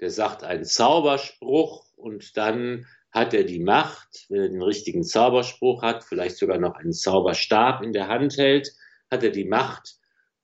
der 0.00 0.10
sagt 0.10 0.42
einen 0.42 0.64
Zauberspruch 0.64 1.86
und 1.94 2.36
dann 2.36 2.86
hat 3.12 3.32
er 3.32 3.44
die 3.44 3.60
Macht, 3.60 4.26
wenn 4.28 4.42
er 4.42 4.48
den 4.48 4.62
richtigen 4.62 5.04
Zauberspruch 5.04 5.82
hat, 5.82 6.02
vielleicht 6.02 6.36
sogar 6.36 6.58
noch 6.58 6.74
einen 6.74 6.92
Zauberstab 6.92 7.82
in 7.82 7.92
der 7.92 8.08
Hand 8.08 8.36
hält, 8.36 8.72
hat 9.10 9.22
er 9.22 9.30
die 9.30 9.44
Macht, 9.44 9.96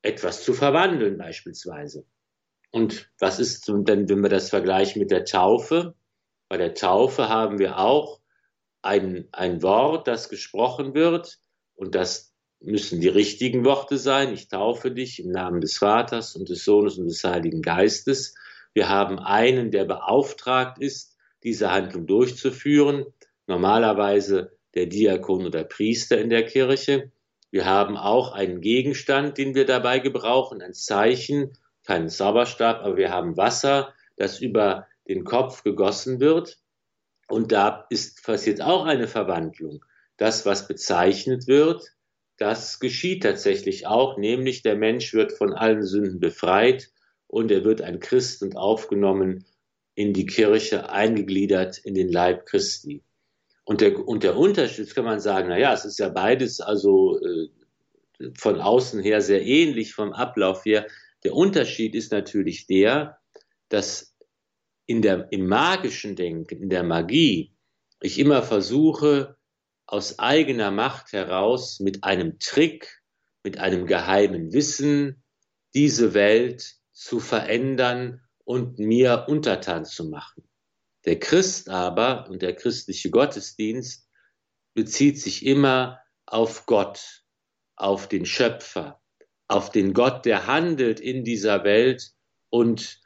etwas 0.03 0.45
zu 0.45 0.53
verwandeln 0.53 1.19
beispielsweise. 1.19 2.07
Und 2.71 3.11
was 3.19 3.41
ist 3.41 3.67
denn, 3.67 4.09
wenn 4.09 4.23
wir 4.23 4.29
das 4.29 4.51
vergleichen 4.51 5.01
mit 5.01 5.11
der 5.11 5.25
Taufe? 5.25 5.95
Bei 6.49 6.57
der 6.57 6.75
Taufe 6.75 7.29
haben 7.29 7.59
wir 7.59 7.79
auch 7.79 8.21
ein, 8.83 9.29
ein 9.33 9.63
Wort, 9.63 10.07
das 10.07 10.29
gesprochen 10.29 10.95
wird 10.95 11.39
und 11.75 11.95
das 11.95 12.33
müssen 12.61 13.01
die 13.01 13.09
richtigen 13.09 13.65
Worte 13.65 13.99
sein. 13.99 14.33
Ich 14.33 14.49
taufe 14.49 14.91
dich 14.91 15.23
im 15.23 15.31
Namen 15.31 15.61
des 15.61 15.79
Vaters 15.79 16.37
und 16.37 16.49
des 16.49 16.65
Sohnes 16.65 16.99
und 16.99 17.07
des 17.07 17.23
Heiligen 17.25 17.63
Geistes. 17.63 18.35
Wir 18.75 18.89
haben 18.89 19.19
einen, 19.19 19.71
der 19.71 19.85
beauftragt 19.85 20.79
ist, 20.79 21.17
diese 21.43 21.71
Handlung 21.71 22.07
durchzuführen. 22.07 23.07
Normalerweise 23.47 24.53
der 24.75 24.87
Diakon 24.87 25.47
oder 25.47 25.65
Priester 25.65 26.19
in 26.19 26.31
der 26.31 26.45
Kirche. 26.45 27.11
Wir 27.51 27.65
haben 27.65 27.97
auch 27.97 28.33
einen 28.33 28.61
Gegenstand, 28.61 29.39
den 29.39 29.55
wir 29.55 29.65
dabei 29.65 29.99
gebrauchen, 29.99 30.61
ein 30.61 30.75
Zeichen, 30.75 31.57
keinen 31.85 32.09
Zauberstab, 32.09 32.83
aber 32.83 32.97
wir 32.97 33.11
haben 33.11 33.37
Wasser, 33.37 33.95
das 34.17 34.41
über 34.41 34.87
den 35.09 35.25
Kopf 35.25 35.63
gegossen 35.63 36.21
wird. 36.21 36.59
Und 37.29 37.53
da 37.53 37.87
ist 37.91 38.25
passiert 38.25 38.61
auch 38.61 38.85
eine 38.87 39.09
Verwandlung. 39.09 39.85
Das, 40.17 40.47
was 40.47 40.69
bezeichnet 40.69 41.47
wird, 41.47 41.93
das 42.39 42.81
geschieht 42.81 43.23
tatsächlich 43.23 43.87
auch, 43.87 44.19
nämlich 44.19 44.63
der 44.63 44.77
Mensch 44.77 45.15
wird 45.15 45.33
von 45.33 45.53
allen 45.53 45.83
Sünden 45.83 46.21
befreit 46.21 46.91
und 47.27 47.51
er 47.51 47.65
wird 47.65 47.81
ein 47.81 48.01
Christ 48.01 48.43
und 48.43 48.57
aufgenommen 48.57 49.47
in 49.95 50.13
die 50.13 50.27
Kirche, 50.27 50.91
eingegliedert 50.91 51.79
in 51.79 51.95
den 51.95 52.11
Leib 52.11 52.47
Christi. 52.47 53.03
Und 53.65 53.81
der, 53.81 53.99
und 54.07 54.23
der 54.23 54.37
Unterschied, 54.37 54.95
kann 54.95 55.05
man 55.05 55.21
sagen, 55.21 55.49
na 55.49 55.59
ja, 55.59 55.73
es 55.73 55.85
ist 55.85 55.99
ja 55.99 56.09
beides 56.09 56.61
also 56.61 57.19
äh, 57.21 57.49
von 58.37 58.61
außen 58.61 59.03
her 59.03 59.21
sehr 59.21 59.45
ähnlich 59.45 59.95
vom 59.95 60.13
Ablauf 60.13 60.65
her. 60.65 60.87
Der 61.25 61.35
Unterschied 61.35 61.95
ist 61.95 62.13
natürlich 62.13 62.67
der, 62.67 63.19
dass 63.69 64.16
in 64.87 65.03
der, 65.03 65.31
im 65.33 65.47
magischen 65.47 66.17
Denken, 66.17 66.63
in 66.63 66.71
der 66.71 66.83
Magie, 66.83 67.55
ich 68.01 68.19
immer 68.19 68.43
versuche, 68.43 69.37
aus 69.87 70.19
eigener 70.19 70.71
Macht 70.71 71.13
heraus 71.13 71.81
mit 71.81 72.05
einem 72.05 72.39
Trick, 72.39 73.03
mit 73.43 73.59
einem 73.59 73.87
geheimen 73.87 74.53
Wissen, 74.53 75.23
diese 75.75 76.15
Welt 76.15 76.77
zu 76.93 77.21
verändern 77.21 78.21
und 78.45 78.79
mir 78.79 79.27
untertan 79.29 79.85
zu 79.85 80.09
machen. 80.09 80.49
Der 81.05 81.19
Christ 81.19 81.69
aber 81.69 82.29
und 82.29 82.43
der 82.43 82.55
christliche 82.55 83.11
Gottesdienst 83.11 84.09
bezieht 84.75 85.21
sich 85.21 85.47
immer 85.47 86.01
auf 86.27 86.67
Gott, 86.67 87.25
auf 87.77 88.09
den 88.09 88.27
Schöpfer, 88.27 89.01
auf 89.47 89.71
den 89.71 89.95
Gott, 89.95 90.25
der 90.25 90.47
handelt 90.47 90.99
in 90.99 91.25
dieser 91.25 91.63
Welt 91.63 92.11
und 92.51 93.01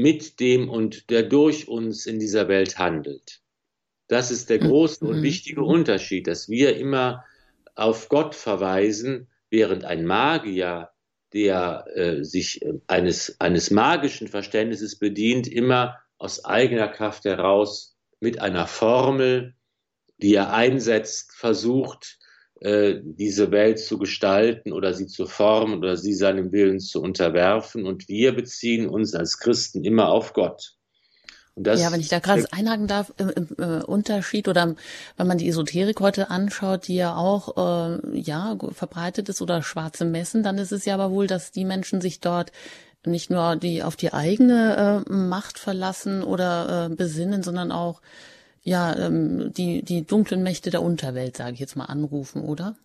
mit 0.00 0.40
dem 0.40 0.68
und 0.68 1.10
der 1.10 1.22
durch 1.22 1.68
uns 1.68 2.06
in 2.06 2.18
dieser 2.18 2.48
Welt 2.48 2.78
handelt. 2.78 3.40
Das 4.08 4.30
ist 4.30 4.50
der 4.50 4.58
große 4.58 5.04
und 5.04 5.18
mhm. 5.18 5.22
wichtige 5.22 5.62
Unterschied, 5.62 6.26
dass 6.26 6.48
wir 6.48 6.76
immer 6.76 7.24
auf 7.74 8.08
Gott 8.08 8.34
verweisen, 8.34 9.28
während 9.50 9.84
ein 9.84 10.04
Magier, 10.04 10.90
der 11.32 11.86
äh, 11.94 12.24
sich 12.24 12.62
äh, 12.62 12.74
eines, 12.86 13.40
eines 13.40 13.70
magischen 13.70 14.28
Verständnisses 14.28 14.96
bedient, 14.96 15.46
immer 15.46 15.98
aus 16.18 16.44
eigener 16.44 16.88
Kraft 16.88 17.24
heraus 17.24 17.96
mit 18.20 18.40
einer 18.40 18.66
Formel, 18.66 19.54
die 20.18 20.34
er 20.34 20.52
einsetzt, 20.52 21.32
versucht, 21.32 22.18
diese 22.62 23.50
Welt 23.50 23.78
zu 23.78 23.96
gestalten 23.98 24.72
oder 24.72 24.92
sie 24.92 25.06
zu 25.06 25.26
formen 25.26 25.78
oder 25.78 25.96
sie 25.96 26.12
seinem 26.12 26.52
Willen 26.52 26.78
zu 26.78 27.00
unterwerfen. 27.00 27.86
Und 27.86 28.08
wir 28.08 28.34
beziehen 28.34 28.86
uns 28.86 29.14
als 29.14 29.38
Christen 29.38 29.82
immer 29.82 30.10
auf 30.10 30.34
Gott. 30.34 30.74
ja, 31.56 31.90
wenn 31.90 32.00
ich 32.00 32.08
da 32.08 32.18
gerade 32.18 32.46
einhaken 32.52 32.86
darf, 32.86 33.14
im, 33.16 33.30
im 33.30 33.48
äh, 33.58 33.82
Unterschied 33.82 34.46
oder 34.46 34.74
wenn 35.16 35.26
man 35.26 35.38
die 35.38 35.48
Esoterik 35.48 36.00
heute 36.00 36.28
anschaut, 36.28 36.88
die 36.88 36.96
ja 36.96 37.16
auch 37.16 37.56
äh, 37.56 38.18
ja 38.18 38.58
verbreitet 38.72 39.30
ist 39.30 39.40
oder 39.40 39.62
schwarze 39.62 40.04
Messen, 40.04 40.42
dann 40.42 40.58
ist 40.58 40.72
es 40.72 40.84
ja 40.84 40.94
aber 40.94 41.10
wohl, 41.10 41.26
dass 41.26 41.52
die 41.52 41.64
Menschen 41.64 42.02
sich 42.02 42.20
dort 42.20 42.52
nicht 43.06 43.30
nur 43.30 43.56
die 43.56 43.82
auf 43.82 43.96
die 43.96 44.12
eigene 44.12 45.04
äh, 45.08 45.12
Macht 45.12 45.58
verlassen 45.58 46.22
oder 46.22 46.90
äh, 46.90 46.94
besinnen, 46.94 47.42
sondern 47.42 47.72
auch 47.72 48.02
ja, 48.62 48.96
ähm, 48.96 49.52
die, 49.52 49.82
die 49.82 50.06
dunklen 50.06 50.42
Mächte 50.42 50.70
der 50.70 50.82
Unterwelt, 50.82 51.36
sage 51.36 51.54
ich 51.54 51.60
jetzt 51.60 51.76
mal, 51.76 51.86
anrufen, 51.86 52.42
oder? 52.42 52.76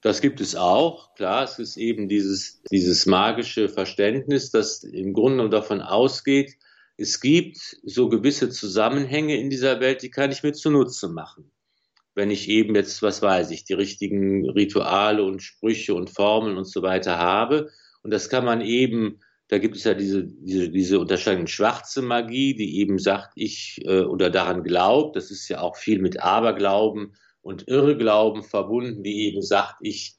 Das 0.00 0.20
gibt 0.20 0.40
es 0.40 0.54
auch. 0.54 1.14
Klar, 1.14 1.44
es 1.44 1.58
ist 1.58 1.76
eben 1.76 2.08
dieses, 2.08 2.62
dieses 2.70 3.06
magische 3.06 3.68
Verständnis, 3.68 4.50
das 4.50 4.84
im 4.84 5.12
Grunde 5.12 5.48
davon 5.48 5.80
ausgeht, 5.80 6.56
es 7.00 7.20
gibt 7.20 7.58
so 7.84 8.08
gewisse 8.08 8.50
Zusammenhänge 8.50 9.36
in 9.36 9.50
dieser 9.50 9.78
Welt, 9.78 10.02
die 10.02 10.10
kann 10.10 10.32
ich 10.32 10.42
mir 10.42 10.52
zunutze 10.52 11.08
machen. 11.08 11.52
Wenn 12.16 12.32
ich 12.32 12.48
eben 12.48 12.74
jetzt, 12.74 13.02
was 13.02 13.22
weiß 13.22 13.52
ich, 13.52 13.64
die 13.64 13.74
richtigen 13.74 14.50
Rituale 14.50 15.22
und 15.22 15.40
Sprüche 15.40 15.94
und 15.94 16.10
Formeln 16.10 16.56
und 16.56 16.64
so 16.64 16.82
weiter 16.82 17.16
habe. 17.18 17.70
Und 18.02 18.10
das 18.10 18.28
kann 18.28 18.44
man 18.44 18.60
eben 18.60 19.20
da 19.48 19.58
gibt 19.58 19.76
es 19.76 19.84
ja 19.84 19.94
diese, 19.94 20.24
diese, 20.24 20.68
diese 20.68 21.00
Unterscheidung 21.00 21.46
schwarze 21.46 22.02
Magie, 22.02 22.54
die 22.54 22.78
eben 22.80 22.98
sagt, 22.98 23.32
ich 23.34 23.80
äh, 23.84 24.02
oder 24.02 24.30
daran 24.30 24.62
glaubt. 24.62 25.16
Das 25.16 25.30
ist 25.30 25.48
ja 25.48 25.60
auch 25.60 25.76
viel 25.76 26.00
mit 26.00 26.20
Aberglauben 26.22 27.14
und 27.40 27.66
Irrglauben 27.66 28.42
verbunden, 28.42 29.02
die 29.02 29.26
eben 29.26 29.40
sagt, 29.40 29.76
ich 29.80 30.16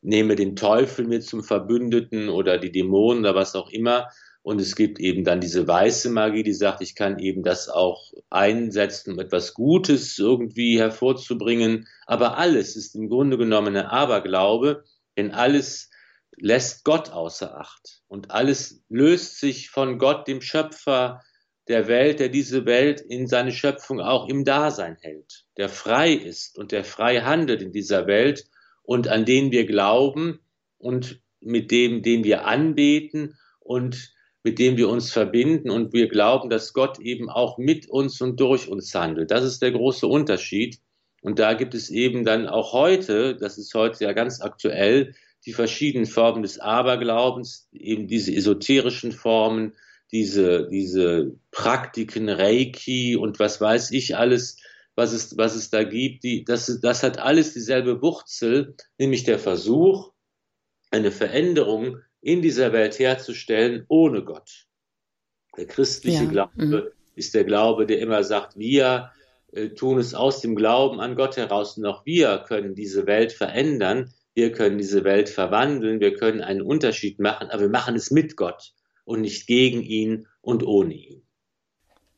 nehme 0.00 0.36
den 0.36 0.54
Teufel 0.54 1.06
mir 1.06 1.20
zum 1.20 1.42
Verbündeten 1.42 2.28
oder 2.28 2.58
die 2.58 2.70
Dämonen 2.70 3.24
oder 3.24 3.34
was 3.34 3.56
auch 3.56 3.70
immer. 3.70 4.08
Und 4.42 4.60
es 4.60 4.74
gibt 4.74 4.98
eben 4.98 5.24
dann 5.24 5.40
diese 5.40 5.66
weiße 5.66 6.10
Magie, 6.10 6.42
die 6.42 6.52
sagt, 6.52 6.82
ich 6.82 6.96
kann 6.96 7.20
eben 7.20 7.44
das 7.44 7.68
auch 7.68 8.12
einsetzen, 8.28 9.12
um 9.12 9.20
etwas 9.20 9.54
Gutes 9.54 10.18
irgendwie 10.18 10.78
hervorzubringen. 10.78 11.86
Aber 12.06 12.38
alles 12.38 12.76
ist 12.76 12.94
im 12.94 13.08
Grunde 13.08 13.38
genommen 13.38 13.76
ein 13.76 13.86
Aberglaube, 13.86 14.84
denn 15.16 15.30
alles 15.30 15.90
lässt 16.36 16.84
Gott 16.84 17.10
außer 17.10 17.58
Acht. 17.58 18.02
Und 18.08 18.30
alles 18.30 18.84
löst 18.88 19.38
sich 19.38 19.70
von 19.70 19.98
Gott, 19.98 20.28
dem 20.28 20.40
Schöpfer 20.40 21.22
der 21.68 21.86
Welt, 21.86 22.20
der 22.20 22.28
diese 22.28 22.66
Welt 22.66 23.00
in 23.00 23.26
seine 23.26 23.52
Schöpfung 23.52 24.00
auch 24.00 24.28
im 24.28 24.44
Dasein 24.44 24.96
hält, 25.00 25.44
der 25.56 25.68
frei 25.68 26.12
ist 26.12 26.58
und 26.58 26.72
der 26.72 26.84
frei 26.84 27.20
handelt 27.20 27.62
in 27.62 27.72
dieser 27.72 28.06
Welt 28.06 28.46
und 28.82 29.06
an 29.08 29.24
den 29.24 29.52
wir 29.52 29.64
glauben 29.64 30.40
und 30.78 31.20
mit 31.40 31.70
dem, 31.70 32.02
den 32.02 32.24
wir 32.24 32.46
anbeten 32.46 33.38
und 33.60 34.12
mit 34.42 34.58
dem 34.58 34.76
wir 34.76 34.88
uns 34.88 35.12
verbinden 35.12 35.70
und 35.70 35.92
wir 35.92 36.08
glauben, 36.08 36.50
dass 36.50 36.72
Gott 36.72 36.98
eben 36.98 37.30
auch 37.30 37.58
mit 37.58 37.88
uns 37.88 38.20
und 38.20 38.40
durch 38.40 38.68
uns 38.68 38.92
handelt. 38.92 39.30
Das 39.30 39.44
ist 39.44 39.62
der 39.62 39.70
große 39.70 40.06
Unterschied. 40.06 40.80
Und 41.20 41.38
da 41.38 41.54
gibt 41.54 41.74
es 41.74 41.90
eben 41.90 42.24
dann 42.24 42.48
auch 42.48 42.72
heute, 42.72 43.36
das 43.36 43.56
ist 43.56 43.72
heute 43.74 44.02
ja 44.02 44.12
ganz 44.12 44.40
aktuell, 44.40 45.14
die 45.44 45.52
verschiedenen 45.52 46.06
Formen 46.06 46.42
des 46.42 46.58
Aberglaubens, 46.58 47.68
eben 47.72 48.06
diese 48.06 48.34
esoterischen 48.34 49.12
Formen, 49.12 49.74
diese, 50.12 50.68
diese 50.68 51.34
Praktiken, 51.50 52.28
Reiki 52.28 53.16
und 53.16 53.38
was 53.38 53.60
weiß 53.60 53.90
ich 53.92 54.16
alles, 54.16 54.58
was 54.94 55.12
es, 55.12 55.36
was 55.38 55.56
es 55.56 55.70
da 55.70 55.84
gibt, 55.84 56.22
die, 56.22 56.44
das, 56.44 56.80
das 56.80 57.02
hat 57.02 57.18
alles 57.18 57.54
dieselbe 57.54 58.02
Wurzel, 58.02 58.76
nämlich 58.98 59.24
der 59.24 59.38
Versuch, 59.38 60.12
eine 60.90 61.10
Veränderung 61.10 61.98
in 62.20 62.42
dieser 62.42 62.72
Welt 62.72 62.98
herzustellen 62.98 63.84
ohne 63.88 64.22
Gott. 64.22 64.66
Der 65.56 65.66
christliche 65.66 66.24
ja. 66.24 66.30
Glaube 66.30 66.52
mhm. 66.56 66.82
ist 67.14 67.34
der 67.34 67.44
Glaube, 67.44 67.86
der 67.86 67.98
immer 67.98 68.22
sagt, 68.22 68.58
wir 68.58 69.10
äh, 69.52 69.70
tun 69.70 69.98
es 69.98 70.14
aus 70.14 70.40
dem 70.40 70.54
Glauben 70.54 71.00
an 71.00 71.16
Gott 71.16 71.38
heraus 71.38 71.78
und 71.78 71.86
auch 71.86 72.04
wir 72.04 72.44
können 72.46 72.74
diese 72.74 73.06
Welt 73.06 73.32
verändern, 73.32 74.12
wir 74.34 74.52
können 74.52 74.78
diese 74.78 75.04
Welt 75.04 75.28
verwandeln, 75.28 76.00
wir 76.00 76.14
können 76.14 76.40
einen 76.40 76.62
Unterschied 76.62 77.18
machen, 77.18 77.48
aber 77.50 77.62
wir 77.62 77.68
machen 77.68 77.94
es 77.94 78.10
mit 78.10 78.36
Gott 78.36 78.72
und 79.04 79.20
nicht 79.20 79.46
gegen 79.46 79.82
ihn 79.82 80.26
und 80.40 80.64
ohne 80.64 80.94
ihn. 80.94 81.22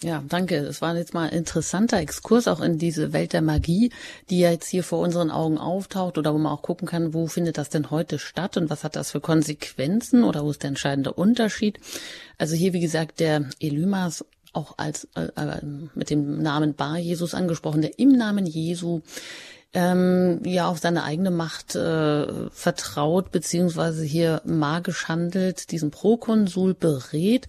Ja, 0.03 0.23
danke. 0.29 0.63
Das 0.63 0.83
war 0.83 0.95
jetzt 0.97 1.15
mal 1.15 1.29
ein 1.31 1.39
interessanter 1.39 1.99
Exkurs 1.99 2.47
auch 2.47 2.61
in 2.61 2.77
diese 2.77 3.15
Welt 3.15 3.33
der 3.33 3.41
Magie, 3.41 3.91
die 4.29 4.41
ja 4.41 4.51
jetzt 4.51 4.69
hier 4.69 4.85
vor 4.85 4.99
unseren 4.99 5.31
Augen 5.31 5.57
auftaucht 5.57 6.19
oder 6.19 6.35
wo 6.35 6.39
man 6.39 6.53
auch 6.53 6.61
gucken 6.61 6.87
kann, 6.87 7.15
wo 7.15 7.27
findet 7.27 7.57
das 7.57 7.71
denn 7.71 7.91
heute 7.91 8.19
statt 8.19 8.59
und 8.59 8.69
was 8.69 8.85
hat 8.85 8.97
das 8.97 9.13
für 9.13 9.21
Konsequenzen 9.21 10.23
oder 10.25 10.45
wo 10.45 10.51
ist 10.51 10.63
der 10.63 10.69
entscheidende 10.69 11.15
Unterschied. 11.15 11.81
Also 12.37 12.55
hier, 12.55 12.75
wie 12.75 12.81
gesagt, 12.81 13.19
der 13.19 13.49
Elymas 13.61 14.27
auch 14.53 14.75
als 14.77 15.09
äh, 15.17 15.29
äh 15.37 15.63
mit 15.95 16.11
dem 16.11 16.43
Namen 16.43 16.75
Bar 16.75 16.99
Jesus 16.99 17.33
angesprochen, 17.33 17.81
der 17.81 17.99
im 17.99 18.13
Namen 18.13 18.45
Jesu 18.45 19.01
ähm, 19.75 20.41
ja 20.45 20.69
auf 20.69 20.79
seine 20.79 21.03
eigene 21.03 21.31
Macht 21.31 21.75
äh, 21.75 22.49
vertraut, 22.51 23.33
beziehungsweise 23.33 24.05
hier 24.05 24.41
magisch 24.45 25.09
handelt, 25.09 25.71
diesen 25.73 25.91
Prokonsul 25.91 26.75
berät 26.75 27.47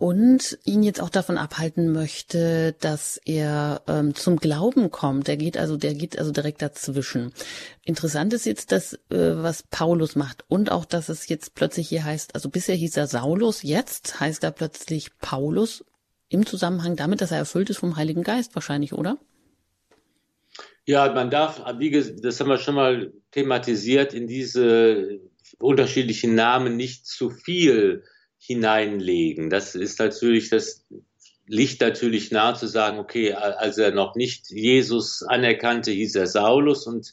und 0.00 0.58
ihn 0.64 0.82
jetzt 0.82 1.02
auch 1.02 1.10
davon 1.10 1.36
abhalten 1.36 1.92
möchte, 1.92 2.74
dass 2.80 3.20
er 3.26 3.82
ähm, 3.86 4.14
zum 4.14 4.38
Glauben 4.38 4.90
kommt. 4.90 5.28
Der 5.28 5.36
geht 5.36 5.58
also, 5.58 5.76
der 5.76 5.94
geht 5.94 6.18
also 6.18 6.32
direkt 6.32 6.62
dazwischen. 6.62 7.34
Interessant 7.84 8.32
ist 8.32 8.46
jetzt 8.46 8.72
das, 8.72 8.94
äh, 8.94 8.98
was 9.10 9.62
Paulus 9.62 10.16
macht 10.16 10.44
und 10.48 10.72
auch, 10.72 10.86
dass 10.86 11.10
es 11.10 11.28
jetzt 11.28 11.54
plötzlich 11.54 11.90
hier 11.90 12.02
heißt, 12.02 12.34
also 12.34 12.48
bisher 12.48 12.76
hieß 12.76 12.96
er 12.96 13.08
Saulus, 13.08 13.62
jetzt 13.62 14.20
heißt 14.20 14.42
er 14.42 14.52
plötzlich 14.52 15.18
Paulus 15.18 15.84
im 16.30 16.46
Zusammenhang 16.46 16.96
damit, 16.96 17.20
dass 17.20 17.32
er 17.32 17.38
erfüllt 17.38 17.68
ist 17.68 17.78
vom 17.78 17.96
Heiligen 17.96 18.22
Geist 18.22 18.54
wahrscheinlich, 18.54 18.94
oder? 18.94 19.18
Ja, 20.90 21.12
man 21.12 21.30
darf, 21.30 21.62
wie 21.78 21.92
das 21.92 22.40
haben 22.40 22.48
wir 22.48 22.58
schon 22.58 22.74
mal 22.74 23.12
thematisiert, 23.30 24.12
in 24.12 24.26
diese 24.26 25.20
unterschiedlichen 25.60 26.34
Namen 26.34 26.76
nicht 26.76 27.06
zu 27.06 27.30
viel 27.30 28.02
hineinlegen. 28.38 29.50
Das 29.50 29.76
ist 29.76 30.00
natürlich, 30.00 30.50
das 30.50 30.84
liegt 31.46 31.80
natürlich 31.80 32.32
nahe 32.32 32.56
zu 32.56 32.66
sagen, 32.66 32.98
okay, 32.98 33.34
als 33.34 33.78
er 33.78 33.92
noch 33.92 34.16
nicht 34.16 34.50
Jesus 34.50 35.22
anerkannte, 35.22 35.92
hieß 35.92 36.16
er 36.16 36.26
Saulus 36.26 36.88
und 36.88 37.12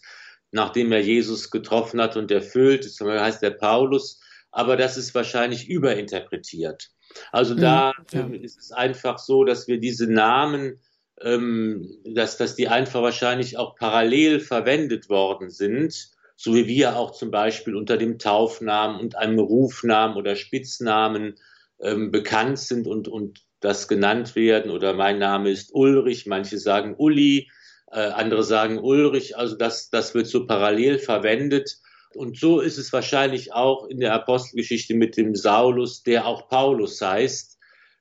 nachdem 0.49 0.91
er 0.91 1.01
Jesus 1.01 1.51
getroffen 1.51 2.01
hat 2.01 2.17
und 2.17 2.32
erfüllt, 2.32 2.84
heißt 2.99 3.43
er 3.43 3.51
Paulus, 3.51 4.19
aber 4.49 4.75
das 4.75 4.97
ist 4.97 5.13
wahrscheinlich 5.13 5.69
überinterpretiert. 5.69 6.89
Also 7.32 7.53
da 7.53 7.93
mhm, 8.11 8.34
ja. 8.34 8.41
ist 8.41 8.57
es 8.57 8.71
einfach 8.71 9.19
so, 9.19 9.43
dass 9.43 9.67
wir 9.67 9.80
diese 9.80 10.11
Namen, 10.11 10.82
ähm, 11.22 11.97
dass, 12.05 12.38
dass 12.38 12.55
die 12.55 12.68
einfach 12.68 13.01
wahrscheinlich 13.01 13.57
auch 13.57 13.76
parallel 13.76 14.39
verwendet 14.39 15.09
worden 15.09 15.49
sind 15.49 16.11
so 16.38 16.53
wie 16.53 16.68
wir 16.68 16.95
auch 16.95 17.11
zum 17.11 17.32
Beispiel 17.32 17.76
unter 17.76 17.97
dem 17.97 18.20
Taufnamen 18.20 19.01
und 19.01 19.15
einem 19.15 19.39
Rufnamen 19.39 20.15
oder 20.15 20.36
Spitznamen 20.36 21.36
ähm, 21.82 22.11
bekannt 22.11 22.59
sind 22.59 22.88
und, 22.88 23.07
und 23.07 23.43
das 23.59 23.88
genannt 23.88 24.36
werden. 24.36 24.70
Oder 24.70 24.93
mein 24.93 25.18
Name 25.18 25.49
ist 25.49 25.74
Ulrich, 25.74 26.28
manche 26.28 26.59
sagen 26.59 26.93
Uli, 26.95 27.49
äh, 27.91 27.99
andere 27.99 28.43
sagen 28.43 28.78
Ulrich. 28.78 29.36
Also 29.36 29.55
das, 29.57 29.89
das 29.89 30.13
wird 30.13 30.28
so 30.28 30.45
parallel 30.45 30.99
verwendet. 30.99 31.78
Und 32.13 32.38
so 32.38 32.59
ist 32.59 32.78
es 32.78 32.93
wahrscheinlich 32.93 33.53
auch 33.53 33.88
in 33.88 33.99
der 33.99 34.13
Apostelgeschichte 34.13 34.93
mit 34.93 35.18
dem 35.18 35.34
Saulus, 35.36 36.03
der 36.03 36.28
auch 36.28 36.49
Paulus 36.49 37.01
heißt. 37.01 37.57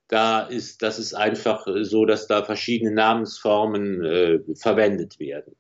Da 0.09 0.43
ist, 0.43 0.83
das 0.83 0.99
ist 0.99 1.15
einfach 1.15 1.67
so, 1.83 2.05
dass 2.05 2.27
da 2.27 2.45
verschiedene 2.45 2.93
Namensformen 2.93 4.05
äh, 4.05 4.39
verwendet 4.55 5.19
werden. 5.19 5.57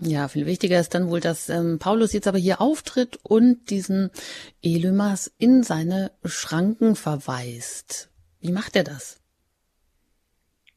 Ja, 0.00 0.28
viel 0.28 0.44
wichtiger 0.44 0.78
ist 0.78 0.94
dann 0.94 1.08
wohl, 1.08 1.20
dass 1.20 1.48
ähm, 1.48 1.78
Paulus 1.78 2.12
jetzt 2.12 2.28
aber 2.28 2.36
hier 2.36 2.60
auftritt 2.60 3.18
und 3.22 3.70
diesen 3.70 4.10
Elymas 4.62 5.32
in 5.38 5.62
seine 5.62 6.12
Schranken 6.24 6.96
verweist. 6.96 8.10
Wie 8.40 8.52
macht 8.52 8.76
er 8.76 8.84
das? 8.84 9.20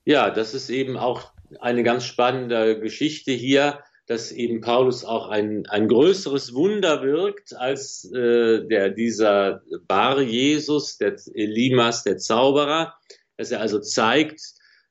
Ja, 0.06 0.30
das 0.30 0.54
ist 0.54 0.70
eben 0.70 0.96
auch 0.96 1.34
eine 1.60 1.84
ganz 1.84 2.06
spannende 2.06 2.80
Geschichte 2.80 3.32
hier, 3.32 3.84
dass 4.10 4.32
eben 4.32 4.60
Paulus 4.60 5.06
auch 5.06 5.30
ein, 5.30 5.68
ein 5.68 5.88
größeres 5.88 6.56
Wunder 6.56 7.04
wirkt 7.04 7.56
als 7.56 8.12
äh, 8.12 8.66
der, 8.66 8.90
dieser 8.90 9.62
Bar 9.88 10.20
Jesus, 10.22 10.98
der 10.98 11.16
Elimas, 11.36 12.04
der 12.04 12.18
Zauberer, 12.18 12.96
dass 13.38 13.52
er 13.52 13.62
also 13.62 13.80
zeigt, 13.80 14.42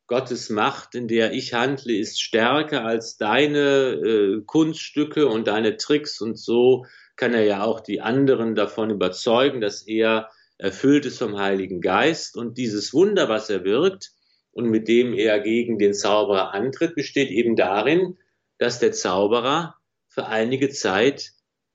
Gottes 0.06 0.50
Macht, 0.50 0.94
in 0.94 1.08
der 1.08 1.32
ich 1.32 1.52
handle, 1.52 1.96
ist 1.96 2.22
stärker 2.22 2.84
als 2.84 3.16
deine 3.16 3.94
äh, 3.94 4.40
Kunststücke 4.46 5.26
und 5.26 5.48
deine 5.48 5.76
Tricks. 5.78 6.20
Und 6.20 6.38
so 6.38 6.86
kann 7.16 7.34
er 7.34 7.42
ja 7.42 7.64
auch 7.64 7.80
die 7.80 8.00
anderen 8.00 8.54
davon 8.54 8.90
überzeugen, 8.90 9.60
dass 9.60 9.82
er 9.82 10.30
erfüllt 10.58 11.06
ist 11.06 11.18
vom 11.18 11.38
Heiligen 11.38 11.80
Geist. 11.80 12.36
Und 12.36 12.56
dieses 12.56 12.94
Wunder, 12.94 13.28
was 13.28 13.50
er 13.50 13.64
wirkt 13.64 14.12
und 14.52 14.70
mit 14.70 14.86
dem 14.86 15.12
er 15.12 15.40
gegen 15.40 15.76
den 15.76 15.92
Zauberer 15.92 16.54
antritt, 16.54 16.94
besteht 16.94 17.30
eben 17.30 17.56
darin, 17.56 18.16
dass 18.58 18.78
der 18.78 18.92
Zauberer 18.92 19.76
für 20.08 20.26
einige 20.26 20.68
Zeit 20.70 21.32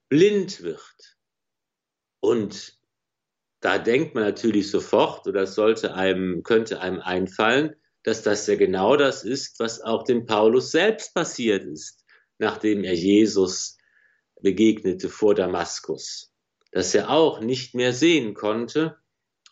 blind 0.10 0.62
wird. 0.62 1.18
Und 2.20 2.78
da 3.62 3.78
denkt 3.78 4.16
man 4.16 4.24
natürlich 4.24 4.70
sofort, 4.70 5.26
oder 5.28 5.48
sollte 5.48 5.94
einem, 5.94 6.44
könnte 6.44 6.82
einem 6.82 7.00
einfallen, 7.00 7.76
dass 8.04 8.22
das 8.22 8.46
ja 8.48 8.56
genau 8.56 8.98
das 8.98 9.24
ist, 9.24 9.60
was 9.60 9.82
auch 9.82 10.04
dem 10.04 10.26
Paulus 10.26 10.72
selbst 10.72 11.14
passiert 11.14 11.64
ist, 11.64 12.04
nachdem 12.38 12.84
er 12.84 12.94
Jesus 12.94 13.78
begegnete 14.42 15.08
vor 15.10 15.36
Damaskus, 15.36 16.34
dass 16.72 16.94
er 16.94 17.10
auch 17.10 17.40
nicht 17.40 17.76
mehr 17.76 17.94
sehen 17.94 18.34
konnte 18.34 18.98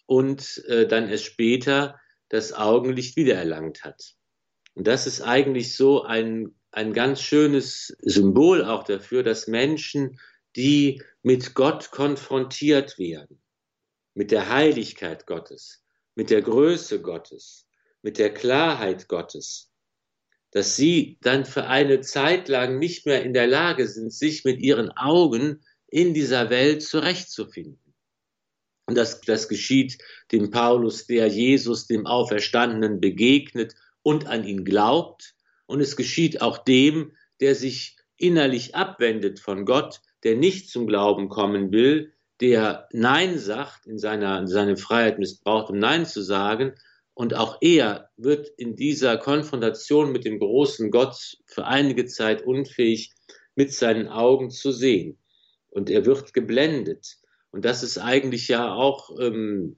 und 0.05 0.63
äh, 0.67 0.86
dann 0.86 1.07
erst 1.07 1.25
später 1.25 1.99
das 2.27 2.51
Augenlicht 2.51 3.15
wiedererlangt 3.15 3.86
hat. 3.86 4.15
Und 4.73 4.88
das 4.88 5.07
ist 5.07 5.21
eigentlich 5.21 5.75
so 5.75 6.03
ein, 6.03 6.53
ein 6.72 6.93
ganz 6.93 7.22
schönes 7.22 7.95
Symbol 8.01 8.63
auch 8.63 8.84
dafür, 8.84 9.24
dass 9.24 9.47
Menschen, 9.47 10.19
die 10.55 11.01
mit 11.22 11.53
Gott 11.53 11.91
konfrontiert 11.91 12.97
werden, 12.97 13.41
mit 14.13 14.32
der 14.32 14.49
Heiligkeit 14.49 15.28
Gottes, 15.28 15.84
mit 16.15 16.30
der 16.30 16.41
Größe 16.41 17.01
Gottes, 17.01 17.67
mit 18.01 18.17
der 18.17 18.34
Klarheit 18.34 19.07
Gottes, 19.07 19.72
dass 20.51 20.76
sie 20.76 21.17
dann 21.22 21.45
für 21.45 21.67
eine 21.67 22.01
Zeit 22.01 22.49
lang 22.49 22.80
nicht 22.80 23.05
mehr 23.05 23.24
in 23.24 23.34
der 23.34 23.47
Lage 23.47 23.88
sind, 23.88 24.13
sich 24.13 24.43
mit 24.43 24.59
ihren 24.59 24.91
Augen 24.91 25.63
in 25.88 26.13
dieser 26.13 26.49
Welt 26.49 26.84
zurechtzufinden. 26.84 27.93
Und 28.86 28.95
das, 28.95 29.22
das 29.22 29.47
geschieht 29.47 29.97
dem 30.32 30.51
Paulus, 30.51 31.05
der 31.05 31.28
Jesus, 31.28 31.88
dem 31.88 32.05
Auferstandenen, 32.05 32.99
begegnet 32.99 33.76
und 34.01 34.26
an 34.26 34.43
ihn 34.43 34.65
glaubt. 34.65 35.36
Und 35.72 35.82
es 35.82 35.95
geschieht 35.95 36.41
auch 36.41 36.57
dem, 36.57 37.13
der 37.39 37.55
sich 37.55 37.95
innerlich 38.17 38.76
abwendet 38.76 39.39
von 39.39 39.65
Gott, 39.65 40.01
der 40.24 40.36
nicht 40.36 40.69
zum 40.69 40.86
Glauben 40.86 41.30
kommen 41.30 41.72
will, 41.72 42.13
der 42.41 42.88
Nein 42.91 43.39
sagt, 43.39 43.88
in 43.88 43.97
seiner, 43.97 44.45
seine 44.47 44.78
Freiheit 44.78 45.17
missbraucht, 45.17 45.69
um 45.69 45.80
Nein 45.80 46.05
zu 46.05 46.22
sagen 46.22 46.74
und 47.13 47.36
auch 47.36 47.57
er 47.61 48.09
wird 48.17 48.49
in 48.57 48.76
dieser 48.76 49.17
Konfrontation 49.17 50.11
mit 50.11 50.26
dem 50.26 50.39
großen 50.39 50.91
Gott 50.91 51.38
für 51.45 51.65
einige 51.65 52.05
Zeit 52.05 52.41
unfähig, 52.41 53.13
mit 53.55 53.74
seinen 53.74 54.07
Augen 54.07 54.49
zu 54.49 54.72
sehen. 54.72 55.17
Und 55.69 55.89
er 55.89 56.05
wird 56.05 56.34
geblendet. 56.34 57.17
Und 57.51 57.65
das 57.65 57.84
ist 57.84 57.97
eigentlich 57.97 58.47
ja 58.47 58.74
auch 58.74 59.17
ähm, 59.19 59.78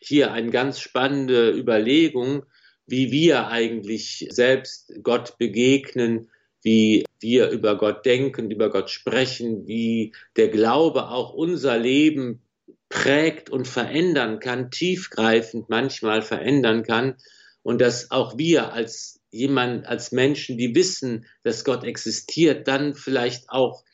hier 0.00 0.32
eine 0.32 0.50
ganz 0.50 0.80
spannende 0.80 1.50
Überlegung, 1.50 2.44
wie 2.86 3.10
wir 3.10 3.48
eigentlich 3.48 4.26
selbst 4.30 4.92
Gott 5.02 5.38
begegnen, 5.38 6.30
wie 6.62 7.04
wir 7.20 7.50
über 7.50 7.76
Gott 7.76 8.04
denken, 8.06 8.50
über 8.50 8.70
Gott 8.70 8.90
sprechen, 8.90 9.66
wie 9.66 10.12
der 10.36 10.48
Glaube 10.48 11.08
auch 11.08 11.32
unser 11.32 11.78
Leben 11.78 12.42
prägt 12.88 13.50
und 13.50 13.66
verändern 13.66 14.40
kann, 14.40 14.70
tiefgreifend 14.70 15.68
manchmal 15.68 16.22
verändern 16.22 16.82
kann. 16.82 17.16
Und 17.62 17.80
dass 17.80 18.10
auch 18.10 18.38
wir 18.38 18.72
als 18.72 19.20
jemand, 19.30 19.86
als 19.86 20.12
Menschen, 20.12 20.56
die 20.56 20.74
wissen, 20.74 21.26
dass 21.42 21.64
Gott 21.64 21.84
existiert, 21.84 22.68
dann 22.68 22.94
vielleicht 22.94 23.50
auch 23.50 23.84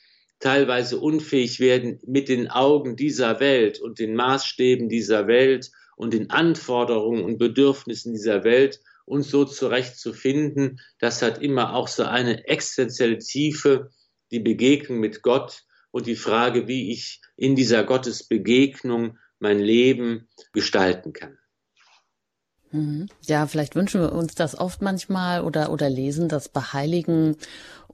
teilweise 0.41 0.99
unfähig 0.99 1.61
werden, 1.61 2.01
mit 2.07 2.29
den 2.29 2.51
Augen 2.51 2.97
dieser 2.97 3.41
Welt 3.41 3.81
und 3.81 3.99
den 3.99 4.15
Maßstäben 4.15 4.89
dieser 4.89 5.27
Welt 5.27 5.71
und 6.03 6.13
den 6.13 6.31
Anforderungen 6.31 7.23
und 7.23 7.39
Bedürfnissen 7.39 8.13
dieser 8.13 8.43
Welt 8.43 8.81
uns 9.05 9.31
so 9.31 9.45
zurechtzufinden. 9.45 10.81
Das 10.99 11.23
hat 11.23 11.41
immer 11.41 11.75
auch 11.75 11.87
so 11.87 12.03
eine 12.03 12.49
existenzielle 12.49 13.19
Tiefe, 13.19 13.91
die 14.33 14.41
Begegnung 14.41 14.99
mit 14.99 15.23
Gott 15.23 15.63
und 15.93 16.07
die 16.09 16.17
Frage, 16.17 16.67
wie 16.67 16.91
ich 16.91 17.21
in 17.37 17.55
dieser 17.55 17.85
Gottesbegegnung 17.85 19.17
mein 19.39 19.61
Leben 19.61 20.29
gestalten 20.53 21.13
kann. 21.13 21.39
Mhm. 22.73 23.07
Ja, 23.27 23.47
vielleicht 23.47 23.77
wünschen 23.77 24.01
wir 24.01 24.13
uns 24.13 24.35
das 24.35 24.59
oft 24.59 24.83
manchmal 24.83 25.45
oder, 25.45 25.71
oder 25.71 25.89
lesen 25.89 26.29
das 26.29 26.49
Beheiligen 26.49 27.37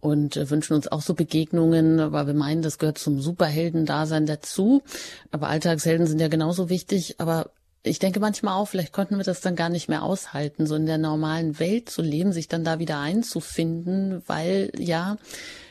und 0.00 0.36
wünschen 0.50 0.74
uns 0.74 0.88
auch 0.88 1.02
so 1.02 1.12
Begegnungen, 1.12 2.12
weil 2.12 2.26
wir 2.26 2.34
meinen, 2.34 2.62
das 2.62 2.78
gehört 2.78 2.98
zum 2.98 3.20
Superhelden-Dasein 3.20 4.24
dazu. 4.24 4.82
Aber 5.30 5.48
Alltagshelden 5.48 6.06
sind 6.06 6.20
ja 6.20 6.28
genauso 6.28 6.70
wichtig. 6.70 7.16
Aber 7.18 7.50
ich 7.89 7.99
denke 7.99 8.20
manchmal 8.20 8.55
auch, 8.55 8.68
vielleicht 8.68 8.93
konnten 8.93 9.16
wir 9.16 9.24
das 9.24 9.41
dann 9.41 9.57
gar 9.57 9.68
nicht 9.68 9.89
mehr 9.89 10.03
aushalten, 10.03 10.66
so 10.66 10.74
in 10.74 10.86
der 10.86 10.99
normalen 10.99 11.59
Welt 11.59 11.91
zu 11.91 12.03
leben, 12.03 12.32
sich 12.32 12.49
dann 12.49 12.64
da 12.64 12.78
wieder 12.78 13.01
einzufinden, 13.01 14.22
weil 14.26 14.70
ja 14.78 15.16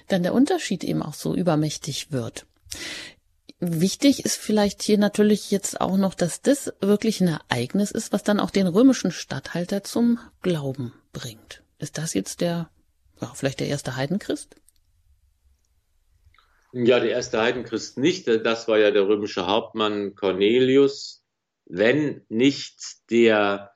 dann 0.08 0.24
der 0.24 0.34
Unterschied 0.34 0.84
eben 0.84 1.02
auch 1.02 1.14
so 1.14 1.36
übermächtig 1.36 2.12
wird. 2.12 2.46
Wichtig 3.60 4.24
ist 4.24 4.38
vielleicht 4.38 4.84
hier 4.84 5.00
natürlich 5.00 5.50
jetzt 5.50 5.82
auch 5.82 5.98
noch, 5.98 6.14
dass 6.14 6.42
das 6.42 6.74
wirklich 6.80 7.22
ein 7.22 7.40
Ereignis 7.50 7.92
ist, 7.92 8.14
was 8.14 8.24
dann 8.24 8.40
auch 8.40 8.52
den 8.52 8.68
römischen 8.68 9.12
Statthalter 9.12 9.84
zum 9.84 10.20
Glauben 10.44 10.94
bringt. 11.12 11.64
Ist 11.80 11.98
das 11.98 12.14
jetzt 12.14 12.42
der, 12.42 12.70
ja, 13.20 13.32
vielleicht 13.34 13.60
der 13.60 13.68
erste 13.68 13.96
Heidenchrist? 13.96 14.56
Ja, 16.72 17.00
der 17.00 17.12
erste 17.12 17.42
Heidenchrist 17.42 17.98
nicht. 17.98 18.28
Das 18.28 18.68
war 18.68 18.78
ja 18.78 18.92
der 18.92 19.08
römische 19.08 19.48
Hauptmann 19.48 20.14
Cornelius. 20.16 21.17
Wenn 21.70 22.22
nicht 22.30 23.10
der 23.10 23.72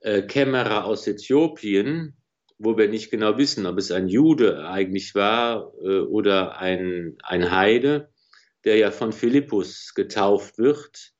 äh, 0.00 0.22
Kämmerer 0.22 0.84
aus 0.84 1.06
Äthiopien, 1.06 2.16
wo 2.58 2.76
wir 2.76 2.88
nicht 2.88 3.10
genau 3.10 3.36
wissen, 3.38 3.66
ob 3.66 3.78
es 3.78 3.90
ein 3.90 4.08
Jude 4.08 4.68
eigentlich 4.68 5.14
war 5.14 5.72
äh, 5.82 6.00
oder 6.00 6.58
ein, 6.58 7.16
ein 7.22 7.50
Heide, 7.50 8.10
der 8.64 8.76
ja 8.76 8.90
von 8.90 9.12
Philippus 9.12 9.92
getauft 9.94 10.58
wird. 10.58 11.12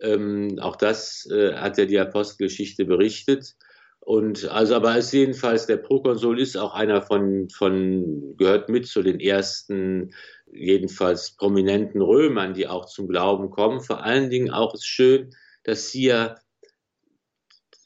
Ähm, 0.00 0.58
auch 0.60 0.76
das 0.76 1.28
äh, 1.30 1.54
hat 1.54 1.78
ja 1.78 1.84
die 1.84 1.98
Apostelgeschichte 1.98 2.84
berichtet. 2.84 3.56
Und 4.00 4.48
also, 4.48 4.74
aber 4.74 4.96
es 4.96 5.12
jedenfalls 5.12 5.66
der 5.66 5.76
Prokonsul 5.76 6.40
ist 6.40 6.56
auch 6.56 6.74
einer 6.74 7.02
von, 7.02 7.48
von, 7.50 8.36
gehört 8.38 8.68
mit 8.70 8.86
zu 8.86 9.02
den 9.02 9.20
ersten, 9.20 10.14
jedenfalls 10.52 11.36
prominenten 11.36 12.00
Römern, 12.00 12.54
die 12.54 12.66
auch 12.66 12.86
zum 12.86 13.08
Glauben 13.08 13.50
kommen. 13.50 13.80
Vor 13.80 14.02
allen 14.02 14.30
Dingen 14.30 14.50
auch 14.50 14.74
ist 14.74 14.86
schön, 14.86 15.34
dass 15.64 15.88
hier 15.88 16.36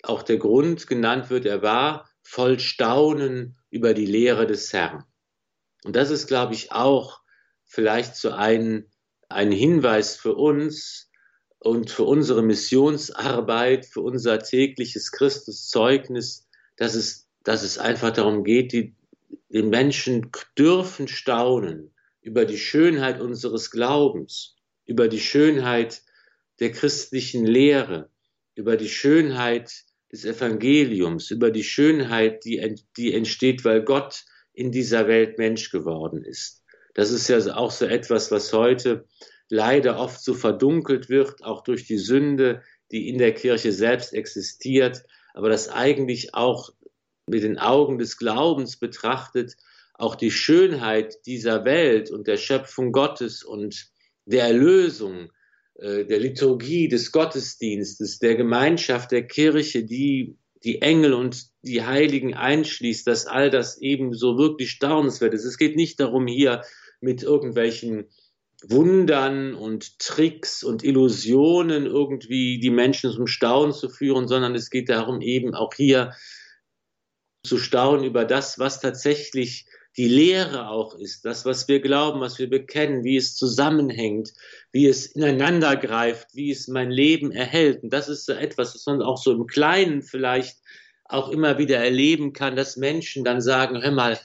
auch 0.03 0.23
der 0.23 0.39
Grund 0.39 0.87
genannt 0.87 1.31
wird, 1.31 1.47
er 1.47 1.63
war 1.63 2.09
voll 2.23 2.59
Staunen 2.59 3.57
über 3.71 3.95
die 3.95 4.07
Lehre 4.07 4.47
des 4.47 4.73
Herrn. 4.73 5.05
Und 5.85 5.97
das 5.97 6.11
ist, 6.11 6.27
glaube 6.27 6.55
ich, 6.55 6.73
auch 6.73 7.21
vielleicht 7.65 8.17
so 8.17 8.31
ein, 8.31 8.91
ein 9.29 9.53
Hinweis 9.53 10.17
für 10.17 10.35
uns 10.35 11.11
und 11.59 11.91
für 11.91 12.05
unsere 12.05 12.43
Missionsarbeit, 12.43 13.87
für 13.87 14.01
unser 14.01 14.41
tägliches 14.41 15.13
Christuszeugnis, 15.13 16.49
dass 16.77 16.95
es, 16.95 17.29
dass 17.45 17.63
es 17.63 17.79
einfach 17.79 18.13
darum 18.13 18.45
geht, 18.45 18.73
die, 18.73 18.97
die 19.49 19.63
Menschen 19.63 20.31
dürfen 20.59 21.09
staunen 21.09 21.93
über 22.23 22.45
die 22.45 22.59
Schönheit 22.59 23.21
unseres 23.21 23.71
Glaubens, 23.71 24.57
über 24.87 25.09
die 25.09 25.21
Schönheit 25.21 26.03
der 26.61 26.73
christlichen 26.73 27.45
Lehre, 27.45 28.11
über 28.55 28.77
die 28.77 28.89
Schönheit 28.89 29.85
des 30.13 30.25
Evangeliums, 30.25 31.31
über 31.31 31.51
die 31.51 31.65
Schönheit, 31.65 32.45
die, 32.45 32.83
die 32.97 33.13
entsteht, 33.13 33.65
weil 33.65 33.83
Gott 33.83 34.25
in 34.53 34.71
dieser 34.71 35.09
Welt 35.09 35.39
Mensch 35.39 35.71
geworden 35.71 36.25
ist. 36.25 36.63
Das 36.95 37.11
ist 37.11 37.29
ja 37.29 37.39
auch 37.57 37.71
so 37.71 37.87
etwas, 37.87 38.31
was 38.31 38.53
heute 38.53 39.07
leider 39.49 39.99
oft 39.99 40.23
so 40.23 40.35
verdunkelt 40.35 41.09
wird, 41.09 41.43
auch 41.43 41.63
durch 41.63 41.87
die 41.87 41.99
Sünde, 41.99 42.63
die 42.91 43.09
in 43.09 43.19
der 43.19 43.33
Kirche 43.33 43.73
selbst 43.73 44.13
existiert, 44.13 45.03
aber 45.35 45.49
das 45.49 45.69
eigentlich 45.69 46.35
auch 46.35 46.71
mit 47.27 47.43
den 47.43 47.59
Augen 47.59 47.99
des 47.99 48.19
Glaubens 48.19 48.77
betrachtet, 48.77 49.57
auch 50.03 50.17
die 50.17 50.33
Schönheit 50.33 51.25
dieser 51.27 51.65
Welt 51.65 52.11
und 52.11 52.27
der 52.27 52.37
Schöpfung 52.37 52.91
Gottes 52.91 53.45
und 53.45 53.87
der 54.27 54.45
Erlösung, 54.47 55.31
äh, 55.77 56.05
der 56.05 56.19
Liturgie, 56.19 56.89
des 56.89 57.13
Gottesdienstes, 57.13 58.19
der 58.19 58.35
Gemeinschaft 58.35 59.13
der 59.13 59.27
Kirche, 59.27 59.85
die 59.85 60.37
die 60.65 60.83
Engel 60.83 61.13
und 61.13 61.47
die 61.63 61.83
Heiligen 61.83 62.35
einschließt, 62.35 63.07
dass 63.07 63.27
all 63.27 63.51
das 63.51 63.79
eben 63.79 64.13
so 64.13 64.39
wirklich 64.39 64.71
staunenswert 64.71 65.35
ist. 65.35 65.45
Es 65.45 65.57
geht 65.57 65.77
nicht 65.77 66.01
darum, 66.01 66.27
hier 66.27 66.63
mit 67.01 67.23
irgendwelchen 67.23 68.09
Wundern 68.65 69.55
und 69.55 69.99
Tricks 70.01 70.65
und 70.65 70.85
Illusionen 70.85 71.87
irgendwie 71.87 72.59
die 72.59 72.71
Menschen 72.71 73.13
zum 73.13 73.29
Staunen 73.29 73.73
zu 73.73 73.89
führen, 73.89 74.27
sondern 74.27 74.55
es 74.57 74.71
geht 74.71 74.89
darum, 74.89 75.21
eben 75.21 75.55
auch 75.55 75.75
hier 75.75 76.13
zu 77.45 77.59
staunen 77.59 78.05
über 78.05 78.25
das, 78.25 78.61
was 78.61 78.81
tatsächlich 78.81 79.67
die 79.97 80.09
Lehre 80.09 80.69
auch 80.69 80.95
ist, 80.95 81.25
das, 81.25 81.45
was 81.45 81.69
wir 81.69 81.81
glauben, 81.81 82.21
was 82.21 82.39
wir 82.39 82.49
bekennen, 82.49 83.05
wie 83.05 83.17
es 83.17 83.37
zusammenhängt, 83.37 84.33
wie 84.71 84.87
es 84.87 85.07
ineinander 85.07 85.77
greift, 85.77 86.29
wie 86.35 86.51
es 86.51 86.69
mein 86.69 86.91
Leben 86.91 87.31
erhält. 87.31 87.83
Und 87.83 87.93
das 87.93 88.09
ist 88.09 88.25
so 88.25 88.33
etwas, 88.33 88.75
was 88.75 88.87
man 88.87 89.03
auch 89.03 89.19
so 89.19 89.33
im 89.33 89.47
Kleinen 89.47 90.03
vielleicht 90.03 90.59
auch 91.05 91.29
immer 91.29 91.59
wieder 91.59 91.77
erleben 91.77 92.33
kann, 92.33 92.57
dass 92.57 92.79
Menschen 92.79 93.23
dann 93.23 93.43
sagen, 93.43 93.83
hör 93.83 93.91
mal, 93.91 94.19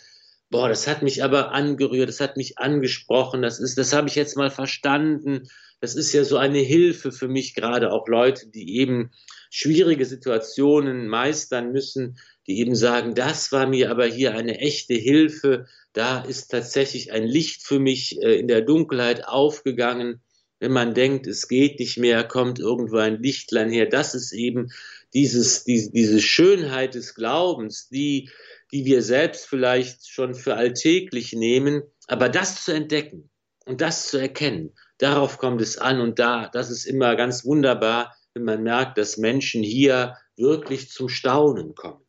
boah, 0.50 0.70
das 0.70 0.88
hat 0.88 1.02
mich 1.02 1.24
aber 1.24 1.52
angerührt, 1.52 2.10
das 2.10 2.20
hat 2.20 2.38
mich 2.38 2.58
angesprochen, 2.58 3.42
das 3.42 3.60
ist, 3.60 3.78
das 3.78 3.94
habe 3.94 4.08
ich 4.08 4.16
jetzt 4.16 4.38
mal 4.38 4.50
verstanden. 4.50 5.48
Das 5.80 5.96
ist 5.96 6.12
ja 6.12 6.24
so 6.24 6.38
eine 6.38 6.60
Hilfe 6.60 7.12
für 7.12 7.28
mich, 7.28 7.54
gerade 7.54 7.92
auch 7.92 8.08
Leute, 8.08 8.48
die 8.48 8.78
eben 8.78 9.12
schwierige 9.52 10.06
Situationen 10.06 11.08
meistern 11.08 11.72
müssen, 11.72 12.18
die 12.48 12.60
eben 12.60 12.76
sagen, 12.76 13.14
das 13.14 13.52
war 13.52 13.68
mir 13.68 13.92
aber 13.92 14.06
hier 14.06 14.34
eine 14.34 14.60
echte 14.60 14.96
Hilfe, 14.96 15.68
da 15.94 16.22
ist 16.22 16.50
tatsächlich 16.50 17.12
ein 17.12 17.24
Licht 17.24 17.64
für 17.64 17.80
mich 17.80 18.22
äh, 18.22 18.40
in 18.40 18.48
der 18.48 18.62
Dunkelheit 18.62 19.28
aufgegangen. 19.28 20.22
Wenn 20.60 20.72
man 20.72 20.94
denkt, 20.94 21.28
es 21.28 21.48
geht 21.48 21.80
nicht 21.80 21.98
mehr, 21.98 22.24
kommt 22.24 22.60
irgendwo 22.60 22.98
ein 22.98 23.22
Lichtlein 23.22 23.70
her. 23.70 23.86
Das 23.86 24.16
ist 24.16 24.32
eben 24.32 24.70
dieses, 25.14 25.64
die, 25.64 25.90
diese 25.92 26.22
Schönheit 26.22 26.96
des 26.96 27.16
Glaubens, 27.16 27.88
die 27.90 28.30
die 28.72 28.86
wir 28.86 29.02
selbst 29.02 29.48
vielleicht 29.48 30.08
schon 30.08 30.36
für 30.36 30.56
alltäglich 30.56 31.34
nehmen, 31.34 31.84
aber 32.08 32.30
das 32.30 32.64
zu 32.64 32.74
entdecken 32.74 33.30
und 33.66 33.82
das 33.82 34.10
zu 34.10 34.18
erkennen, 34.18 34.74
darauf 34.98 35.38
kommt 35.38 35.62
es 35.62 35.78
an 35.78 36.02
und 36.02 36.20
da, 36.20 36.50
das 36.50 36.70
ist 36.70 36.86
immer 36.86 37.16
ganz 37.16 37.46
wunderbar, 37.46 38.16
wenn 38.34 38.44
man 38.44 38.64
merkt, 38.64 38.98
dass 38.98 39.18
Menschen 39.18 39.64
hier 39.64 40.18
wirklich 40.36 40.92
zum 40.92 41.10
Staunen 41.10 41.76
kommen. 41.76 42.04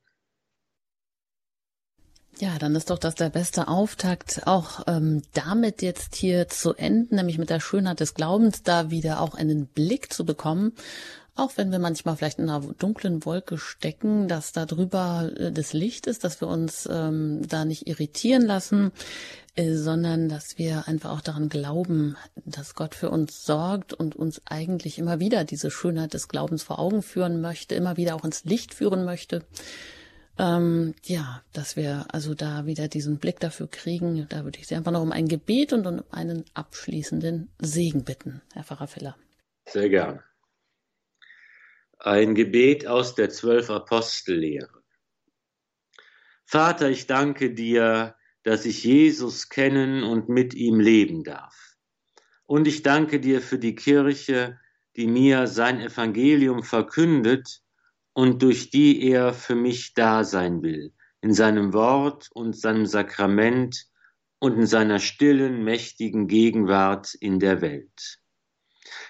Ja, 2.41 2.57
dann 2.57 2.77
ist 2.77 2.91
doch 2.91 2.99
das 2.99 3.17
der 3.17 3.31
beste 3.31 3.67
Auftakt, 3.67 4.47
auch 4.47 4.85
ähm, 4.87 5.23
damit 5.35 5.83
jetzt 5.83 6.15
hier 6.15 6.47
zu 6.47 6.73
enden, 6.73 7.17
nämlich 7.17 7.37
mit 7.37 7.51
der 7.51 7.59
Schönheit 7.59 7.99
des 7.99 8.15
Glaubens, 8.15 8.63
da 8.63 8.93
wieder 8.93 9.21
auch 9.21 9.35
einen 9.35 9.67
Blick 9.67 10.13
zu 10.13 10.25
bekommen 10.25 10.73
auch 11.39 11.53
wenn 11.57 11.71
wir 11.71 11.79
manchmal 11.79 12.17
vielleicht 12.17 12.39
in 12.39 12.49
einer 12.49 12.61
dunklen 12.61 13.25
Wolke 13.25 13.59
stecken, 13.59 14.29
dass 14.29 14.53
da 14.53 14.67
drüber 14.67 15.31
äh, 15.37 15.53
das 15.53 15.73
Licht 15.73 16.07
ist, 16.07 16.25
dass 16.25 16.41
wir 16.41 16.49
uns 16.49 16.89
ähm, 16.91 17.43
da 17.47 17.65
nicht 17.65 17.87
irritieren 17.87 18.43
lassen, 18.43 18.93
äh, 19.55 19.75
sondern 19.75 20.29
dass 20.29 20.59
wir 20.59 20.89
einfach 20.89 21.11
auch 21.11 21.21
daran 21.21 21.49
glauben, 21.49 22.17
dass 22.45 22.75
Gott 22.75 22.95
für 22.95 23.11
uns 23.11 23.45
sorgt 23.45 23.93
und 23.93 24.17
uns 24.17 24.43
eigentlich 24.47 24.99
immer 24.99 25.21
wieder 25.21 25.45
diese 25.45 25.71
Schönheit 25.71 26.15
des 26.15 26.29
Glaubens 26.29 26.63
vor 26.63 26.79
Augen 26.79 27.03
führen 27.03 27.41
möchte, 27.41 27.75
immer 27.75 27.97
wieder 27.97 28.17
auch 28.17 28.25
ins 28.25 28.45
Licht 28.45 28.75
führen 28.75 29.05
möchte. 29.05 29.45
Ähm, 30.39 30.95
ja, 31.05 31.43
dass 31.53 31.77
wir 31.77 32.07
also 32.11 32.35
da 32.35 32.67
wieder 32.67 32.87
diesen 32.89 33.19
Blick 33.19 33.41
dafür 33.41 33.69
kriegen. 33.69 34.27
Da 34.29 34.45
würde 34.45 34.59
ich 34.61 34.69
Sie 34.69 34.77
einfach 34.77 34.93
noch 34.93 35.03
um 35.03 35.13
ein 35.13 35.27
Gebet 35.27 35.73
und 35.73 35.87
um 35.87 36.03
einen 36.11 36.45
abschließenden 36.55 37.51
Segen 37.59 38.05
bitten, 38.05 38.43
Herr 38.55 38.63
Pfarrer 38.63 38.87
Filler. 38.87 39.17
Sehr 39.67 39.89
gern. 39.89 40.21
Ein 42.01 42.37
Gebet 42.37 42.87
aus 42.87 43.17
der 43.17 43.29
Zwölf 43.29 43.71
Apostellehre. 43.71 44.85
Vater, 46.47 46.91
ich 46.91 47.09
danke 47.09 47.53
dir, 47.53 48.15
dass 48.45 48.67
ich 48.67 48.85
Jesus 48.85 49.49
kennen 49.49 50.05
und 50.05 50.29
mit 50.29 50.55
ihm 50.55 50.79
leben 50.79 51.25
darf. 51.25 51.77
Und 52.47 52.69
ich 52.69 52.85
danke 52.85 53.19
dir 53.19 53.41
für 53.41 53.59
die 53.59 53.75
Kirche, 53.75 54.61
die 54.95 55.09
mir 55.09 55.49
sein 55.49 55.81
Evangelium 55.81 56.63
verkündet 56.63 57.63
und 58.13 58.43
durch 58.43 58.71
die 58.71 59.03
er 59.11 59.35
für 59.35 59.57
mich 59.57 59.93
da 59.95 60.23
sein 60.23 60.63
will, 60.63 60.95
in 61.21 61.35
seinem 61.35 61.73
Wort 61.73 62.29
und 62.33 62.57
seinem 62.57 62.87
Sakrament 62.87 63.87
und 64.39 64.57
in 64.57 64.67
seiner 64.67 65.01
stillen, 65.01 65.65
mächtigen 65.65 66.29
Gegenwart 66.29 67.13
in 67.15 67.41
der 67.41 67.61
Welt. 67.61 68.21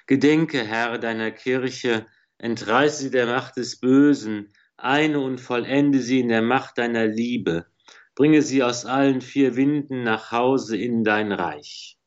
Gedenke, 0.06 0.64
Herr, 0.64 0.96
deiner 0.96 1.30
Kirche, 1.30 2.06
Entreiße 2.38 3.02
sie 3.02 3.10
der 3.10 3.26
Macht 3.26 3.56
des 3.56 3.80
Bösen, 3.80 4.52
eine 4.76 5.20
und 5.20 5.40
vollende 5.40 6.00
sie 6.00 6.20
in 6.20 6.28
der 6.28 6.42
Macht 6.42 6.78
deiner 6.78 7.06
Liebe. 7.06 7.66
Bringe 8.14 8.42
sie 8.42 8.62
aus 8.62 8.86
allen 8.86 9.20
vier 9.20 9.56
Winden 9.56 10.04
nach 10.04 10.32
Hause 10.32 10.76
in 10.76 11.04
dein 11.04 11.32
Reich. 11.32 11.98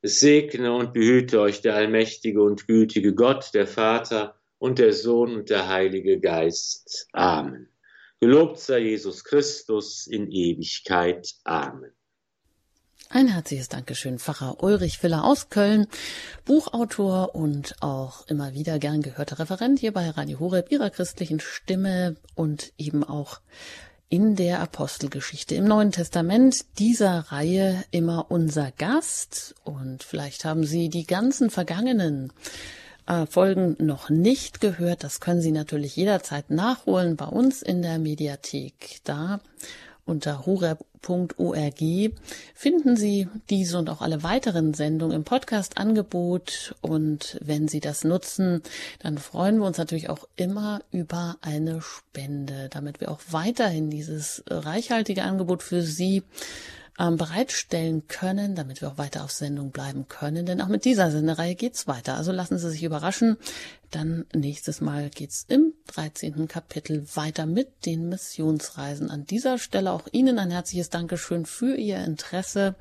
Es 0.00 0.20
segne 0.20 0.72
und 0.72 0.92
behüte 0.92 1.40
euch 1.40 1.60
der 1.60 1.74
allmächtige 1.74 2.42
und 2.42 2.66
gütige 2.66 3.14
Gott, 3.14 3.50
der 3.54 3.66
Vater 3.66 4.38
und 4.58 4.78
der 4.78 4.92
Sohn 4.92 5.34
und 5.34 5.50
der 5.50 5.68
Heilige 5.68 6.20
Geist. 6.20 7.08
Amen. 7.12 7.68
Gelobt 8.20 8.58
sei 8.58 8.80
Jesus 8.80 9.22
Christus 9.22 10.06
in 10.08 10.30
Ewigkeit. 10.30 11.34
Amen. 11.44 11.92
Ein 13.10 13.28
herzliches 13.28 13.70
Dankeschön, 13.70 14.18
Pfarrer 14.18 14.62
Ulrich 14.62 14.98
Filler 14.98 15.24
aus 15.24 15.48
Köln, 15.48 15.86
Buchautor 16.44 17.34
und 17.34 17.74
auch 17.80 18.26
immer 18.26 18.52
wieder 18.52 18.78
gern 18.78 19.00
gehörter 19.00 19.38
Referent 19.38 19.78
hier 19.78 19.94
bei 19.94 20.10
Radio 20.10 20.40
Horeb, 20.40 20.70
ihrer 20.70 20.90
christlichen 20.90 21.40
Stimme 21.40 22.16
und 22.34 22.74
eben 22.76 23.04
auch 23.04 23.40
in 24.10 24.36
der 24.36 24.60
Apostelgeschichte 24.60 25.54
im 25.54 25.64
Neuen 25.64 25.90
Testament 25.90 26.66
dieser 26.78 27.20
Reihe 27.32 27.82
immer 27.92 28.26
unser 28.30 28.72
Gast 28.72 29.54
und 29.64 30.02
vielleicht 30.02 30.44
haben 30.44 30.64
Sie 30.64 30.90
die 30.90 31.06
ganzen 31.06 31.48
vergangenen 31.48 32.30
äh, 33.06 33.24
Folgen 33.24 33.74
noch 33.78 34.10
nicht 34.10 34.60
gehört. 34.60 35.02
Das 35.02 35.20
können 35.20 35.40
Sie 35.40 35.52
natürlich 35.52 35.96
jederzeit 35.96 36.50
nachholen 36.50 37.16
bei 37.16 37.26
uns 37.26 37.62
in 37.62 37.80
der 37.80 37.98
Mediathek. 37.98 39.00
Da 39.04 39.40
unter 40.08 40.46
horeb.org 40.46 41.80
finden 42.54 42.96
Sie 42.96 43.28
diese 43.50 43.78
und 43.78 43.90
auch 43.90 44.00
alle 44.00 44.22
weiteren 44.22 44.74
Sendungen 44.74 45.14
im 45.14 45.24
Podcast-Angebot. 45.24 46.74
Und 46.80 47.38
wenn 47.42 47.68
Sie 47.68 47.80
das 47.80 48.04
nutzen, 48.04 48.62
dann 49.00 49.18
freuen 49.18 49.58
wir 49.58 49.66
uns 49.66 49.78
natürlich 49.78 50.08
auch 50.08 50.26
immer 50.36 50.80
über 50.90 51.36
eine 51.42 51.82
Spende, 51.82 52.68
damit 52.70 53.00
wir 53.00 53.10
auch 53.10 53.20
weiterhin 53.30 53.90
dieses 53.90 54.42
reichhaltige 54.48 55.22
Angebot 55.22 55.62
für 55.62 55.82
Sie 55.82 56.22
ähm, 56.98 57.16
bereitstellen 57.16 58.08
können, 58.08 58.54
damit 58.54 58.80
wir 58.80 58.88
auch 58.88 58.98
weiter 58.98 59.24
auf 59.24 59.30
Sendung 59.30 59.70
bleiben 59.70 60.06
können. 60.08 60.46
Denn 60.46 60.60
auch 60.60 60.68
mit 60.68 60.84
dieser 60.84 61.10
Sendereihe 61.10 61.54
geht's 61.54 61.86
weiter. 61.86 62.16
Also 62.16 62.32
lassen 62.32 62.58
Sie 62.58 62.70
sich 62.70 62.82
überraschen. 62.82 63.36
Dann 63.90 64.26
nächstes 64.34 64.80
Mal 64.80 65.08
geht's 65.08 65.44
im 65.48 65.74
13. 65.86 66.48
Kapitel 66.48 67.06
weiter 67.14 67.46
mit 67.46 67.86
den 67.86 68.08
Missionsreisen. 68.08 69.10
An 69.10 69.26
dieser 69.26 69.58
Stelle 69.58 69.92
auch 69.92 70.08
Ihnen 70.12 70.38
ein 70.38 70.50
herzliches 70.50 70.90
Dankeschön 70.90 71.46
für 71.46 71.76
Ihr 71.76 71.98
Interesse, 71.98 72.74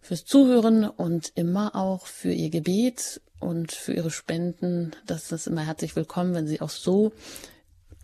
fürs 0.00 0.24
Zuhören 0.24 0.84
und 0.84 1.32
immer 1.34 1.76
auch 1.76 2.06
für 2.06 2.32
Ihr 2.32 2.50
Gebet 2.50 3.20
und 3.38 3.72
für 3.72 3.92
Ihre 3.92 4.10
Spenden. 4.10 4.92
Das 5.06 5.30
ist 5.32 5.46
immer 5.46 5.66
herzlich 5.66 5.94
willkommen, 5.96 6.34
wenn 6.34 6.46
Sie 6.46 6.60
auch 6.60 6.70
so 6.70 7.12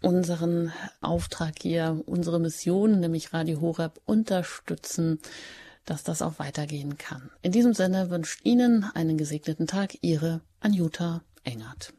unseren 0.03 0.72
Auftrag 1.01 1.55
hier, 1.61 2.03
unsere 2.07 2.38
Mission, 2.38 3.01
nämlich 3.01 3.32
Radio 3.32 3.61
Horeb, 3.61 4.01
unterstützen, 4.05 5.20
dass 5.84 6.03
das 6.03 6.22
auch 6.22 6.38
weitergehen 6.38 6.99
kann. 6.99 7.30
In 7.42 7.53
diesem 7.53 7.74
Sinne 7.74 8.11
wünscht 8.11 8.40
Ihnen 8.44 8.84
einen 8.94 9.16
gesegneten 9.16 9.66
Tag 9.66 9.97
Ihre 10.03 10.40
Anjuta 10.61 11.22
Engert. 11.44 11.92